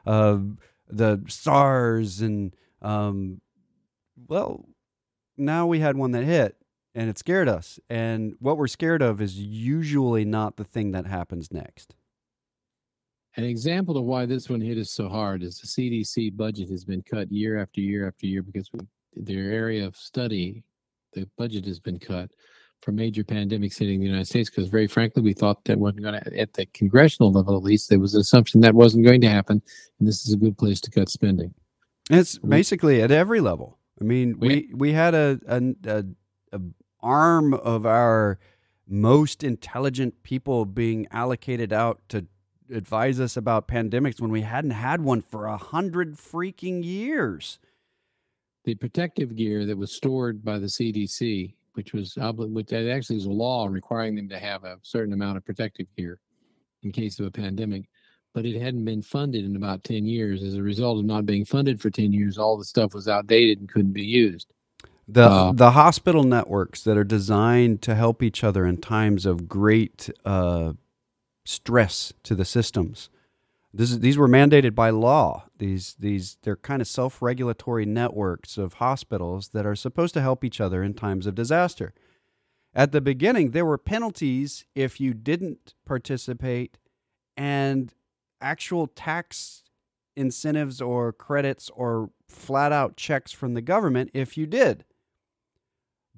uh, 0.06 0.38
the 0.88 1.22
SARS, 1.28 2.20
and 2.20 2.54
um, 2.82 3.40
well, 4.28 4.66
now 5.37 5.66
we 5.66 5.80
had 5.80 5.96
one 5.96 6.12
that 6.12 6.24
hit, 6.24 6.56
and 6.94 7.09
it 7.09 7.18
scared 7.18 7.48
us. 7.48 7.78
And 7.88 8.35
what 8.38 8.59
we're 8.59 8.66
scared 8.66 9.02
of 9.02 9.20
is 9.20 9.38
usually 9.38 10.24
not 10.24 10.57
the 10.57 10.64
thing 10.64 10.92
that 10.92 11.07
happens 11.07 11.52
next. 11.52 11.94
An 13.37 13.44
example 13.44 13.96
of 13.96 14.05
why 14.05 14.26
this 14.26 14.50
one 14.50 14.61
hit 14.61 14.76
us 14.76 14.90
so 14.90 15.09
hard 15.09 15.42
is 15.42 15.59
the 15.59 15.66
CDC 15.66 16.37
budget 16.37 16.68
has 16.68 16.85
been 16.85 17.02
cut 17.02 17.33
year 17.33 17.59
after 17.59 17.81
year 17.81 18.07
after 18.07 18.26
year 18.26 18.42
because 18.42 18.68
we, 18.72 18.81
their 19.14 19.50
area 19.50 19.87
of 19.87 19.96
study, 19.96 20.62
the 21.14 21.26
budget 21.38 21.64
has 21.64 21.81
been 21.81 21.98
cut 21.98 22.31
for 22.83 22.92
major 22.92 23.24
pandemics 23.24 23.78
hitting 23.78 24.00
the 24.00 24.07
United 24.07 24.26
States. 24.26 24.50
Because 24.50 24.68
very 24.68 24.87
frankly, 24.87 25.22
we 25.22 25.33
thought 25.33 25.64
that 25.64 25.78
wasn't 25.78 26.02
going 26.02 26.20
to, 26.20 26.38
at 26.38 26.52
the 26.52 26.66
congressional 26.66 27.33
level 27.33 27.57
at 27.57 27.62
least, 27.62 27.88
there 27.88 28.00
was 28.00 28.14
an 28.14 28.20
assumption 28.20 28.61
that 28.61 28.74
wasn't 28.74 29.07
going 29.07 29.22
to 29.22 29.31
happen, 29.31 29.62
and 29.98 30.09
this 30.09 30.26
is 30.26 30.35
a 30.35 30.37
good 30.38 30.59
place 30.59 30.81
to 30.83 30.90
cut 30.90 31.09
spending. 31.09 31.55
It's 32.11 32.38
basically 32.38 33.00
at 33.00 33.11
every 33.11 33.40
level. 33.40 33.78
I 34.00 34.05
mean, 34.05 34.38
we 34.38 34.70
we 34.74 34.92
had 34.92 35.14
a 35.14 35.38
a, 35.46 35.62
a, 35.87 36.05
a 36.52 36.61
arm 37.03 37.55
of 37.55 37.87
our 37.87 38.38
most 38.87 39.43
intelligent 39.43 40.23
people 40.23 40.65
being 40.65 41.07
allocated 41.11 41.73
out 41.73 42.01
to 42.09 42.27
advise 42.73 43.21
us 43.21 43.37
about 43.37 43.69
pandemics 43.69 44.21
when 44.21 44.31
we 44.31 44.43
hadn't 44.43 44.73
had 44.73 45.01
one 45.03 45.21
for 45.21 45.47
a 45.47 45.57
hundred 45.57 46.15
freaking 46.15 46.85
years. 46.85 47.59
The 48.65 48.75
protective 48.75 49.35
gear 49.35 49.67
that 49.67 49.77
was 49.77 49.93
stored 49.93 50.45
by 50.45 50.59
the 50.59 50.67
CDC, 50.67 51.55
which 51.75 51.93
was 51.93 52.17
which 52.17 52.73
actually 52.73 53.17
was 53.17 53.27
a 53.27 53.31
law 53.31 53.67
requiring 53.67 54.15
them 54.15 54.29
to 54.29 54.38
have 54.38 54.65
a 54.65 54.79
certain 54.83 55.12
amount 55.12 55.37
of 55.37 55.45
protective 55.45 55.87
gear 55.97 56.19
in 56.83 56.93
case 56.93 57.19
of 57.19 57.27
a 57.27 57.31
pandemic, 57.31 57.88
but 58.35 58.47
it 58.47 58.61
hadn't 58.61 58.85
been 58.85 59.03
funded 59.03 59.45
in 59.45 59.57
about 59.57 59.85
10 59.85 60.05
years. 60.07 60.43
As 60.43 60.55
a 60.55 60.62
result 60.62 60.99
of 60.99 61.05
not 61.05 61.27
being 61.27 61.45
funded 61.45 61.81
for 61.81 61.91
10 61.91 62.12
years, 62.12 62.38
all 62.38 62.57
the 62.57 62.65
stuff 62.65 62.95
was 62.95 63.09
outdated 63.09 63.61
and 63.61 63.69
couldn't 63.69 63.93
be 63.93 64.05
used. 64.05 64.53
The 65.09 65.25
uh, 65.25 65.53
the 65.53 65.73
hospital 65.73 66.23
networks 66.23 66.83
that 66.85 66.97
are 66.97 67.05
designed 67.05 67.83
to 67.83 67.95
help 67.95 68.23
each 68.23 68.45
other 68.45 68.65
in 68.65 68.79
times 68.79 69.27
of 69.27 69.49
great 69.49 70.11
uh, 70.25 70.75
stress 71.45 72.12
to 72.23 72.35
the 72.35 72.45
systems. 72.45 73.11
This 73.75 73.91
is, 73.91 74.01
these 74.01 74.19
were 74.19 74.29
mandated 74.29 74.75
by 74.75 74.91
law. 74.91 75.45
These 75.59 75.97
these 75.99 76.37
they're 76.43 76.57
kind 76.57 76.81
of 76.81 76.88
self-regulatory 76.88 77.87
networks 77.87 78.59
of 78.59 78.75
hospitals 78.75 79.49
that 79.49 79.67
are 79.67 79.75
supposed 79.75 80.15
to 80.15 80.21
help 80.21 80.45
each 80.45 80.61
other 80.61 80.83
in 80.83 80.95
times 80.95 81.27
of 81.27 81.35
disaster. 81.35 81.95
At 82.75 82.93
the 82.93 83.01
beginning, 83.01 83.51
there 83.51 83.67
were 83.67 83.79
penalties 83.79 84.65
if 84.75 85.01
you 85.01 85.15
didn't 85.15 85.75
participate, 85.85 86.79
and 87.37 87.93
actual 88.41 88.87
tax 88.87 89.65
incentives 90.17 90.81
or 90.81 91.12
credits 91.12 91.71
or 91.75 92.11
flat 92.29 92.73
out 92.73 92.97
checks 92.97 93.33
from 93.33 93.55
the 93.55 93.62
government 93.62 94.11
if 94.15 94.37
you 94.37 94.47
did. 94.47 94.85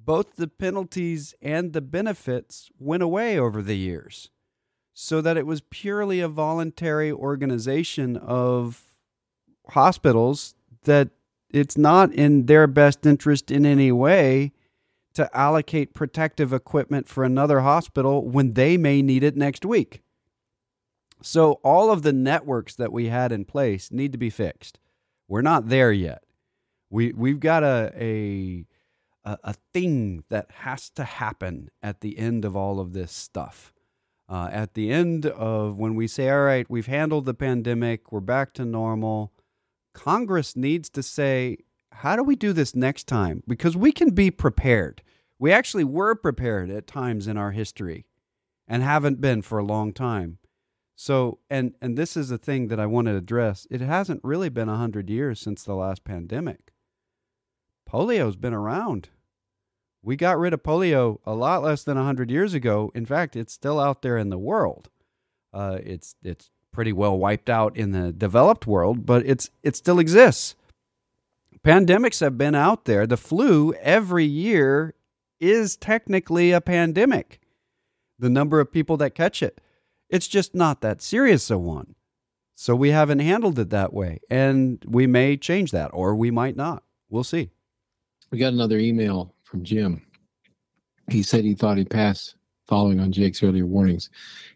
Both 0.05 0.35
the 0.35 0.47
penalties 0.47 1.33
and 1.41 1.73
the 1.73 1.81
benefits 1.81 2.69
went 2.79 3.01
away 3.01 3.39
over 3.39 3.61
the 3.61 3.77
years 3.77 4.29
so 4.93 5.19
that 5.21 5.35
it 5.35 5.45
was 5.45 5.61
purely 5.69 6.19
a 6.19 6.27
voluntary 6.27 7.11
organization 7.11 8.15
of 8.17 8.93
hospitals 9.69 10.55
that 10.83 11.09
it's 11.49 11.77
not 11.77 12.13
in 12.13 12.45
their 12.45 12.67
best 12.67 13.05
interest 13.05 13.49
in 13.49 13.65
any 13.65 13.91
way 13.91 14.51
to 15.15 15.35
allocate 15.35 15.93
protective 15.93 16.53
equipment 16.53 17.07
for 17.07 17.23
another 17.23 17.61
hospital 17.61 18.27
when 18.27 18.53
they 18.53 18.77
may 18.77 19.01
need 19.01 19.23
it 19.23 19.35
next 19.35 19.65
week. 19.65 20.01
So 21.21 21.53
all 21.63 21.91
of 21.91 22.03
the 22.03 22.13
networks 22.13 22.75
that 22.75 22.91
we 22.91 23.07
had 23.07 23.31
in 23.31 23.45
place 23.45 23.91
need 23.91 24.11
to 24.11 24.17
be 24.17 24.29
fixed. 24.29 24.79
We're 25.27 25.41
not 25.41 25.69
there 25.69 25.91
yet. 25.91 26.23
We 26.89 27.13
we've 27.13 27.39
got 27.39 27.63
a 27.63 27.91
a 27.95 28.65
a, 29.25 29.55
thing 29.73 30.23
that 30.29 30.51
has 30.51 30.89
to 30.91 31.03
happen 31.03 31.69
at 31.81 32.01
the 32.01 32.17
end 32.17 32.45
of 32.45 32.55
all 32.55 32.79
of 32.79 32.93
this 32.93 33.11
stuff. 33.11 33.73
Uh, 34.27 34.49
at 34.51 34.73
the 34.73 34.91
end 34.91 35.25
of 35.25 35.77
when 35.77 35.95
we 35.95 36.07
say, 36.07 36.29
all 36.29 36.41
right, 36.41 36.69
we've 36.69 36.87
handled 36.87 37.25
the 37.25 37.33
pandemic, 37.33 38.11
we're 38.11 38.19
back 38.19 38.53
to 38.53 38.65
normal, 38.65 39.31
Congress 39.93 40.55
needs 40.55 40.89
to 40.89 41.03
say, 41.03 41.57
how 41.91 42.15
do 42.15 42.23
we 42.23 42.35
do 42.35 42.53
this 42.53 42.75
next 42.75 43.07
time? 43.07 43.43
Because 43.47 43.77
we 43.77 43.91
can 43.91 44.11
be 44.11 44.29
prepared. 44.29 45.01
We 45.39 45.51
actually 45.51 45.83
were 45.83 46.15
prepared 46.15 46.69
at 46.69 46.87
times 46.87 47.27
in 47.27 47.37
our 47.37 47.51
history 47.51 48.05
and 48.67 48.83
haven't 48.83 49.21
been 49.21 49.41
for 49.41 49.57
a 49.57 49.65
long 49.65 49.93
time. 49.93 50.39
So, 50.95 51.39
and 51.49 51.73
and 51.81 51.97
this 51.97 52.15
is 52.15 52.31
a 52.31 52.37
thing 52.37 52.69
that 52.69 52.79
I 52.79 52.85
want 52.85 53.07
to 53.07 53.17
address. 53.17 53.67
It 53.69 53.81
hasn't 53.81 54.21
really 54.23 54.49
been 54.49 54.69
a 54.69 54.77
hundred 54.77 55.09
years 55.09 55.41
since 55.41 55.63
the 55.63 55.75
last 55.75 56.03
pandemic. 56.05 56.71
Polio's 57.89 58.37
been 58.37 58.53
around. 58.53 59.09
We 60.05 60.15
got 60.15 60.37
rid 60.37 60.53
of 60.53 60.61
polio 60.61 61.17
a 61.25 61.33
lot 61.33 61.63
less 61.63 61.83
than 61.83 61.97
a 61.97 62.03
hundred 62.03 62.29
years 62.29 62.53
ago. 62.53 62.91
In 62.93 63.07
fact, 63.07 63.35
it's 63.35 63.51
still 63.51 63.79
out 63.79 64.03
there 64.03 64.17
in 64.17 64.29
the 64.29 64.37
world. 64.37 64.89
Uh, 65.51 65.79
it's 65.83 66.15
it's 66.23 66.51
pretty 66.71 66.93
well 66.93 67.17
wiped 67.17 67.49
out 67.49 67.75
in 67.75 67.91
the 67.91 68.11
developed 68.11 68.67
world, 68.67 69.07
but 69.07 69.25
it's 69.25 69.49
it 69.63 69.75
still 69.75 69.97
exists. 69.97 70.55
Pandemics 71.65 72.19
have 72.19 72.37
been 72.37 72.53
out 72.53 72.85
there. 72.85 73.07
The 73.07 73.17
flu 73.17 73.73
every 73.81 74.25
year 74.25 74.93
is 75.39 75.75
technically 75.75 76.51
a 76.51 76.61
pandemic. 76.61 77.39
The 78.19 78.29
number 78.29 78.59
of 78.59 78.71
people 78.71 78.97
that 78.97 79.15
catch 79.15 79.41
it 79.41 79.59
it's 80.09 80.27
just 80.27 80.53
not 80.55 80.81
that 80.81 81.01
serious 81.01 81.49
a 81.49 81.57
one. 81.57 81.95
So 82.55 82.75
we 82.75 82.91
haven't 82.91 83.19
handled 83.19 83.59
it 83.59 83.69
that 83.71 83.93
way. 83.93 84.19
And 84.29 84.83
we 84.87 85.07
may 85.07 85.35
change 85.35 85.71
that 85.71 85.89
or 85.93 86.15
we 86.15 86.31
might 86.31 86.55
not. 86.55 86.83
We'll 87.09 87.23
see. 87.23 87.49
We 88.31 88.37
got 88.37 88.53
another 88.53 88.77
email 88.77 89.34
from 89.45 89.63
Jim. 89.63 90.01
He 91.09 91.23
said 91.23 91.43
he 91.43 91.53
thought 91.53 91.77
he'd 91.77 91.89
pass 91.89 92.35
following 92.67 92.99
on 92.99 93.11
Jake's 93.11 93.43
earlier 93.43 93.65
warnings. 93.65 94.09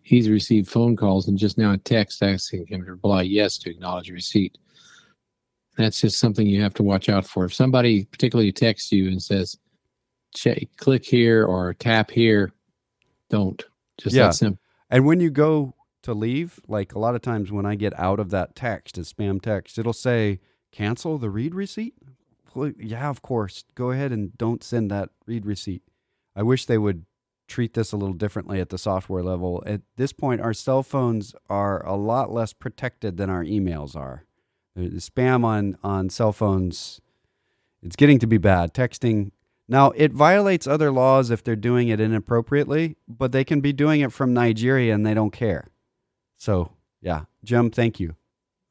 He's 0.04 0.30
received 0.30 0.67
phone 0.67 0.95
calls 0.95 1.28
and 1.28 1.38
just 1.38 1.58
now 1.58 1.71
a 1.71 1.78
text 1.78 2.21
asking 2.23 2.67
him 2.67 2.84
to 2.84 2.91
reply 2.91 3.21
yes 3.21 3.58
to 3.60 3.69
acknowledge 3.69 4.10
receipt. 4.10 4.58
That's 5.77 6.02
just 6.02 6.19
something 6.19 6.46
you 6.46 6.62
have 6.62 6.73
to 6.75 6.83
watch 6.83 7.08
out 7.08 7.25
for. 7.25 7.46
If 7.46 7.54
somebody 7.54 8.06
particularly 8.06 8.52
texts 8.52 8.92
you 8.92 9.08
and 9.08 9.21
says, 9.21 9.58
check, 10.35 10.63
click 10.77 11.06
here 11.06 11.46
or 11.46 11.73
tap 11.73 12.12
here, 12.12 12.52
don't. 13.29 13.63
Just 14.00 14.15
yeah. 14.15 14.25
that 14.25 14.35
simple. 14.35 14.62
And 14.90 15.06
when 15.06 15.19
you 15.19 15.29
go 15.29 15.75
to 16.04 16.13
leave, 16.13 16.60
like 16.67 16.96
a 16.96 17.00
lot 17.00 17.15
of 17.15 17.21
times 17.21 17.52
when 17.52 17.65
I 17.65 17.75
get 17.75 17.98
out 17.98 18.19
of 18.19 18.31
that 18.31 18.56
text, 18.56 18.98
a 18.98 19.02
spam 19.02 19.42
text, 19.42 19.77
it'll 19.77 19.94
say 19.94 20.40
cancel 20.71 21.17
the 21.17 21.29
read 21.29 21.54
receipt. 21.54 21.94
Yeah, 22.79 23.10
of 23.10 23.21
course. 23.21 23.63
Go 23.75 23.91
ahead 23.91 24.12
and 24.12 24.37
don't 24.37 24.63
send 24.63 24.91
that 24.91 25.10
read 25.25 25.45
receipt. 25.45 25.83
I 26.35 26.43
wish 26.43 26.65
they 26.65 26.77
would 26.77 27.06
treat 27.47 27.73
this 27.73 27.91
a 27.91 27.97
little 27.97 28.13
differently 28.13 28.60
at 28.60 28.69
the 28.69 28.77
software 28.77 29.23
level. 29.23 29.63
At 29.65 29.81
this 29.97 30.13
point, 30.13 30.41
our 30.41 30.54
cell 30.54 30.83
phones 30.83 31.33
are 31.50 31.85
a 31.85 31.95
lot 31.95 32.31
less 32.31 32.54
protected 32.54 33.17
than 33.17 33.29
our 33.29 33.43
emails 33.43 33.95
are. 33.95 34.25
The 34.75 34.89
spam 34.89 35.43
on, 35.43 35.77
on 35.83 36.10
cell 36.10 36.31
phones, 36.31 37.02
it's 37.81 37.95
getting 37.95 38.19
to 38.19 38.27
be 38.27 38.37
bad. 38.37 38.73
Texting 38.73 39.31
Now, 39.67 39.91
it 39.91 40.13
violates 40.13 40.67
other 40.67 40.91
laws 40.91 41.31
if 41.31 41.43
they're 41.43 41.56
doing 41.56 41.89
it 41.89 42.00
inappropriately, 42.00 42.95
but 43.08 43.31
they 43.31 43.43
can 43.43 43.62
be 43.62 43.73
doing 43.73 44.02
it 44.02 44.13
from 44.13 44.33
Nigeria 44.33 44.93
and 44.93 45.06
they 45.06 45.13
don't 45.13 45.31
care. 45.31 45.69
So, 46.37 46.73
yeah, 47.02 47.25
Jim, 47.43 47.71
thank 47.71 48.00
you. 48.00 48.15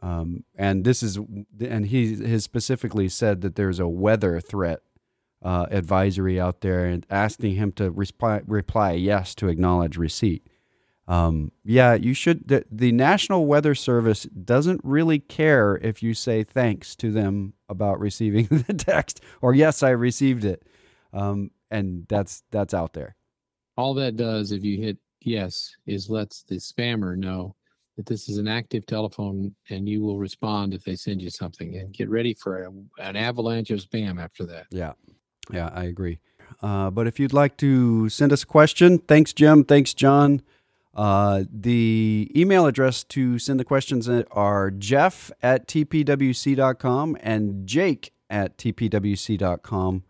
Um, 0.01 0.45
and 0.57 0.85
this 0.85 1.03
is, 1.03 1.19
and 1.61 1.87
he 1.87 2.15
has 2.25 2.45
specifically 2.45 3.09
said 3.09 3.41
that 3.41 3.57
there's 3.57 3.81
a 3.81 3.89
weather 3.89 4.41
threat 4.41 4.83
uh, 5.43 5.67
advisory 5.71 6.41
out 6.41 6.61
there 6.61 6.85
and 6.85 7.07
asking 7.11 7.55
him 7.55 7.73
to 7.73 7.91
reply, 7.91 8.43
reply 8.47 8.93
yes 8.93 9.35
to 9.37 9.49
acknowledge 9.49 9.97
receipt. 9.97 10.47
Um, 11.07 11.53
yeah, 11.65 11.95
you 11.95 12.13
should. 12.13 12.49
The, 12.49 12.65
the 12.71 12.93
National 12.93 13.47
Weather 13.47 13.75
Service 13.75 14.25
doesn't 14.25 14.83
really 14.85 15.19
care 15.19 15.77
if 15.77 16.03
you 16.03 16.13
say 16.13 16.45
thanks 16.45 16.95
to 16.97 17.11
them 17.11 17.55
about 17.69 17.99
receiving 17.99 18.47
the 18.51 18.75
text 18.75 19.23
or 19.41 19.55
yes, 19.55 19.83
I 19.83 19.91
received 19.91 20.45
it. 20.45 20.65
Um, 21.13 21.51
and 21.71 22.07
that's 22.09 22.43
that's 22.51 22.75
out 22.75 22.93
there. 22.93 23.17
All 23.77 23.95
that 23.95 24.17
does, 24.17 24.53
if 24.53 24.65
you 24.65 24.79
hit 24.83 24.99
yes, 25.23 25.75
is 25.87 26.11
lets 26.11 26.43
the 26.43 26.57
spammer 26.57 27.17
know 27.17 27.55
that 27.99 28.07
this 28.07 28.29
is 28.29 28.39
an 28.39 28.47
active 28.47 28.87
telephone, 28.87 29.53
and 29.71 29.89
you 29.89 30.01
will 30.01 30.19
respond 30.19 30.73
if 30.73 30.85
they 30.85 30.95
send 30.95 31.21
you 31.21 31.31
something. 31.31 31.77
And 31.77 31.93
get 31.93 32.09
ready 32.09 32.33
for 32.33 32.63
a, 32.63 32.71
an 33.01 33.17
avalanche 33.17 33.71
of 33.71 33.81
spam 33.81 34.23
after 34.23 34.47
that. 34.47 34.67
Yeah, 34.71 34.93
yeah, 35.53 35.71
I 35.75 35.85
agree. 35.85 36.21
Uh, 36.63 36.91
but 36.91 37.09
if 37.09 37.19
you'd 37.19 37.33
like 37.33 37.57
to 37.57 38.09
send 38.09 38.33
us 38.33 38.45
a 38.45 38.47
question, 38.47 38.99
thanks, 38.99 39.33
Jim. 39.33 39.65
Thanks, 39.65 39.95
John. 39.95 40.43
Uh, 40.95 41.43
the 41.53 42.31
email 42.37 42.67
address 42.67 43.03
to 43.05 43.39
send 43.41 43.59
the 43.59 43.65
questions 43.65 44.09
are 44.09 44.71
jeff 44.71 45.31
at 45.43 45.67
tpwc.com 45.67 47.17
and 47.21 47.67
jake 47.67 48.13
at 48.31 48.57
tpwc.com. 48.57 50.05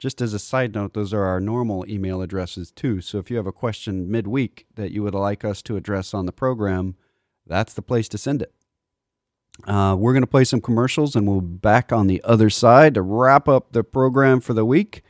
Just 0.00 0.20
as 0.20 0.34
a 0.34 0.38
side 0.38 0.74
note, 0.74 0.94
those 0.94 1.14
are 1.14 1.24
our 1.24 1.40
normal 1.40 1.88
email 1.88 2.22
addresses 2.22 2.72
too. 2.72 3.00
So 3.00 3.18
if 3.18 3.30
you 3.30 3.36
have 3.36 3.46
a 3.46 3.52
question 3.52 4.10
midweek 4.10 4.66
that 4.74 4.90
you 4.90 5.02
would 5.04 5.14
like 5.14 5.44
us 5.44 5.62
to 5.62 5.76
address 5.76 6.12
on 6.12 6.26
the 6.26 6.32
program, 6.32 6.96
that's 7.50 7.74
the 7.74 7.82
place 7.82 8.08
to 8.08 8.18
send 8.18 8.40
it. 8.40 8.54
Uh, 9.66 9.94
we're 9.98 10.14
going 10.14 10.22
to 10.22 10.26
play 10.26 10.44
some 10.44 10.60
commercials 10.60 11.14
and 11.14 11.26
we'll 11.28 11.42
be 11.42 11.58
back 11.58 11.92
on 11.92 12.06
the 12.06 12.22
other 12.24 12.48
side 12.48 12.94
to 12.94 13.02
wrap 13.02 13.48
up 13.48 13.72
the 13.72 13.84
program 13.84 14.40
for 14.40 14.54
the 14.54 14.64
week. 14.64 15.02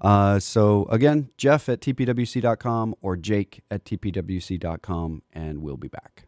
Uh, 0.00 0.38
so 0.38 0.84
again, 0.90 1.30
Jeff 1.38 1.68
at 1.68 1.80
tpwc.com 1.80 2.94
or 3.00 3.16
Jake 3.16 3.62
at 3.70 3.84
tpwc.com, 3.84 5.22
and 5.32 5.62
we'll 5.62 5.76
be 5.76 5.88
back. 5.88 6.26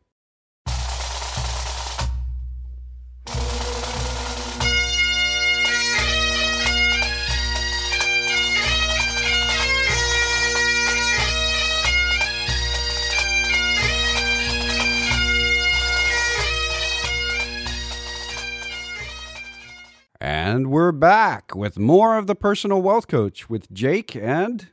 And 20.55 20.69
we're 20.69 20.93
back 20.93 21.57
with 21.57 21.81
more 21.81 22.17
of 22.17 22.29
the 22.29 22.37
personal 22.37 22.81
wealth 22.81 23.09
coach 23.09 23.51
with 23.51 23.73
Jake 23.73 24.15
and 24.15 24.69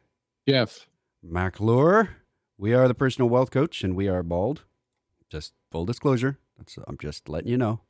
Jeff 0.48 0.86
McClure. 1.24 2.18
We 2.56 2.72
are 2.76 2.88
the 2.88 2.94
personal 2.94 3.30
wealth 3.30 3.50
coach 3.50 3.84
and 3.84 3.96
we 3.96 4.08
are 4.08 4.22
bald. 4.22 4.62
Just 5.32 5.54
full 5.72 5.86
disclosure. 5.86 6.38
That's, 6.56 6.78
I'm 6.86 7.00
just 7.00 7.28
letting 7.28 7.50
you 7.50 7.58
know. 7.58 7.82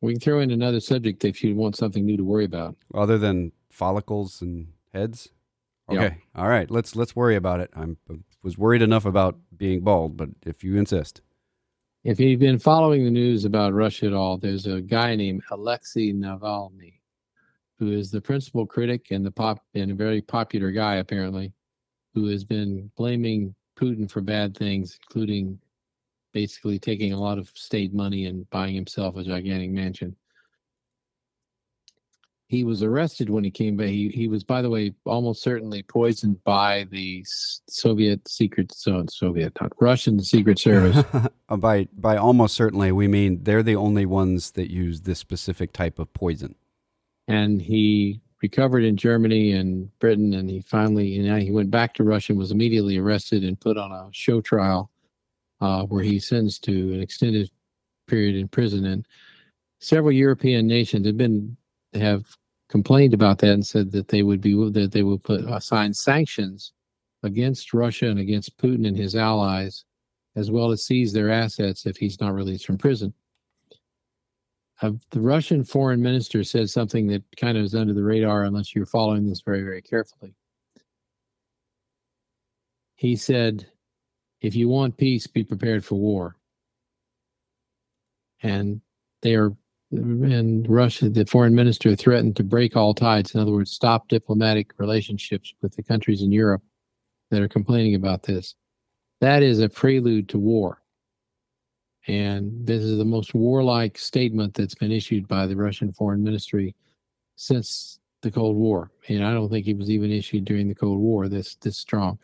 We 0.00 0.14
can 0.14 0.20
throw 0.20 0.40
in 0.40 0.50
another 0.50 0.80
subject 0.80 1.24
if 1.24 1.44
you 1.44 1.54
want 1.54 1.76
something 1.76 2.04
new 2.04 2.16
to 2.16 2.24
worry 2.24 2.44
about. 2.44 2.74
Other 2.92 3.16
than 3.16 3.52
follicles 3.70 4.42
and 4.42 4.72
heads? 4.92 5.28
Okay. 5.88 6.16
All 6.34 6.48
right. 6.48 6.68
Let's 6.68 6.96
let's 6.96 7.14
worry 7.14 7.36
about 7.36 7.60
it. 7.60 7.70
I'm 7.76 7.98
was 8.42 8.58
worried 8.58 8.82
enough 8.82 9.04
about 9.04 9.38
being 9.56 9.82
bald, 9.82 10.16
but 10.16 10.30
if 10.44 10.64
you 10.64 10.76
insist. 10.76 11.20
If 12.04 12.20
you've 12.20 12.38
been 12.38 12.60
following 12.60 13.04
the 13.04 13.10
news 13.10 13.44
about 13.44 13.74
Russia 13.74 14.06
at 14.06 14.12
all, 14.12 14.38
there's 14.38 14.66
a 14.66 14.80
guy 14.80 15.16
named 15.16 15.42
Alexei 15.50 16.12
Navalny, 16.12 17.00
who 17.80 17.90
is 17.90 18.12
the 18.12 18.20
principal 18.20 18.66
critic 18.66 19.06
and 19.10 19.26
the 19.26 19.32
pop 19.32 19.64
and 19.74 19.90
a 19.90 19.94
very 19.94 20.22
popular 20.22 20.70
guy 20.70 20.96
apparently, 20.96 21.52
who 22.14 22.26
has 22.28 22.44
been 22.44 22.88
blaming 22.96 23.52
Putin 23.76 24.08
for 24.08 24.20
bad 24.20 24.56
things, 24.56 24.96
including 25.08 25.58
basically 26.32 26.78
taking 26.78 27.12
a 27.12 27.20
lot 27.20 27.36
of 27.36 27.50
state 27.54 27.92
money 27.92 28.26
and 28.26 28.48
buying 28.50 28.76
himself 28.76 29.16
a 29.16 29.24
gigantic 29.24 29.70
mansion 29.70 30.14
he 32.48 32.64
was 32.64 32.82
arrested 32.82 33.28
when 33.28 33.44
he 33.44 33.50
came 33.50 33.76
back. 33.76 33.88
He, 33.88 34.08
he 34.08 34.26
was, 34.26 34.42
by 34.42 34.62
the 34.62 34.70
way, 34.70 34.94
almost 35.04 35.42
certainly 35.42 35.82
poisoned 35.82 36.42
by 36.44 36.86
the 36.90 37.22
Soviet 37.68 38.26
secret, 38.26 38.72
so 38.72 39.04
Soviet, 39.10 39.52
not 39.60 39.72
Russian 39.78 40.20
Secret 40.22 40.58
Service. 40.58 41.04
by 41.58 41.88
by 41.92 42.16
almost 42.16 42.54
certainly, 42.54 42.90
we 42.90 43.06
mean 43.06 43.44
they're 43.44 43.62
the 43.62 43.76
only 43.76 44.06
ones 44.06 44.52
that 44.52 44.70
use 44.70 45.02
this 45.02 45.18
specific 45.18 45.74
type 45.74 45.98
of 45.98 46.12
poison. 46.14 46.54
And 47.28 47.60
he 47.60 48.22
recovered 48.40 48.82
in 48.82 48.96
Germany 48.96 49.52
and 49.52 49.90
Britain, 49.98 50.32
and 50.32 50.48
he 50.48 50.62
finally, 50.62 51.08
you 51.08 51.24
know, 51.24 51.36
he 51.36 51.50
went 51.50 51.70
back 51.70 51.92
to 51.94 52.04
Russia 52.04 52.32
and 52.32 52.38
was 52.38 52.50
immediately 52.50 52.96
arrested 52.96 53.44
and 53.44 53.60
put 53.60 53.76
on 53.76 53.92
a 53.92 54.08
show 54.12 54.40
trial, 54.40 54.90
uh, 55.60 55.82
where 55.82 56.02
he 56.02 56.18
sentenced 56.18 56.64
to 56.64 56.94
an 56.94 57.02
extended 57.02 57.50
period 58.06 58.36
in 58.36 58.48
prison. 58.48 58.86
And 58.86 59.06
several 59.80 60.12
European 60.12 60.66
nations 60.66 61.06
have 61.06 61.18
been 61.18 61.58
have 61.94 62.24
complained 62.68 63.14
about 63.14 63.38
that 63.38 63.52
and 63.52 63.66
said 63.66 63.90
that 63.92 64.08
they 64.08 64.22
would 64.22 64.40
be 64.40 64.54
that 64.70 64.92
they 64.92 65.02
would 65.02 65.22
put 65.22 65.44
assign 65.48 65.94
sanctions 65.94 66.72
against 67.22 67.74
Russia 67.74 68.06
and 68.08 68.18
against 68.18 68.56
Putin 68.58 68.86
and 68.86 68.96
his 68.96 69.16
allies, 69.16 69.84
as 70.36 70.50
well 70.50 70.70
as 70.70 70.84
seize 70.84 71.12
their 71.12 71.30
assets 71.30 71.86
if 71.86 71.96
he's 71.96 72.20
not 72.20 72.34
released 72.34 72.66
from 72.66 72.78
prison. 72.78 73.12
Uh, 74.80 74.92
the 75.10 75.20
Russian 75.20 75.64
foreign 75.64 76.00
minister 76.00 76.44
said 76.44 76.70
something 76.70 77.08
that 77.08 77.24
kind 77.36 77.58
of 77.58 77.64
is 77.64 77.74
under 77.74 77.92
the 77.92 78.04
radar 78.04 78.44
unless 78.44 78.74
you're 78.74 78.86
following 78.86 79.28
this 79.28 79.40
very, 79.40 79.62
very 79.62 79.82
carefully. 79.82 80.34
He 82.94 83.16
said, 83.16 83.66
if 84.40 84.54
you 84.54 84.68
want 84.68 84.96
peace, 84.96 85.26
be 85.26 85.42
prepared 85.42 85.84
for 85.84 85.96
war. 85.96 86.36
And 88.42 88.80
they 89.22 89.34
are 89.34 89.52
and 89.90 90.68
Russia, 90.68 91.08
the 91.08 91.24
foreign 91.24 91.54
minister 91.54 91.94
threatened 91.96 92.36
to 92.36 92.44
break 92.44 92.76
all 92.76 92.94
ties. 92.94 93.34
In 93.34 93.40
other 93.40 93.52
words, 93.52 93.70
stop 93.70 94.08
diplomatic 94.08 94.72
relationships 94.78 95.54
with 95.62 95.74
the 95.76 95.82
countries 95.82 96.22
in 96.22 96.30
Europe 96.30 96.62
that 97.30 97.42
are 97.42 97.48
complaining 97.48 97.94
about 97.94 98.22
this. 98.22 98.54
That 99.20 99.42
is 99.42 99.60
a 99.60 99.68
prelude 99.68 100.28
to 100.30 100.38
war. 100.38 100.82
And 102.06 102.66
this 102.66 102.82
is 102.82 102.98
the 102.98 103.04
most 103.04 103.34
warlike 103.34 103.98
statement 103.98 104.54
that's 104.54 104.74
been 104.74 104.92
issued 104.92 105.26
by 105.26 105.46
the 105.46 105.56
Russian 105.56 105.92
foreign 105.92 106.22
ministry 106.22 106.74
since 107.36 107.98
the 108.22 108.30
Cold 108.30 108.56
War. 108.56 108.90
And 109.08 109.24
I 109.24 109.32
don't 109.32 109.50
think 109.50 109.66
it 109.66 109.76
was 109.76 109.90
even 109.90 110.10
issued 110.10 110.44
during 110.44 110.68
the 110.68 110.74
Cold 110.74 110.98
War 110.98 111.28
this 111.28 111.56
this 111.56 111.76
strong. 111.76 112.18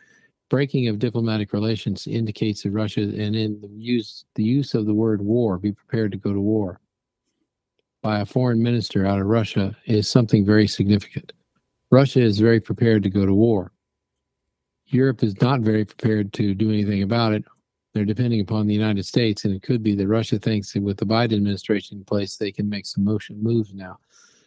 Breaking 0.49 0.87
of 0.87 0.99
diplomatic 0.99 1.53
relations 1.53 2.07
indicates 2.07 2.63
that 2.63 2.71
Russia 2.71 3.01
and 3.01 3.35
in 3.35 3.59
the 3.61 3.69
use 3.69 4.25
the 4.35 4.43
use 4.43 4.73
of 4.73 4.85
the 4.85 4.93
word 4.93 5.21
war, 5.21 5.57
be 5.57 5.71
prepared 5.71 6.11
to 6.11 6.17
go 6.17 6.33
to 6.33 6.39
war 6.39 6.79
by 8.05 8.19
a 8.19 8.25
foreign 8.25 8.61
minister 8.61 9.03
out 9.03 9.19
of 9.19 9.25
Russia 9.25 9.75
is 9.87 10.07
something 10.07 10.45
very 10.45 10.67
significant. 10.67 11.33
Russia 11.89 12.21
is 12.21 12.37
very 12.39 12.59
prepared 12.59 13.01
to 13.01 13.09
go 13.09 13.25
to 13.25 13.33
war. 13.33 13.71
Europe 14.85 15.23
is 15.23 15.41
not 15.41 15.61
very 15.61 15.83
prepared 15.83 16.31
to 16.31 16.53
do 16.53 16.69
anything 16.69 17.01
about 17.01 17.33
it. 17.33 17.43
They're 17.95 18.05
depending 18.05 18.41
upon 18.41 18.67
the 18.67 18.75
United 18.75 19.07
States, 19.07 19.43
and 19.43 19.55
it 19.55 19.63
could 19.63 19.81
be 19.81 19.95
that 19.95 20.07
Russia 20.07 20.37
thinks 20.37 20.71
that 20.73 20.83
with 20.83 20.97
the 20.97 21.05
Biden 21.07 21.33
administration 21.33 21.97
in 21.97 22.05
place, 22.05 22.37
they 22.37 22.51
can 22.51 22.69
make 22.69 22.85
some 22.85 23.03
motion 23.03 23.41
moves 23.41 23.73
now. 23.73 23.97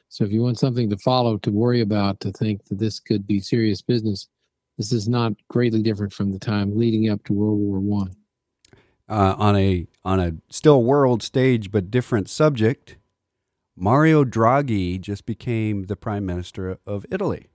So, 0.08 0.22
if 0.22 0.30
you 0.30 0.40
want 0.40 0.60
something 0.60 0.88
to 0.90 0.96
follow, 0.96 1.36
to 1.38 1.50
worry 1.50 1.80
about, 1.80 2.20
to 2.20 2.30
think 2.30 2.64
that 2.66 2.78
this 2.78 3.00
could 3.00 3.26
be 3.26 3.40
serious 3.40 3.82
business, 3.82 4.28
this 4.76 4.92
is 4.92 5.08
not 5.08 5.32
greatly 5.48 5.82
different 5.82 6.12
from 6.12 6.30
the 6.30 6.38
time 6.38 6.78
leading 6.78 7.10
up 7.10 7.24
to 7.24 7.32
World 7.32 7.58
War 7.58 7.80
One. 7.80 8.14
Uh, 9.08 9.34
on 9.36 9.56
a 9.56 9.88
on 10.04 10.20
a 10.20 10.34
still 10.48 10.84
world 10.84 11.24
stage 11.24 11.72
but 11.72 11.90
different 11.90 12.28
subject, 12.28 12.98
Mario 13.80 14.24
Draghi 14.24 15.00
just 15.00 15.24
became 15.24 15.84
the 15.84 15.96
prime 15.96 16.26
minister 16.26 16.78
of 16.84 17.06
Italy. 17.10 17.48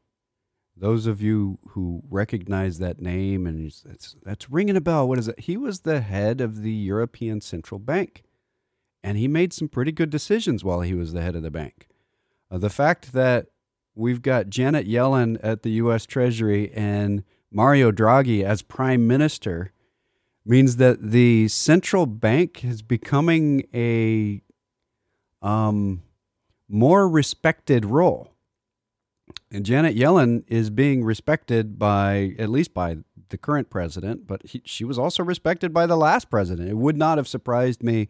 Those 0.76 1.06
of 1.06 1.22
you 1.22 1.60
who 1.70 2.02
recognize 2.10 2.80
that 2.80 3.02
name 3.02 3.46
and 3.46 3.72
that's 3.86 4.16
that's 4.24 4.50
ringing 4.50 4.78
a 4.78 4.82
bell. 4.82 5.08
What 5.08 5.20
is 5.20 5.28
it? 5.28 5.42
He 5.42 5.58
was 5.58 5.82
the 5.82 6.02
head 6.02 6.42
of 6.42 6.62
the 6.62 6.72
European 6.72 7.42
Central 7.42 7.78
Bank, 7.78 8.24
and 9.04 9.18
he 9.18 9.28
made 9.28 9.54
some 9.54 9.68
pretty 9.68 9.92
good 9.92 10.10
decisions 10.10 10.64
while 10.64 10.82
he 10.82 10.94
was 10.94 11.14
the 11.14 11.22
head 11.22 11.36
of 11.36 11.44
the 11.44 11.52
bank. 11.52 11.88
Uh, 12.50 12.58
the 12.58 12.70
fact 12.70 13.12
that 13.14 13.48
we've 13.94 14.22
got 14.22 14.50
Janet 14.50 14.88
Yellen 14.88 15.38
at 15.44 15.62
the 15.62 15.72
U.S. 15.72 16.06
Treasury 16.06 16.72
and 16.74 17.24
Mario 17.52 17.92
Draghi 17.92 18.44
as 18.44 18.62
prime 18.62 19.06
minister 19.06 19.74
means 20.46 20.78
that 20.78 21.12
the 21.12 21.48
central 21.50 22.06
bank 22.06 22.64
is 22.64 22.82
becoming 22.82 23.64
a 23.74 24.42
um, 25.46 26.02
more 26.68 27.08
respected 27.08 27.86
role. 27.86 28.30
And 29.52 29.66
Janet 29.66 29.96
Yellen 29.96 30.44
is 30.48 30.70
being 30.70 31.04
respected 31.04 31.78
by, 31.78 32.36
at 32.40 32.50
least 32.50 32.74
by 32.74 32.98
the 33.30 33.38
current 33.38 33.70
president, 33.70 34.28
but 34.28 34.46
he, 34.46 34.62
she 34.66 34.84
was 34.84 35.00
also 35.00 35.24
respected 35.24 35.74
by 35.74 35.86
the 35.86 35.96
last 35.96 36.30
president. 36.30 36.70
It 36.70 36.78
would 36.78 36.98
not 36.98 37.18
have 37.18 37.28
surprised 37.28 37.84
me 37.84 38.10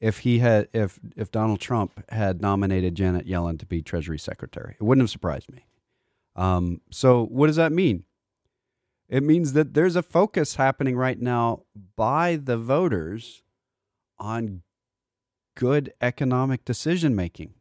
if 0.00 0.18
he 0.18 0.38
had, 0.40 0.68
if 0.72 1.00
if 1.16 1.30
Donald 1.30 1.60
Trump 1.60 2.04
had 2.10 2.42
nominated 2.42 2.94
Janet 2.94 3.26
Yellen 3.26 3.58
to 3.58 3.66
be 3.66 3.80
Treasury 3.80 4.18
Secretary. 4.18 4.76
It 4.78 4.82
wouldn't 4.82 5.02
have 5.02 5.10
surprised 5.10 5.50
me. 5.50 5.66
Um, 6.36 6.80
so 6.90 7.24
what 7.24 7.46
does 7.46 7.56
that 7.56 7.72
mean? 7.72 8.04
It 9.08 9.22
means 9.22 9.52
that 9.52 9.74
there's 9.74 9.96
a 9.96 10.02
focus 10.02 10.56
happening 10.56 10.96
right 10.96 11.20
now 11.20 11.62
by 11.96 12.36
the 12.36 12.56
voters 12.56 13.42
on 14.18 14.62
good 15.56 15.92
economic 16.00 16.64
decision 16.64 17.14
making. 17.14 17.54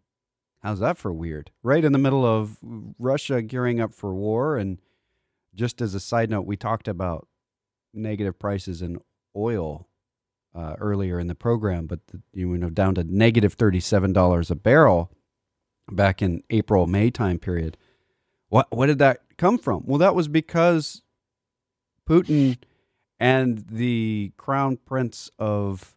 How's 0.63 0.79
that 0.79 0.97
for 0.97 1.11
weird? 1.11 1.51
Right 1.61 1.83
in 1.83 1.91
the 1.91 1.99
middle 1.99 2.25
of 2.25 2.57
Russia 2.97 3.41
gearing 3.41 3.81
up 3.81 3.93
for 3.93 4.13
war. 4.13 4.55
And 4.55 4.79
just 5.53 5.81
as 5.81 5.93
a 5.93 5.99
side 5.99 6.29
note, 6.29 6.45
we 6.45 6.55
talked 6.55 6.87
about 6.87 7.27
negative 7.93 8.39
prices 8.39 8.81
in 8.81 8.99
oil 9.35 9.89
uh, 10.55 10.75
earlier 10.79 11.19
in 11.19 11.27
the 11.27 11.35
program, 11.35 11.85
but 11.85 11.99
the, 12.07 12.21
you 12.33 12.47
know 12.57 12.69
down 12.69 12.95
to 12.95 13.01
negative 13.01 13.17
negative 13.17 13.53
thirty-seven 13.53 14.13
dollars 14.13 14.51
a 14.51 14.55
barrel 14.55 15.11
back 15.91 16.21
in 16.21 16.43
April 16.49 16.87
May 16.87 17.09
time 17.09 17.39
period. 17.39 17.75
What 18.49 18.67
what 18.71 18.85
did 18.85 18.99
that 18.99 19.21
come 19.37 19.57
from? 19.57 19.83
Well, 19.85 19.97
that 19.97 20.15
was 20.15 20.27
because 20.27 21.01
Putin 22.07 22.57
and 23.19 23.65
the 23.69 24.31
crown 24.37 24.77
prince 24.77 25.31
of 25.39 25.95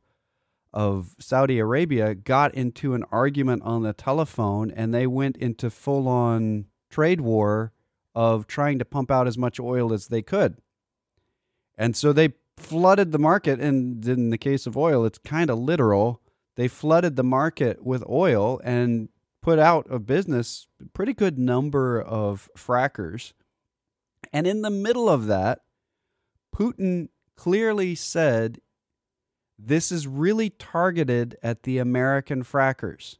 of 0.77 1.17
Saudi 1.19 1.59
Arabia 1.59 2.15
got 2.15 2.55
into 2.55 2.93
an 2.93 3.03
argument 3.11 3.63
on 3.65 3.83
the 3.83 3.95
telephone 3.95 4.71
and 4.71 4.93
they 4.93 5.07
went 5.07 5.39
into 5.39 5.71
full 5.71 6.07
on 6.07 6.67
trade 6.91 7.23
war 7.23 7.73
of 8.15 8.47
trying 8.47 8.79
to 8.79 8.85
pump 8.85 9.11
out 9.11 9.27
as 9.27 9.39
much 9.39 9.59
oil 9.59 9.95
as 9.95 10.09
they 10.09 10.21
could. 10.21 10.59
And 11.79 11.97
so 11.97 12.13
they 12.13 12.35
flooded 12.59 13.11
the 13.11 13.19
market. 13.19 13.59
And 13.59 14.07
in 14.07 14.29
the 14.29 14.37
case 14.37 14.67
of 14.67 14.77
oil, 14.77 15.07
it's 15.07 15.17
kind 15.19 15.49
of 15.49 15.59
literal. 15.59 16.21
They 16.57 16.69
flooded 16.69 17.17
the 17.17 17.25
market 17.25 17.83
with 17.83 18.05
oil 18.07 18.61
and 18.63 19.09
put 19.41 19.59
out 19.59 19.87
of 19.89 20.05
business 20.05 20.69
a 20.83 20.89
pretty 20.91 21.15
good 21.15 21.39
number 21.39 22.03
of 22.03 22.51
frackers. 22.55 23.33
And 24.31 24.47
in 24.47 24.61
the 24.61 24.71
middle 24.71 25.09
of 25.09 25.27
that, 25.27 25.61
Putin 26.55 27.09
clearly 27.35 27.95
said 27.95 28.61
this 29.59 29.91
is 29.91 30.07
really 30.07 30.51
targeted 30.51 31.37
at 31.43 31.63
the 31.63 31.79
American 31.79 32.43
frackers. 32.45 33.19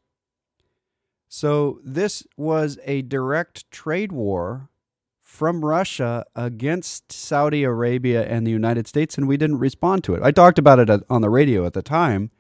So, 1.29 1.81
this 1.85 2.27
was 2.37 2.79
a 2.85 3.03
direct 3.03 3.71
trade 3.71 4.13
war 4.13 4.71
from 5.23 5.65
Russia 5.65 6.25
against 6.37 7.11
Saudi 7.11 7.65
Arabia 7.65 8.25
and 8.25 8.47
the 8.47 8.51
United 8.53 8.87
States, 8.87 9.19
and 9.19 9.27
we 9.27 9.37
didn't 9.37 9.59
respond 9.59 10.05
to 10.05 10.15
it. 10.15 10.23
I 10.23 10.31
talked 10.31 10.59
about 10.59 10.79
it 10.79 11.03
on 11.11 11.21
the 11.21 11.29
radio 11.29 11.67
at 11.67 11.73
the 11.73 11.83
time. 11.83 12.31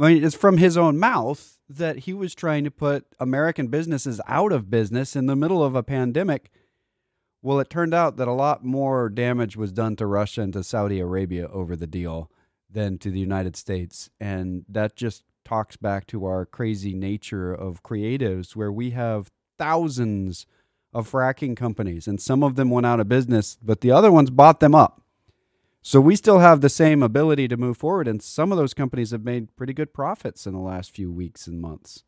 I 0.00 0.08
mean, 0.08 0.24
it's 0.24 0.36
from 0.36 0.56
his 0.56 0.76
own 0.76 0.98
mouth 0.98 1.58
that 1.68 2.00
he 2.00 2.14
was 2.14 2.34
trying 2.34 2.64
to 2.64 2.70
put 2.70 3.06
American 3.18 3.66
businesses 3.66 4.20
out 4.26 4.52
of 4.52 4.70
business 4.70 5.16
in 5.16 5.26
the 5.26 5.36
middle 5.36 5.62
of 5.62 5.74
a 5.74 5.82
pandemic. 5.82 6.50
Well, 7.42 7.60
it 7.60 7.68
turned 7.68 7.92
out 7.92 8.16
that 8.16 8.28
a 8.28 8.32
lot 8.32 8.64
more 8.64 9.08
damage 9.08 9.56
was 9.56 9.72
done 9.72 9.96
to 9.96 10.06
Russia 10.06 10.42
and 10.42 10.52
to 10.52 10.62
Saudi 10.62 11.00
Arabia 11.00 11.48
over 11.48 11.74
the 11.74 11.86
deal 11.88 12.30
than 12.72 12.98
to 12.98 13.10
the 13.10 13.20
United 13.20 13.56
States. 13.56 14.10
And 14.20 14.64
that 14.68 14.96
just 14.96 15.24
talks 15.44 15.76
back 15.76 16.06
to 16.08 16.24
our 16.24 16.46
crazy 16.46 16.94
nature 16.94 17.52
of 17.52 17.82
creatives, 17.82 18.54
where 18.56 18.72
we 18.72 18.90
have 18.90 19.30
thousands 19.58 20.46
of 20.94 21.10
fracking 21.10 21.56
companies, 21.56 22.06
and 22.06 22.20
some 22.20 22.42
of 22.42 22.56
them 22.56 22.70
went 22.70 22.86
out 22.86 23.00
of 23.00 23.08
business, 23.08 23.56
but 23.62 23.80
the 23.80 23.90
other 23.90 24.12
ones 24.12 24.30
bought 24.30 24.60
them 24.60 24.74
up. 24.74 25.02
So 25.80 26.00
we 26.00 26.14
still 26.14 26.38
have 26.38 26.60
the 26.60 26.68
same 26.68 27.02
ability 27.02 27.48
to 27.48 27.56
move 27.56 27.76
forward, 27.76 28.06
and 28.06 28.22
some 28.22 28.52
of 28.52 28.58
those 28.58 28.74
companies 28.74 29.10
have 29.10 29.24
made 29.24 29.54
pretty 29.56 29.72
good 29.72 29.92
profits 29.92 30.46
in 30.46 30.52
the 30.52 30.60
last 30.60 30.94
few 30.94 31.10
weeks 31.10 31.46
and 31.46 31.60
months. 31.60 32.04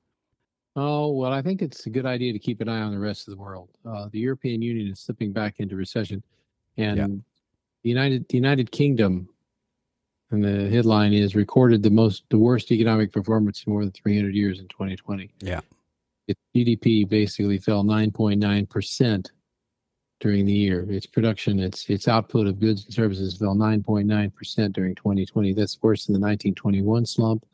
Oh, 0.76 1.12
well, 1.12 1.32
I 1.32 1.40
think 1.40 1.62
it's 1.62 1.86
a 1.86 1.90
good 1.90 2.06
idea 2.06 2.32
to 2.32 2.38
keep 2.38 2.60
an 2.60 2.68
eye 2.68 2.82
on 2.82 2.92
the 2.92 2.98
rest 2.98 3.26
of 3.26 3.34
the 3.34 3.40
world. 3.40 3.70
Uh, 3.88 4.08
the 4.12 4.18
European 4.18 4.60
Union 4.60 4.88
is 4.88 5.00
slipping 5.00 5.32
back 5.32 5.56
into 5.58 5.76
recession, 5.76 6.22
and 6.76 6.96
yeah. 6.96 7.06
the 7.82 7.88
United 7.88 8.28
the 8.28 8.36
United 8.36 8.70
Kingdom 8.70 9.28
and 10.35 10.45
the 10.45 10.68
headline 10.70 11.12
is 11.12 11.35
recorded 11.35 11.82
the 11.82 11.91
most 11.91 12.24
the 12.30 12.39
worst 12.39 12.70
economic 12.70 13.12
performance 13.12 13.64
in 13.66 13.72
more 13.72 13.82
than 13.82 13.93
300 13.93 14.35
years 14.35 14.61
in 14.61 14.68
2020 14.68 15.30
yeah. 15.41 15.61
Its 16.26 16.41
gdp 16.55 17.09
basically 17.09 17.59
fell 17.59 17.85
9.9% 17.85 19.30
during 20.20 20.47
the 20.47 20.53
year. 20.53 20.87
Its 20.91 21.07
production 21.07 21.59
its 21.61 21.89
its 21.91 22.09
output 22.09 22.47
of 22.47 22.61
goods 22.61 22.85
and 22.85 22.95
services 22.95 23.37
fell 23.37 23.55
9.9% 23.55 24.72
during 24.72 24.95
2020 24.95 25.53
that's 25.53 25.82
worse 25.82 26.07
than 26.07 26.14
the 26.14 26.20
1921 26.20 27.07
slump. 27.07 27.45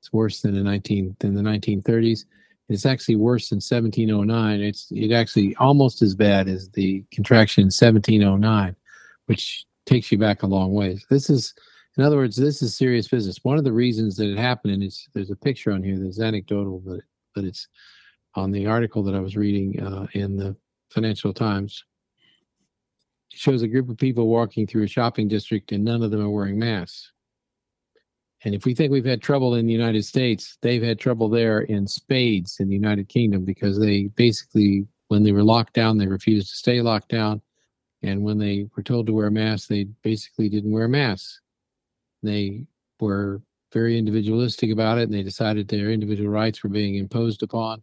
It's 0.00 0.12
worse 0.12 0.40
than 0.42 0.54
the 0.54 0.62
19 0.62 1.16
than 1.20 1.34
the 1.34 1.42
1930s 1.42 2.24
it's 2.68 2.84
actually 2.84 3.14
worse 3.14 3.50
than 3.50 3.58
1709 3.58 4.60
it's 4.60 4.88
it 4.90 5.12
actually 5.12 5.54
almost 5.56 6.02
as 6.02 6.16
bad 6.16 6.48
as 6.48 6.68
the 6.70 7.04
contraction 7.12 7.62
in 7.62 7.66
1709 7.66 8.74
which 9.26 9.66
takes 9.86 10.10
you 10.10 10.18
back 10.18 10.42
a 10.42 10.46
long 10.46 10.72
ways. 10.72 11.04
This 11.08 11.30
is 11.30 11.54
in 11.96 12.04
other 12.04 12.16
words, 12.16 12.36
this 12.36 12.60
is 12.62 12.76
serious 12.76 13.08
business. 13.08 13.38
One 13.42 13.58
of 13.58 13.64
the 13.64 13.72
reasons 13.72 14.16
that 14.16 14.30
it 14.30 14.38
happened, 14.38 14.74
and 14.74 14.82
it's, 14.82 15.08
there's 15.14 15.30
a 15.30 15.36
picture 15.36 15.72
on 15.72 15.82
here 15.82 15.98
that's 15.98 16.20
anecdotal, 16.20 16.82
but 16.84 17.00
but 17.34 17.44
it's 17.44 17.68
on 18.34 18.50
the 18.50 18.66
article 18.66 19.02
that 19.04 19.14
I 19.14 19.20
was 19.20 19.36
reading 19.36 19.80
uh, 19.80 20.06
in 20.12 20.36
the 20.36 20.56
Financial 20.90 21.32
Times. 21.32 21.84
It 23.30 23.38
shows 23.38 23.62
a 23.62 23.68
group 23.68 23.88
of 23.88 23.98
people 23.98 24.28
walking 24.28 24.66
through 24.66 24.84
a 24.84 24.88
shopping 24.88 25.28
district, 25.28 25.72
and 25.72 25.84
none 25.84 26.02
of 26.02 26.10
them 26.10 26.20
are 26.20 26.30
wearing 26.30 26.58
masks. 26.58 27.12
And 28.44 28.54
if 28.54 28.64
we 28.64 28.74
think 28.74 28.92
we've 28.92 29.04
had 29.04 29.22
trouble 29.22 29.54
in 29.54 29.66
the 29.66 29.72
United 29.72 30.04
States, 30.04 30.58
they've 30.62 30.82
had 30.82 30.98
trouble 30.98 31.28
there 31.28 31.60
in 31.62 31.86
spades 31.86 32.58
in 32.60 32.68
the 32.68 32.74
United 32.74 33.08
Kingdom 33.08 33.44
because 33.44 33.78
they 33.78 34.04
basically, 34.14 34.86
when 35.08 35.22
they 35.22 35.32
were 35.32 35.42
locked 35.42 35.72
down, 35.72 35.98
they 35.98 36.06
refused 36.06 36.50
to 36.50 36.56
stay 36.56 36.80
locked 36.80 37.08
down. 37.08 37.40
And 38.02 38.22
when 38.22 38.38
they 38.38 38.68
were 38.76 38.82
told 38.82 39.06
to 39.06 39.12
wear 39.12 39.30
masks, 39.30 39.66
they 39.66 39.84
basically 40.02 40.48
didn't 40.48 40.70
wear 40.70 40.86
masks. 40.86 41.40
They 42.26 42.66
were 43.00 43.42
very 43.72 43.98
individualistic 43.98 44.70
about 44.70 44.98
it 44.98 45.02
and 45.02 45.14
they 45.14 45.22
decided 45.22 45.68
their 45.68 45.90
individual 45.90 46.30
rights 46.30 46.62
were 46.62 46.70
being 46.70 46.96
imposed 46.96 47.42
upon. 47.42 47.82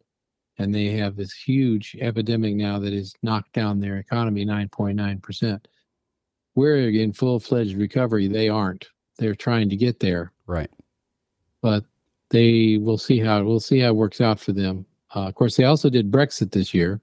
And 0.57 0.73
they 0.73 0.87
have 0.91 1.15
this 1.15 1.33
huge 1.33 1.97
epidemic 1.99 2.55
now 2.55 2.79
that 2.79 2.93
has 2.93 3.13
knocked 3.23 3.53
down 3.53 3.79
their 3.79 3.97
economy 3.97 4.45
9.9%. 4.45 5.65
We're 6.55 6.89
in 6.89 7.13
full 7.13 7.39
fledged 7.39 7.75
recovery. 7.75 8.27
They 8.27 8.49
aren't. 8.49 8.87
They're 9.17 9.35
trying 9.35 9.69
to 9.69 9.75
get 9.75 9.99
there. 9.99 10.31
Right. 10.45 10.69
But 11.61 11.85
they 12.29 12.77
will 12.77 12.97
see 12.97 13.19
how 13.19 13.43
we'll 13.43 13.59
see 13.59 13.79
how 13.79 13.89
it 13.89 13.95
works 13.95 14.21
out 14.21 14.39
for 14.39 14.51
them. 14.51 14.85
Uh, 15.15 15.27
of 15.27 15.35
course, 15.35 15.55
they 15.55 15.63
also 15.63 15.89
did 15.89 16.11
Brexit 16.11 16.51
this 16.51 16.73
year, 16.73 17.01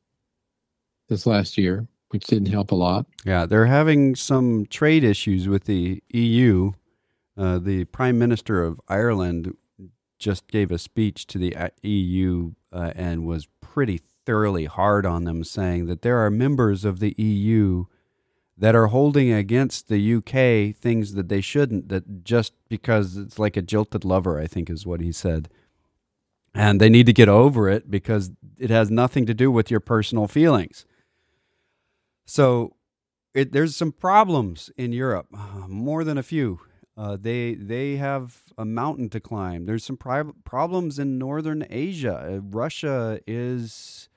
this 1.08 1.26
last 1.26 1.56
year, 1.56 1.86
which 2.10 2.26
didn't 2.26 2.50
help 2.50 2.72
a 2.72 2.74
lot. 2.74 3.06
Yeah, 3.24 3.46
they're 3.46 3.66
having 3.66 4.14
some 4.16 4.66
trade 4.66 5.04
issues 5.04 5.48
with 5.48 5.64
the 5.64 6.02
EU 6.10 6.72
uh, 7.36 7.58
the 7.58 7.84
Prime 7.86 8.18
Minister 8.18 8.62
of 8.62 8.80
Ireland 8.88 9.56
just 10.18 10.48
gave 10.48 10.70
a 10.70 10.78
speech 10.78 11.26
to 11.28 11.38
the 11.38 11.56
uh, 11.56 11.68
EU 11.82 12.52
uh, 12.72 12.92
and 12.94 13.24
was 13.24 13.48
pretty 13.60 14.00
thoroughly 14.26 14.66
hard 14.66 15.06
on 15.06 15.24
them, 15.24 15.42
saying 15.42 15.86
that 15.86 16.02
there 16.02 16.18
are 16.18 16.30
members 16.30 16.84
of 16.84 17.00
the 17.00 17.14
EU 17.16 17.86
that 18.56 18.74
are 18.74 18.88
holding 18.88 19.32
against 19.32 19.88
the 19.88 20.14
UK 20.16 20.76
things 20.76 21.14
that 21.14 21.30
they 21.30 21.40
shouldn't, 21.40 21.88
that 21.88 22.22
just 22.22 22.52
because 22.68 23.16
it's 23.16 23.38
like 23.38 23.56
a 23.56 23.62
jilted 23.62 24.04
lover, 24.04 24.38
I 24.38 24.46
think 24.46 24.68
is 24.68 24.84
what 24.84 25.00
he 25.00 25.12
said. 25.12 25.48
And 26.54 26.80
they 26.80 26.90
need 26.90 27.06
to 27.06 27.12
get 27.12 27.28
over 27.28 27.70
it 27.70 27.90
because 27.90 28.30
it 28.58 28.68
has 28.68 28.90
nothing 28.90 29.24
to 29.26 29.34
do 29.34 29.50
with 29.50 29.70
your 29.70 29.80
personal 29.80 30.28
feelings. 30.28 30.84
So 32.26 32.76
it, 33.32 33.52
there's 33.52 33.76
some 33.76 33.92
problems 33.92 34.70
in 34.76 34.92
Europe, 34.92 35.28
more 35.66 36.04
than 36.04 36.18
a 36.18 36.22
few. 36.22 36.60
Uh, 36.96 37.16
they 37.18 37.54
they 37.54 37.96
have 37.96 38.42
a 38.58 38.64
mountain 38.64 39.08
to 39.10 39.20
climb. 39.20 39.66
There's 39.66 39.84
some 39.84 39.96
pri- 39.96 40.24
problems 40.44 40.98
in 40.98 41.18
northern 41.18 41.66
Asia. 41.70 42.34
Uh, 42.34 42.40
Russia 42.42 43.20
is 43.26 44.08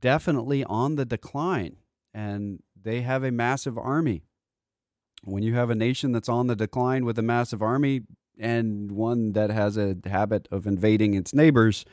definitely 0.00 0.64
on 0.64 0.96
the 0.96 1.04
decline, 1.04 1.76
and 2.14 2.62
they 2.80 3.02
have 3.02 3.24
a 3.24 3.30
massive 3.30 3.76
army. 3.76 4.22
When 5.24 5.42
you 5.42 5.54
have 5.54 5.68
a 5.68 5.74
nation 5.74 6.12
that's 6.12 6.28
on 6.28 6.46
the 6.46 6.56
decline 6.56 7.04
with 7.04 7.18
a 7.18 7.22
massive 7.22 7.60
army 7.60 8.02
and 8.38 8.90
one 8.92 9.32
that 9.32 9.50
has 9.50 9.76
a 9.76 9.96
habit 10.06 10.48
of 10.50 10.66
invading 10.66 11.12
its 11.12 11.34
neighbors, 11.34 11.84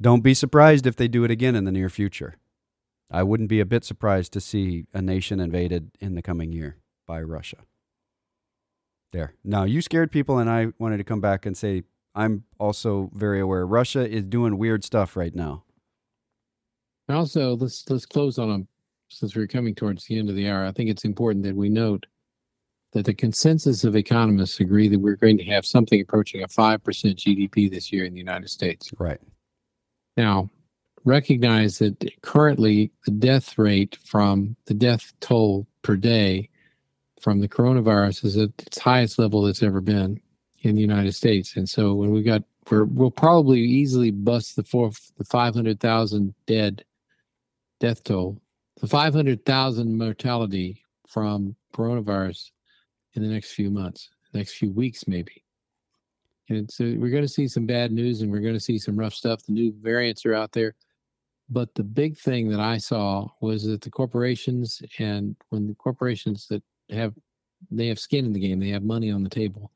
don't 0.00 0.22
be 0.22 0.32
surprised 0.32 0.86
if 0.86 0.96
they 0.96 1.08
do 1.08 1.24
it 1.24 1.30
again 1.30 1.54
in 1.54 1.64
the 1.64 1.72
near 1.72 1.90
future. 1.90 2.36
I 3.10 3.22
wouldn't 3.22 3.50
be 3.50 3.60
a 3.60 3.66
bit 3.66 3.84
surprised 3.84 4.32
to 4.32 4.40
see 4.40 4.86
a 4.94 5.02
nation 5.02 5.40
invaded 5.40 5.90
in 6.00 6.14
the 6.14 6.22
coming 6.22 6.52
year 6.52 6.76
by 7.06 7.20
Russia 7.20 7.58
there. 9.12 9.34
Now, 9.44 9.64
you 9.64 9.80
scared 9.80 10.10
people, 10.10 10.38
and 10.38 10.50
I 10.50 10.68
wanted 10.78 10.98
to 10.98 11.04
come 11.04 11.20
back 11.20 11.46
and 11.46 11.56
say 11.56 11.84
I'm 12.14 12.44
also 12.58 13.10
very 13.14 13.40
aware 13.40 13.66
Russia 13.66 14.08
is 14.08 14.24
doing 14.24 14.56
weird 14.56 14.84
stuff 14.84 15.16
right 15.16 15.34
now. 15.34 15.64
And 17.08 17.16
also, 17.16 17.56
let's 17.56 17.88
let's 17.88 18.06
close 18.06 18.38
on 18.38 18.48
them 18.48 18.68
since 19.08 19.36
we're 19.36 19.46
coming 19.46 19.74
towards 19.74 20.06
the 20.06 20.18
end 20.18 20.28
of 20.28 20.34
the 20.34 20.48
hour. 20.48 20.64
I 20.64 20.72
think 20.72 20.90
it's 20.90 21.04
important 21.04 21.44
that 21.44 21.54
we 21.54 21.68
note 21.68 22.06
that 22.92 23.04
the 23.04 23.14
consensus 23.14 23.84
of 23.84 23.94
economists 23.94 24.60
agree 24.60 24.88
that 24.88 24.98
we're 24.98 25.16
going 25.16 25.38
to 25.38 25.44
have 25.44 25.66
something 25.66 26.00
approaching 26.00 26.42
a 26.42 26.48
five 26.48 26.82
percent 26.82 27.18
GDP 27.18 27.70
this 27.70 27.92
year 27.92 28.06
in 28.06 28.14
the 28.14 28.18
United 28.18 28.48
States. 28.48 28.90
Right. 28.98 29.20
Now, 30.16 30.48
recognize 31.04 31.78
that 31.78 32.02
currently 32.22 32.90
the 33.04 33.12
death 33.12 33.58
rate 33.58 33.98
from 34.04 34.56
the 34.66 34.74
death 34.74 35.12
toll 35.20 35.66
per 35.82 35.96
day 35.96 36.48
from 37.20 37.40
the 37.40 37.48
coronavirus 37.48 38.24
is 38.24 38.36
at 38.36 38.50
its 38.58 38.78
highest 38.78 39.18
level 39.18 39.46
it's 39.46 39.62
ever 39.62 39.80
been 39.80 40.20
in 40.60 40.74
the 40.74 40.80
United 40.80 41.14
States. 41.14 41.56
And 41.56 41.68
so 41.68 41.94
when 41.94 42.10
we 42.10 42.22
got 42.22 42.42
we're, 42.70 42.84
we'll 42.84 43.10
probably 43.10 43.60
easily 43.60 44.10
bust 44.10 44.56
the 44.56 44.64
four 44.64 44.90
the 45.18 45.24
500,000 45.24 46.34
dead 46.46 46.84
death 47.80 48.02
toll. 48.04 48.40
The 48.80 48.88
500,000 48.88 49.96
mortality 49.96 50.82
from 51.08 51.56
coronavirus 51.74 52.50
in 53.14 53.22
the 53.22 53.28
next 53.28 53.52
few 53.52 53.70
months, 53.70 54.10
next 54.34 54.54
few 54.54 54.70
weeks 54.70 55.06
maybe. 55.06 55.42
And 56.48 56.70
so 56.70 56.84
we're 56.84 57.10
going 57.10 57.22
to 57.22 57.28
see 57.28 57.48
some 57.48 57.66
bad 57.66 57.90
news 57.90 58.20
and 58.20 58.30
we're 58.30 58.40
going 58.40 58.54
to 58.54 58.60
see 58.60 58.78
some 58.78 58.96
rough 58.96 59.14
stuff. 59.14 59.44
The 59.44 59.52
new 59.52 59.74
variants 59.80 60.24
are 60.26 60.34
out 60.34 60.52
there. 60.52 60.74
But 61.48 61.74
the 61.74 61.84
big 61.84 62.18
thing 62.18 62.48
that 62.50 62.60
I 62.60 62.78
saw 62.78 63.28
was 63.40 63.64
that 63.64 63.80
the 63.80 63.90
corporations 63.90 64.82
and 64.98 65.36
when 65.50 65.66
the 65.66 65.74
corporations 65.74 66.46
that 66.48 66.62
have 66.90 67.14
they 67.70 67.88
have 67.88 67.98
skin 67.98 68.24
in 68.24 68.32
the 68.32 68.40
game, 68.40 68.60
they 68.60 68.68
have 68.68 68.82
money 68.82 69.10
on 69.10 69.22
the 69.22 69.30
table, 69.30 69.72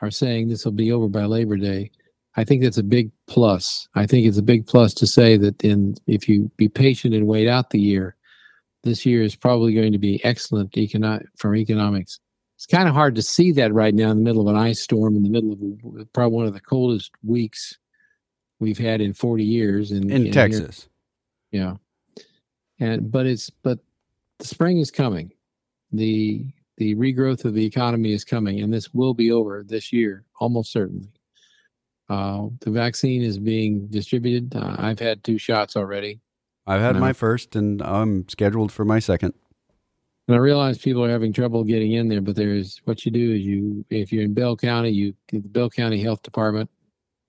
are 0.00 0.10
saying 0.10 0.48
this 0.48 0.64
will 0.64 0.72
be 0.72 0.92
over 0.92 1.08
by 1.08 1.24
Labor 1.24 1.56
Day. 1.56 1.90
I 2.36 2.44
think 2.44 2.62
that's 2.62 2.78
a 2.78 2.82
big 2.82 3.10
plus. 3.26 3.88
I 3.94 4.06
think 4.06 4.26
it's 4.26 4.38
a 4.38 4.42
big 4.42 4.66
plus 4.66 4.92
to 4.94 5.06
say 5.06 5.36
that 5.36 5.62
in 5.62 5.94
if 6.06 6.28
you 6.28 6.50
be 6.56 6.68
patient 6.68 7.14
and 7.14 7.26
wait 7.26 7.48
out 7.48 7.70
the 7.70 7.80
year, 7.80 8.16
this 8.82 9.06
year 9.06 9.22
is 9.22 9.36
probably 9.36 9.72
going 9.72 9.92
to 9.92 9.98
be 9.98 10.24
excellent 10.24 10.72
econo- 10.72 11.24
for 11.36 11.54
economics. 11.54 12.18
It's 12.56 12.66
kind 12.66 12.88
of 12.88 12.94
hard 12.94 13.14
to 13.16 13.22
see 13.22 13.52
that 13.52 13.72
right 13.72 13.94
now 13.94 14.10
in 14.10 14.18
the 14.18 14.22
middle 14.22 14.48
of 14.48 14.54
an 14.54 14.60
ice 14.60 14.80
storm, 14.80 15.16
in 15.16 15.22
the 15.22 15.28
middle 15.28 15.52
of 15.52 16.12
probably 16.12 16.36
one 16.36 16.46
of 16.46 16.54
the 16.54 16.60
coldest 16.60 17.10
weeks 17.22 17.78
we've 18.60 18.78
had 18.78 19.00
in 19.00 19.12
40 19.12 19.44
years 19.44 19.90
in, 19.90 20.10
in, 20.10 20.26
in 20.26 20.32
Texas. 20.32 20.88
Here. 21.50 21.62
Yeah. 21.62 22.24
And 22.80 23.10
but 23.10 23.26
it's 23.26 23.50
but 23.50 23.78
the 24.38 24.46
spring 24.46 24.78
is 24.78 24.90
coming. 24.90 25.32
The 25.96 26.46
the 26.76 26.94
regrowth 26.96 27.44
of 27.44 27.54
the 27.54 27.64
economy 27.64 28.12
is 28.12 28.24
coming 28.24 28.60
and 28.60 28.72
this 28.72 28.92
will 28.92 29.14
be 29.14 29.30
over 29.30 29.62
this 29.62 29.92
year 29.92 30.24
almost 30.40 30.72
certainly. 30.72 31.08
Uh, 32.08 32.48
the 32.60 32.70
vaccine 32.70 33.22
is 33.22 33.38
being 33.38 33.86
distributed. 33.86 34.54
Uh, 34.54 34.74
I've 34.78 34.98
had 34.98 35.22
two 35.22 35.38
shots 35.38 35.76
already. 35.76 36.20
I've 36.66 36.80
had 36.80 36.96
my 36.96 37.12
first 37.12 37.56
and 37.56 37.80
I'm 37.82 38.28
scheduled 38.28 38.72
for 38.72 38.84
my 38.84 38.98
second. 38.98 39.34
And 40.26 40.34
I 40.34 40.38
realize 40.38 40.78
people 40.78 41.04
are 41.04 41.10
having 41.10 41.32
trouble 41.32 41.64
getting 41.64 41.92
in 41.92 42.08
there, 42.08 42.22
but 42.22 42.34
there's 42.34 42.80
what 42.84 43.04
you 43.04 43.12
do 43.12 43.34
is 43.34 43.42
you, 43.42 43.84
if 43.90 44.10
you're 44.10 44.24
in 44.24 44.32
Bell 44.32 44.56
County, 44.56 44.90
you 44.90 45.14
the 45.30 45.40
Bell 45.40 45.68
County 45.68 46.00
Health 46.00 46.22
Department 46.22 46.70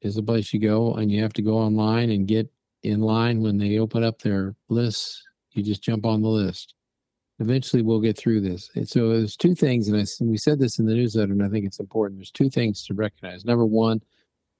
is 0.01 0.16
the 0.16 0.24
place 0.24 0.53
you 0.53 0.59
go, 0.61 0.93
and 0.93 1.11
you 1.11 1.22
have 1.22 1.34
to 1.34 1.41
go 1.41 1.57
online 1.57 2.11
and 2.11 2.28
get 2.28 2.49
in 2.84 3.01
line 3.01 3.41
when 3.41 3.57
they 3.57 3.80
open 3.80 4.03
up 4.03 4.22
their 4.22 4.55
lists. 4.70 5.22
You 5.51 5.63
just 5.63 5.82
jump 5.84 6.05
on 6.05 6.22
the 6.22 6.30
list. 6.30 6.75
Eventually, 7.40 7.82
we'll 7.82 8.00
get 8.00 8.18
through 8.18 8.42
this. 8.42 8.72
And 8.76 8.88
so 8.88 9.10
there's 9.10 9.36
two 9.36 9.56
things, 9.56 9.90
and 9.90 9.98
I, 9.98 10.06
we 10.24 10.38
said 10.38 10.58
this 10.58 10.80
in 10.80 10.86
the 10.86 10.94
newsletter, 10.94 11.34
and 11.34 11.44
I 11.44 11.50
think 11.50 11.66
it's 11.66 11.80
important. 11.80 12.20
There's 12.20 12.32
two 12.32 12.50
things 12.50 12.86
to 12.86 12.94
recognize. 12.94 13.44
Number 13.44 13.66
one, 13.66 14.02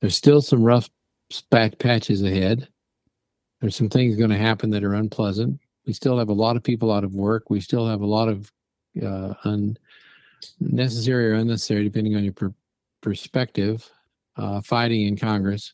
there's 0.02 0.16
still 0.16 0.42
some 0.42 0.62
rough 0.62 0.90
back 1.50 1.80
patches 1.80 2.22
ahead. 2.22 2.68
There's 3.62 3.76
some 3.76 3.90
things 3.90 4.18
going 4.18 4.30
to 4.30 4.38
happen 4.38 4.70
that 4.72 4.84
are 4.84 4.96
unpleasant. 4.96 5.60
We 5.88 5.94
still 5.94 6.20
have 6.20 6.30
a 6.30 6.34
lot 6.34 6.58
of 6.58 6.64
people 6.64 6.92
out 6.92 7.06
of 7.06 7.16
work. 7.16 7.50
We 7.50 7.62
still 7.62 7.88
have 7.88 8.02
a 8.02 8.06
lot 8.06 8.28
of 8.28 8.52
uh, 9.02 9.34
unnecessary 10.60 11.32
or 11.32 11.36
unnecessary, 11.36 11.84
depending 11.84 12.16
on 12.16 12.24
your 12.24 12.34
per- 12.34 12.54
perspective, 13.02 13.90
uh, 14.36 14.62
fighting 14.62 15.08
in 15.08 15.18
Congress. 15.18 15.74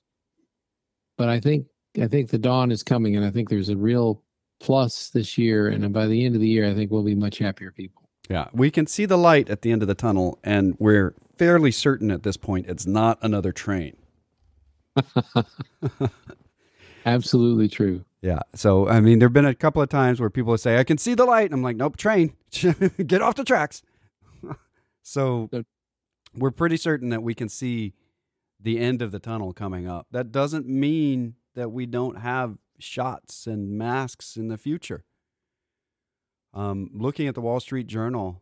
But 1.17 1.29
I 1.29 1.39
think 1.39 1.65
I 2.01 2.07
think 2.07 2.29
the 2.29 2.37
dawn 2.37 2.71
is 2.71 2.83
coming, 2.83 3.15
and 3.15 3.25
I 3.25 3.31
think 3.31 3.49
there's 3.49 3.69
a 3.69 3.77
real 3.77 4.23
plus 4.61 5.09
this 5.09 5.37
year. 5.37 5.67
And 5.67 5.91
by 5.91 6.07
the 6.07 6.25
end 6.25 6.35
of 6.35 6.41
the 6.41 6.47
year, 6.47 6.69
I 6.69 6.73
think 6.73 6.91
we'll 6.91 7.03
be 7.03 7.15
much 7.15 7.39
happier 7.39 7.71
people. 7.71 8.03
Yeah, 8.29 8.47
we 8.53 8.71
can 8.71 8.87
see 8.87 9.05
the 9.05 9.17
light 9.17 9.49
at 9.49 9.61
the 9.61 9.71
end 9.71 9.81
of 9.81 9.87
the 9.87 9.95
tunnel, 9.95 10.39
and 10.43 10.77
we're 10.79 11.15
fairly 11.37 11.71
certain 11.71 12.11
at 12.11 12.23
this 12.23 12.37
point 12.37 12.67
it's 12.69 12.85
not 12.85 13.17
another 13.21 13.51
train. 13.51 13.97
Absolutely 17.05 17.67
true. 17.67 18.05
Yeah. 18.21 18.39
So, 18.53 18.87
I 18.87 19.01
mean, 19.01 19.19
there 19.19 19.27
have 19.27 19.33
been 19.33 19.45
a 19.45 19.55
couple 19.55 19.81
of 19.81 19.89
times 19.89 20.19
where 20.19 20.29
people 20.29 20.55
say, 20.57 20.77
I 20.77 20.83
can 20.83 20.99
see 20.99 21.15
the 21.15 21.25
light. 21.25 21.45
And 21.45 21.55
I'm 21.55 21.63
like, 21.63 21.75
nope, 21.75 21.97
train, 21.97 22.35
get 23.05 23.21
off 23.21 23.35
the 23.35 23.43
tracks. 23.43 23.81
so, 25.01 25.49
we're 26.35 26.51
pretty 26.51 26.77
certain 26.77 27.09
that 27.09 27.23
we 27.23 27.33
can 27.33 27.49
see 27.49 27.93
the 28.59 28.79
end 28.79 29.01
of 29.01 29.11
the 29.11 29.19
tunnel 29.19 29.51
coming 29.53 29.87
up. 29.87 30.05
That 30.11 30.31
doesn't 30.31 30.67
mean 30.67 31.33
that 31.55 31.71
we 31.71 31.87
don't 31.87 32.19
have 32.19 32.57
shots 32.83 33.47
and 33.47 33.77
masks 33.77 34.35
in 34.35 34.47
the 34.47 34.57
future. 34.57 35.03
Um, 36.53 36.89
looking 36.93 37.27
at 37.27 37.35
the 37.35 37.41
Wall 37.41 37.59
Street 37.59 37.87
Journal, 37.87 38.41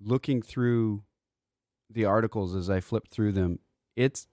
looking 0.00 0.40
through 0.42 1.02
the 1.90 2.04
articles 2.04 2.54
as 2.54 2.70
I 2.70 2.80
flip 2.80 3.08
through 3.08 3.32
them, 3.32 3.58
it's 3.96 4.26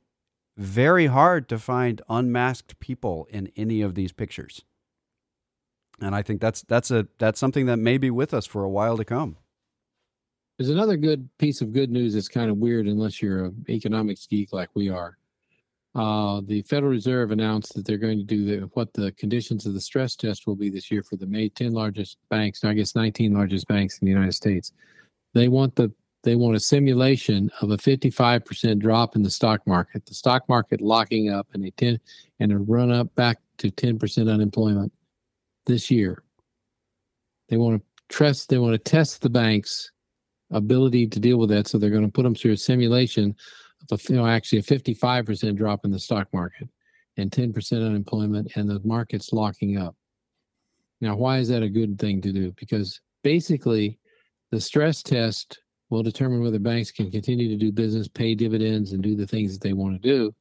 very 0.58 1.08
hard 1.08 1.48
to 1.50 1.60
find 1.60 2.02
unmasked 2.10 2.80
people 2.80 3.28
in 3.30 3.52
any 3.56 3.82
of 3.82 3.96
these 3.96 4.12
pictures. 4.12 4.64
And 6.02 6.16
I 6.16 6.22
think 6.22 6.40
that's 6.40 6.62
that's 6.62 6.92
a 6.92 7.08
that's 7.18 7.40
something 7.40 7.66
that 7.66 7.78
may 7.78 7.98
be 7.98 8.10
with 8.10 8.34
us 8.34 8.46
for 8.46 8.64
a 8.64 8.70
while 8.70 8.98
to 8.98 9.06
come. 9.06 9.38
There's 10.58 10.70
another 10.70 10.98
good 10.98 11.30
piece 11.38 11.62
of 11.62 11.74
good 11.74 11.92
news 11.92 12.14
that's 12.14 12.28
kind 12.28 12.50
of 12.50 12.58
weird 12.58 12.88
unless 12.88 13.22
you're 13.22 13.46
an 13.46 13.66
economics 13.70 14.28
geek 14.28 14.52
like 14.52 14.70
we 14.74 14.90
are. 14.90 15.19
Uh, 15.96 16.42
the 16.46 16.62
Federal 16.64 16.92
Reserve 16.92 17.32
announced 17.32 17.74
that 17.74 17.86
they're 17.86 17.98
going 17.98 18.20
to 18.20 18.24
do 18.24 18.46
the, 18.46 18.70
what 18.74 18.94
the 18.94 19.12
conditions 19.14 19.66
of 19.66 19.74
the 19.74 19.82
stress 19.82 20.16
test 20.16 20.46
will 20.46 20.56
be 20.56 20.70
this 20.70 20.92
year 20.92 21.02
for 21.02 21.16
the 21.16 21.26
May 21.26 21.50
10 21.50 21.74
largest 21.74 22.18
banks, 22.30 22.64
I 22.64 22.74
guess 22.74 22.96
19 22.96 23.34
largest 23.34 23.68
banks 23.68 23.98
in 23.98 24.06
the 24.06 24.12
United 24.12 24.34
States. 24.34 24.72
They 25.34 25.48
want 25.48 25.76
the 25.76 25.92
they 26.24 26.36
want 26.36 26.58
a 26.58 26.60
simulation 26.60 27.50
of 27.62 27.72
a 27.72 27.78
55% 27.78 28.80
drop 28.80 29.16
in 29.16 29.24
the 29.24 29.30
stock 29.30 29.66
market, 29.66 30.06
the 30.06 30.14
stock 30.14 30.48
market 30.50 30.82
locking 30.82 31.30
up 31.30 31.48
and 31.54 31.64
a 31.66 31.72
10 31.72 31.98
and 32.42 32.52
a 32.52 32.58
run 32.58 32.92
up 32.92 33.14
back 33.16 33.38
to 33.60 33.72
10% 33.72 34.32
unemployment 34.32 34.92
this 35.66 35.90
year. 35.90 36.24
They 37.48 37.56
want 37.56 37.82
to 37.82 38.16
test 38.16 38.50
they 38.50 38.58
want 38.58 38.74
to 38.74 38.78
test 38.78 39.22
the 39.22 39.30
banks 39.30 39.92
ability 40.52 41.08
to 41.08 41.20
deal 41.20 41.38
with 41.38 41.50
that 41.50 41.68
so 41.68 41.78
they're 41.78 41.90
going 41.90 42.06
to 42.06 42.12
put 42.12 42.24
them 42.24 42.36
through 42.36 42.54
a 42.54 42.58
simulation 42.58 43.36
you 44.10 44.16
know 44.16 44.28
actually 44.28 44.60
a 44.60 44.64
55% 44.64 45.56
drop 45.56 45.86
in 45.86 45.92
the 45.92 46.00
stock 46.00 46.28
market 46.34 46.68
and 47.18 47.32
10% 47.32 47.86
unemployment 47.86 48.52
and 48.56 48.70
the 48.70 48.80
market's 48.84 49.34
locking 49.34 49.78
up. 49.78 49.96
Now, 51.02 51.16
why 51.16 51.38
is 51.38 51.48
that 51.50 51.64
a 51.64 51.70
good 51.70 51.98
thing 51.98 52.22
to 52.22 52.32
do? 52.32 52.54
Because 52.58 53.00
basically 53.24 54.00
the 54.52 54.60
stress 54.60 55.02
test 55.02 55.60
will 55.90 56.04
determine 56.04 56.42
whether 56.42 56.60
banks 56.60 56.92
can 56.92 57.10
continue 57.10 57.50
to 57.50 57.56
do 57.56 57.72
business, 57.72 58.08
pay 58.08 58.36
dividends, 58.36 58.94
and 58.94 59.02
do 59.02 59.16
the 59.16 59.28
things 59.28 59.54
that 59.54 59.62
they 59.62 59.74
want 59.74 60.00
to 60.02 60.08
do. 60.08 60.34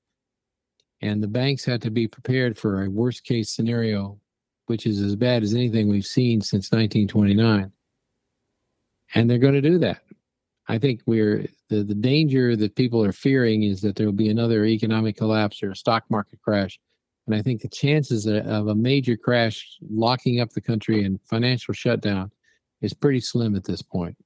And 1.01 1.23
the 1.23 1.29
banks 1.29 1.65
have 1.65 1.81
to 1.81 1.91
be 1.91 2.09
prepared 2.09 2.59
for 2.59 2.85
a 2.85 2.91
worst 2.91 3.25
case 3.25 3.51
scenario, 3.51 4.19
which 4.67 4.85
is 4.85 5.01
as 5.01 5.17
bad 5.17 5.43
as 5.43 5.55
anything 5.55 5.89
we've 5.89 6.05
seen 6.05 6.41
since 6.41 6.73
1929. 6.73 7.73
And 9.15 9.31
they're 9.31 9.39
going 9.39 9.55
to 9.55 9.61
do 9.61 9.79
that. 9.79 10.03
I 10.69 10.79
think 10.79 11.01
we're 11.07 11.47
the, 11.71 11.83
the 11.83 11.95
danger 11.95 12.55
that 12.57 12.77
people 12.77 13.03
are 13.03 13.13
fearing 13.13 13.63
is 13.63 13.81
that 13.81 13.97
there 13.97 14.07
will 14.07 14.13
be 14.13 14.29
another 14.29 14.67
economic 14.67 15.17
collapse 15.17 15.63
or 15.63 15.71
a 15.71 15.77
stock 15.77 16.05
market 16.11 16.41
crash. 16.43 16.79
And 17.27 17.35
I 17.35 17.43
think 17.43 17.61
the 17.61 17.69
chances 17.69 18.27
of 18.27 18.69
a 18.69 18.75
major 18.75 19.17
crash 19.17 19.79
locking 19.91 20.41
up 20.41 20.51
the 20.51 20.61
country 20.61 21.05
and 21.05 21.21
financial 21.25 21.75
shutdown 21.75 22.31
is 22.81 22.95
pretty 22.95 23.21
slim 23.21 23.55
at 23.57 23.65
this 23.65 23.83
point. 23.83 24.17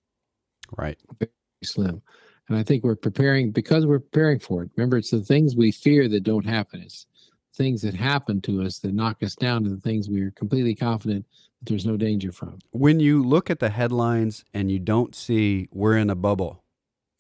Right. 0.76 0.99
Very 1.18 1.30
slim. 1.64 2.03
And 2.49 2.59
I 2.59 2.62
think 2.62 2.84
we're 2.84 2.97
preparing 2.97 3.51
because 3.51 3.86
we're 3.86 4.01
preparing 4.01 4.38
for 4.38 4.62
it. 4.62 4.70
Remember, 4.76 4.97
it's 4.97 5.11
the 5.11 5.20
things 5.20 5.57
we 5.57 5.72
fear 5.72 6.09
that 6.09 6.24
don't 6.24 6.47
happen. 6.47 6.80
It's 6.80 7.07
things 7.55 7.82
that 7.82 7.95
happen 7.95 8.40
to 8.43 8.62
us 8.62 8.78
that 8.80 8.95
knock 8.95 9.22
us 9.22 9.34
down 9.34 9.64
to 9.64 9.70
the 9.70 9.80
things 9.80 10.09
we 10.09 10.22
are 10.22 10.30
completely 10.32 10.74
confident 10.74 11.24
there's 11.63 11.87
no 11.87 11.97
danger 11.97 12.33
from. 12.33 12.59
When 12.71 13.01
you 13.01 13.23
look 13.23 13.51
at 13.51 13.61
the 13.61 13.71
headlines 13.71 14.45
and 14.53 14.71
you 14.71 14.79
don't 14.79 15.15
see 15.15 15.69
we're 15.73 15.97
in 15.97 16.11
a 16.11 16.15
bubble 16.15 16.65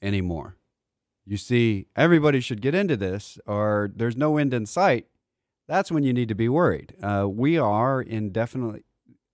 anymore, 0.00 0.56
you 1.24 1.36
see 1.36 1.86
everybody 1.94 2.40
should 2.40 2.60
get 2.60 2.74
into 2.74 2.96
this 2.96 3.38
or 3.46 3.90
there's 3.94 4.16
no 4.16 4.36
end 4.36 4.52
in 4.52 4.66
sight, 4.66 5.06
that's 5.68 5.92
when 5.92 6.02
you 6.02 6.12
need 6.12 6.28
to 6.28 6.34
be 6.34 6.48
worried. 6.48 6.94
Uh, 7.02 7.26
we 7.28 7.56
are 7.56 8.02
in 8.02 8.30
definitely 8.30 8.82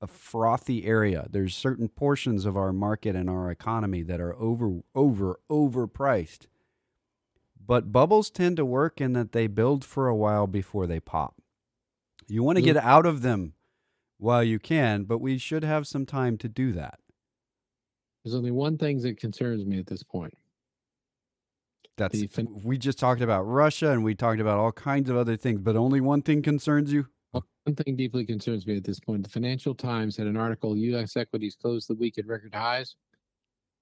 a 0.00 0.06
frothy 0.06 0.84
area. 0.84 1.26
There's 1.30 1.56
certain 1.56 1.88
portions 1.88 2.44
of 2.44 2.56
our 2.56 2.72
market 2.72 3.16
and 3.16 3.28
our 3.28 3.50
economy 3.50 4.02
that 4.02 4.20
are 4.20 4.36
over 4.36 4.82
over 4.94 5.40
overpriced. 5.50 6.46
But 7.66 7.92
bubbles 7.92 8.30
tend 8.30 8.56
to 8.58 8.64
work 8.64 9.00
in 9.00 9.12
that 9.14 9.32
they 9.32 9.46
build 9.46 9.84
for 9.84 10.08
a 10.08 10.16
while 10.16 10.46
before 10.46 10.86
they 10.86 11.00
pop. 11.00 11.34
You 12.26 12.42
want 12.42 12.56
to 12.56 12.62
get 12.62 12.76
out 12.76 13.06
of 13.06 13.22
them 13.22 13.54
while 14.18 14.44
you 14.44 14.58
can, 14.58 15.04
but 15.04 15.18
we 15.18 15.38
should 15.38 15.64
have 15.64 15.86
some 15.86 16.04
time 16.04 16.36
to 16.38 16.48
do 16.48 16.72
that. 16.72 16.98
There's 18.24 18.34
only 18.34 18.50
one 18.50 18.76
thing 18.76 19.00
that 19.02 19.18
concerns 19.18 19.64
me 19.64 19.78
at 19.78 19.86
this 19.86 20.02
point. 20.02 20.34
That's 21.96 22.22
fin- 22.26 22.60
we 22.62 22.78
just 22.78 22.98
talked 22.98 23.22
about 23.22 23.42
Russia 23.42 23.90
and 23.90 24.04
we 24.04 24.14
talked 24.14 24.40
about 24.40 24.58
all 24.58 24.70
kinds 24.72 25.10
of 25.10 25.16
other 25.16 25.36
things, 25.36 25.60
but 25.60 25.76
only 25.76 26.00
one 26.00 26.22
thing 26.22 26.42
concerns 26.42 26.92
you. 26.92 27.06
One 27.32 27.74
thing 27.74 27.96
deeply 27.96 28.24
concerns 28.24 28.66
me 28.66 28.76
at 28.76 28.84
this 28.84 29.00
point. 29.00 29.22
The 29.24 29.28
Financial 29.28 29.74
Times 29.74 30.16
had 30.16 30.26
an 30.26 30.36
article, 30.36 30.76
U.S. 30.76 31.16
equities 31.16 31.56
closed 31.60 31.88
the 31.88 31.94
week 31.94 32.18
at 32.18 32.26
record 32.26 32.54
highs, 32.54 32.96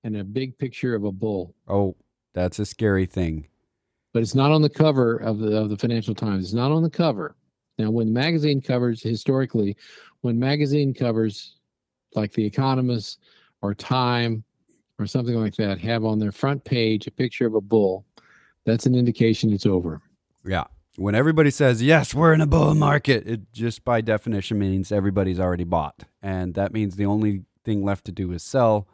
and 0.02 0.16
a 0.16 0.24
big 0.24 0.58
picture 0.58 0.94
of 0.94 1.04
a 1.04 1.12
bull. 1.12 1.54
Oh, 1.68 1.94
that's 2.34 2.58
a 2.58 2.66
scary 2.66 3.06
thing. 3.06 3.46
But 4.12 4.22
it's 4.22 4.34
not 4.34 4.50
on 4.50 4.62
the 4.62 4.70
cover 4.70 5.16
of 5.16 5.38
the 5.38 5.56
of 5.56 5.68
the 5.68 5.76
Financial 5.76 6.14
Times. 6.14 6.46
It's 6.46 6.54
not 6.54 6.72
on 6.72 6.82
the 6.82 6.90
cover. 6.90 7.36
Now, 7.78 7.90
when 7.90 8.12
magazine 8.12 8.60
covers 8.60 9.02
historically, 9.02 9.76
when 10.22 10.38
magazine 10.38 10.94
covers 10.94 11.56
like 12.14 12.32
The 12.32 12.44
Economist 12.44 13.20
or 13.62 13.74
Time 13.74 14.44
or 14.98 15.06
something 15.06 15.34
like 15.34 15.54
that 15.56 15.78
have 15.78 16.04
on 16.04 16.18
their 16.18 16.32
front 16.32 16.64
page 16.64 17.06
a 17.06 17.10
picture 17.10 17.46
of 17.46 17.54
a 17.54 17.60
bull, 17.60 18.04
that's 18.64 18.86
an 18.86 18.94
indication 18.94 19.52
it's 19.52 19.66
over. 19.66 20.00
Yeah. 20.44 20.64
When 20.96 21.14
everybody 21.14 21.50
says, 21.50 21.82
yes, 21.82 22.14
we're 22.14 22.32
in 22.32 22.40
a 22.40 22.46
bull 22.46 22.74
market, 22.74 23.28
it 23.28 23.52
just 23.52 23.84
by 23.84 24.00
definition 24.00 24.58
means 24.58 24.90
everybody's 24.90 25.38
already 25.38 25.64
bought. 25.64 26.04
And 26.22 26.54
that 26.54 26.72
means 26.72 26.96
the 26.96 27.04
only 27.04 27.42
thing 27.64 27.84
left 27.84 28.06
to 28.06 28.12
do 28.12 28.32
is 28.32 28.42
sell, 28.42 28.88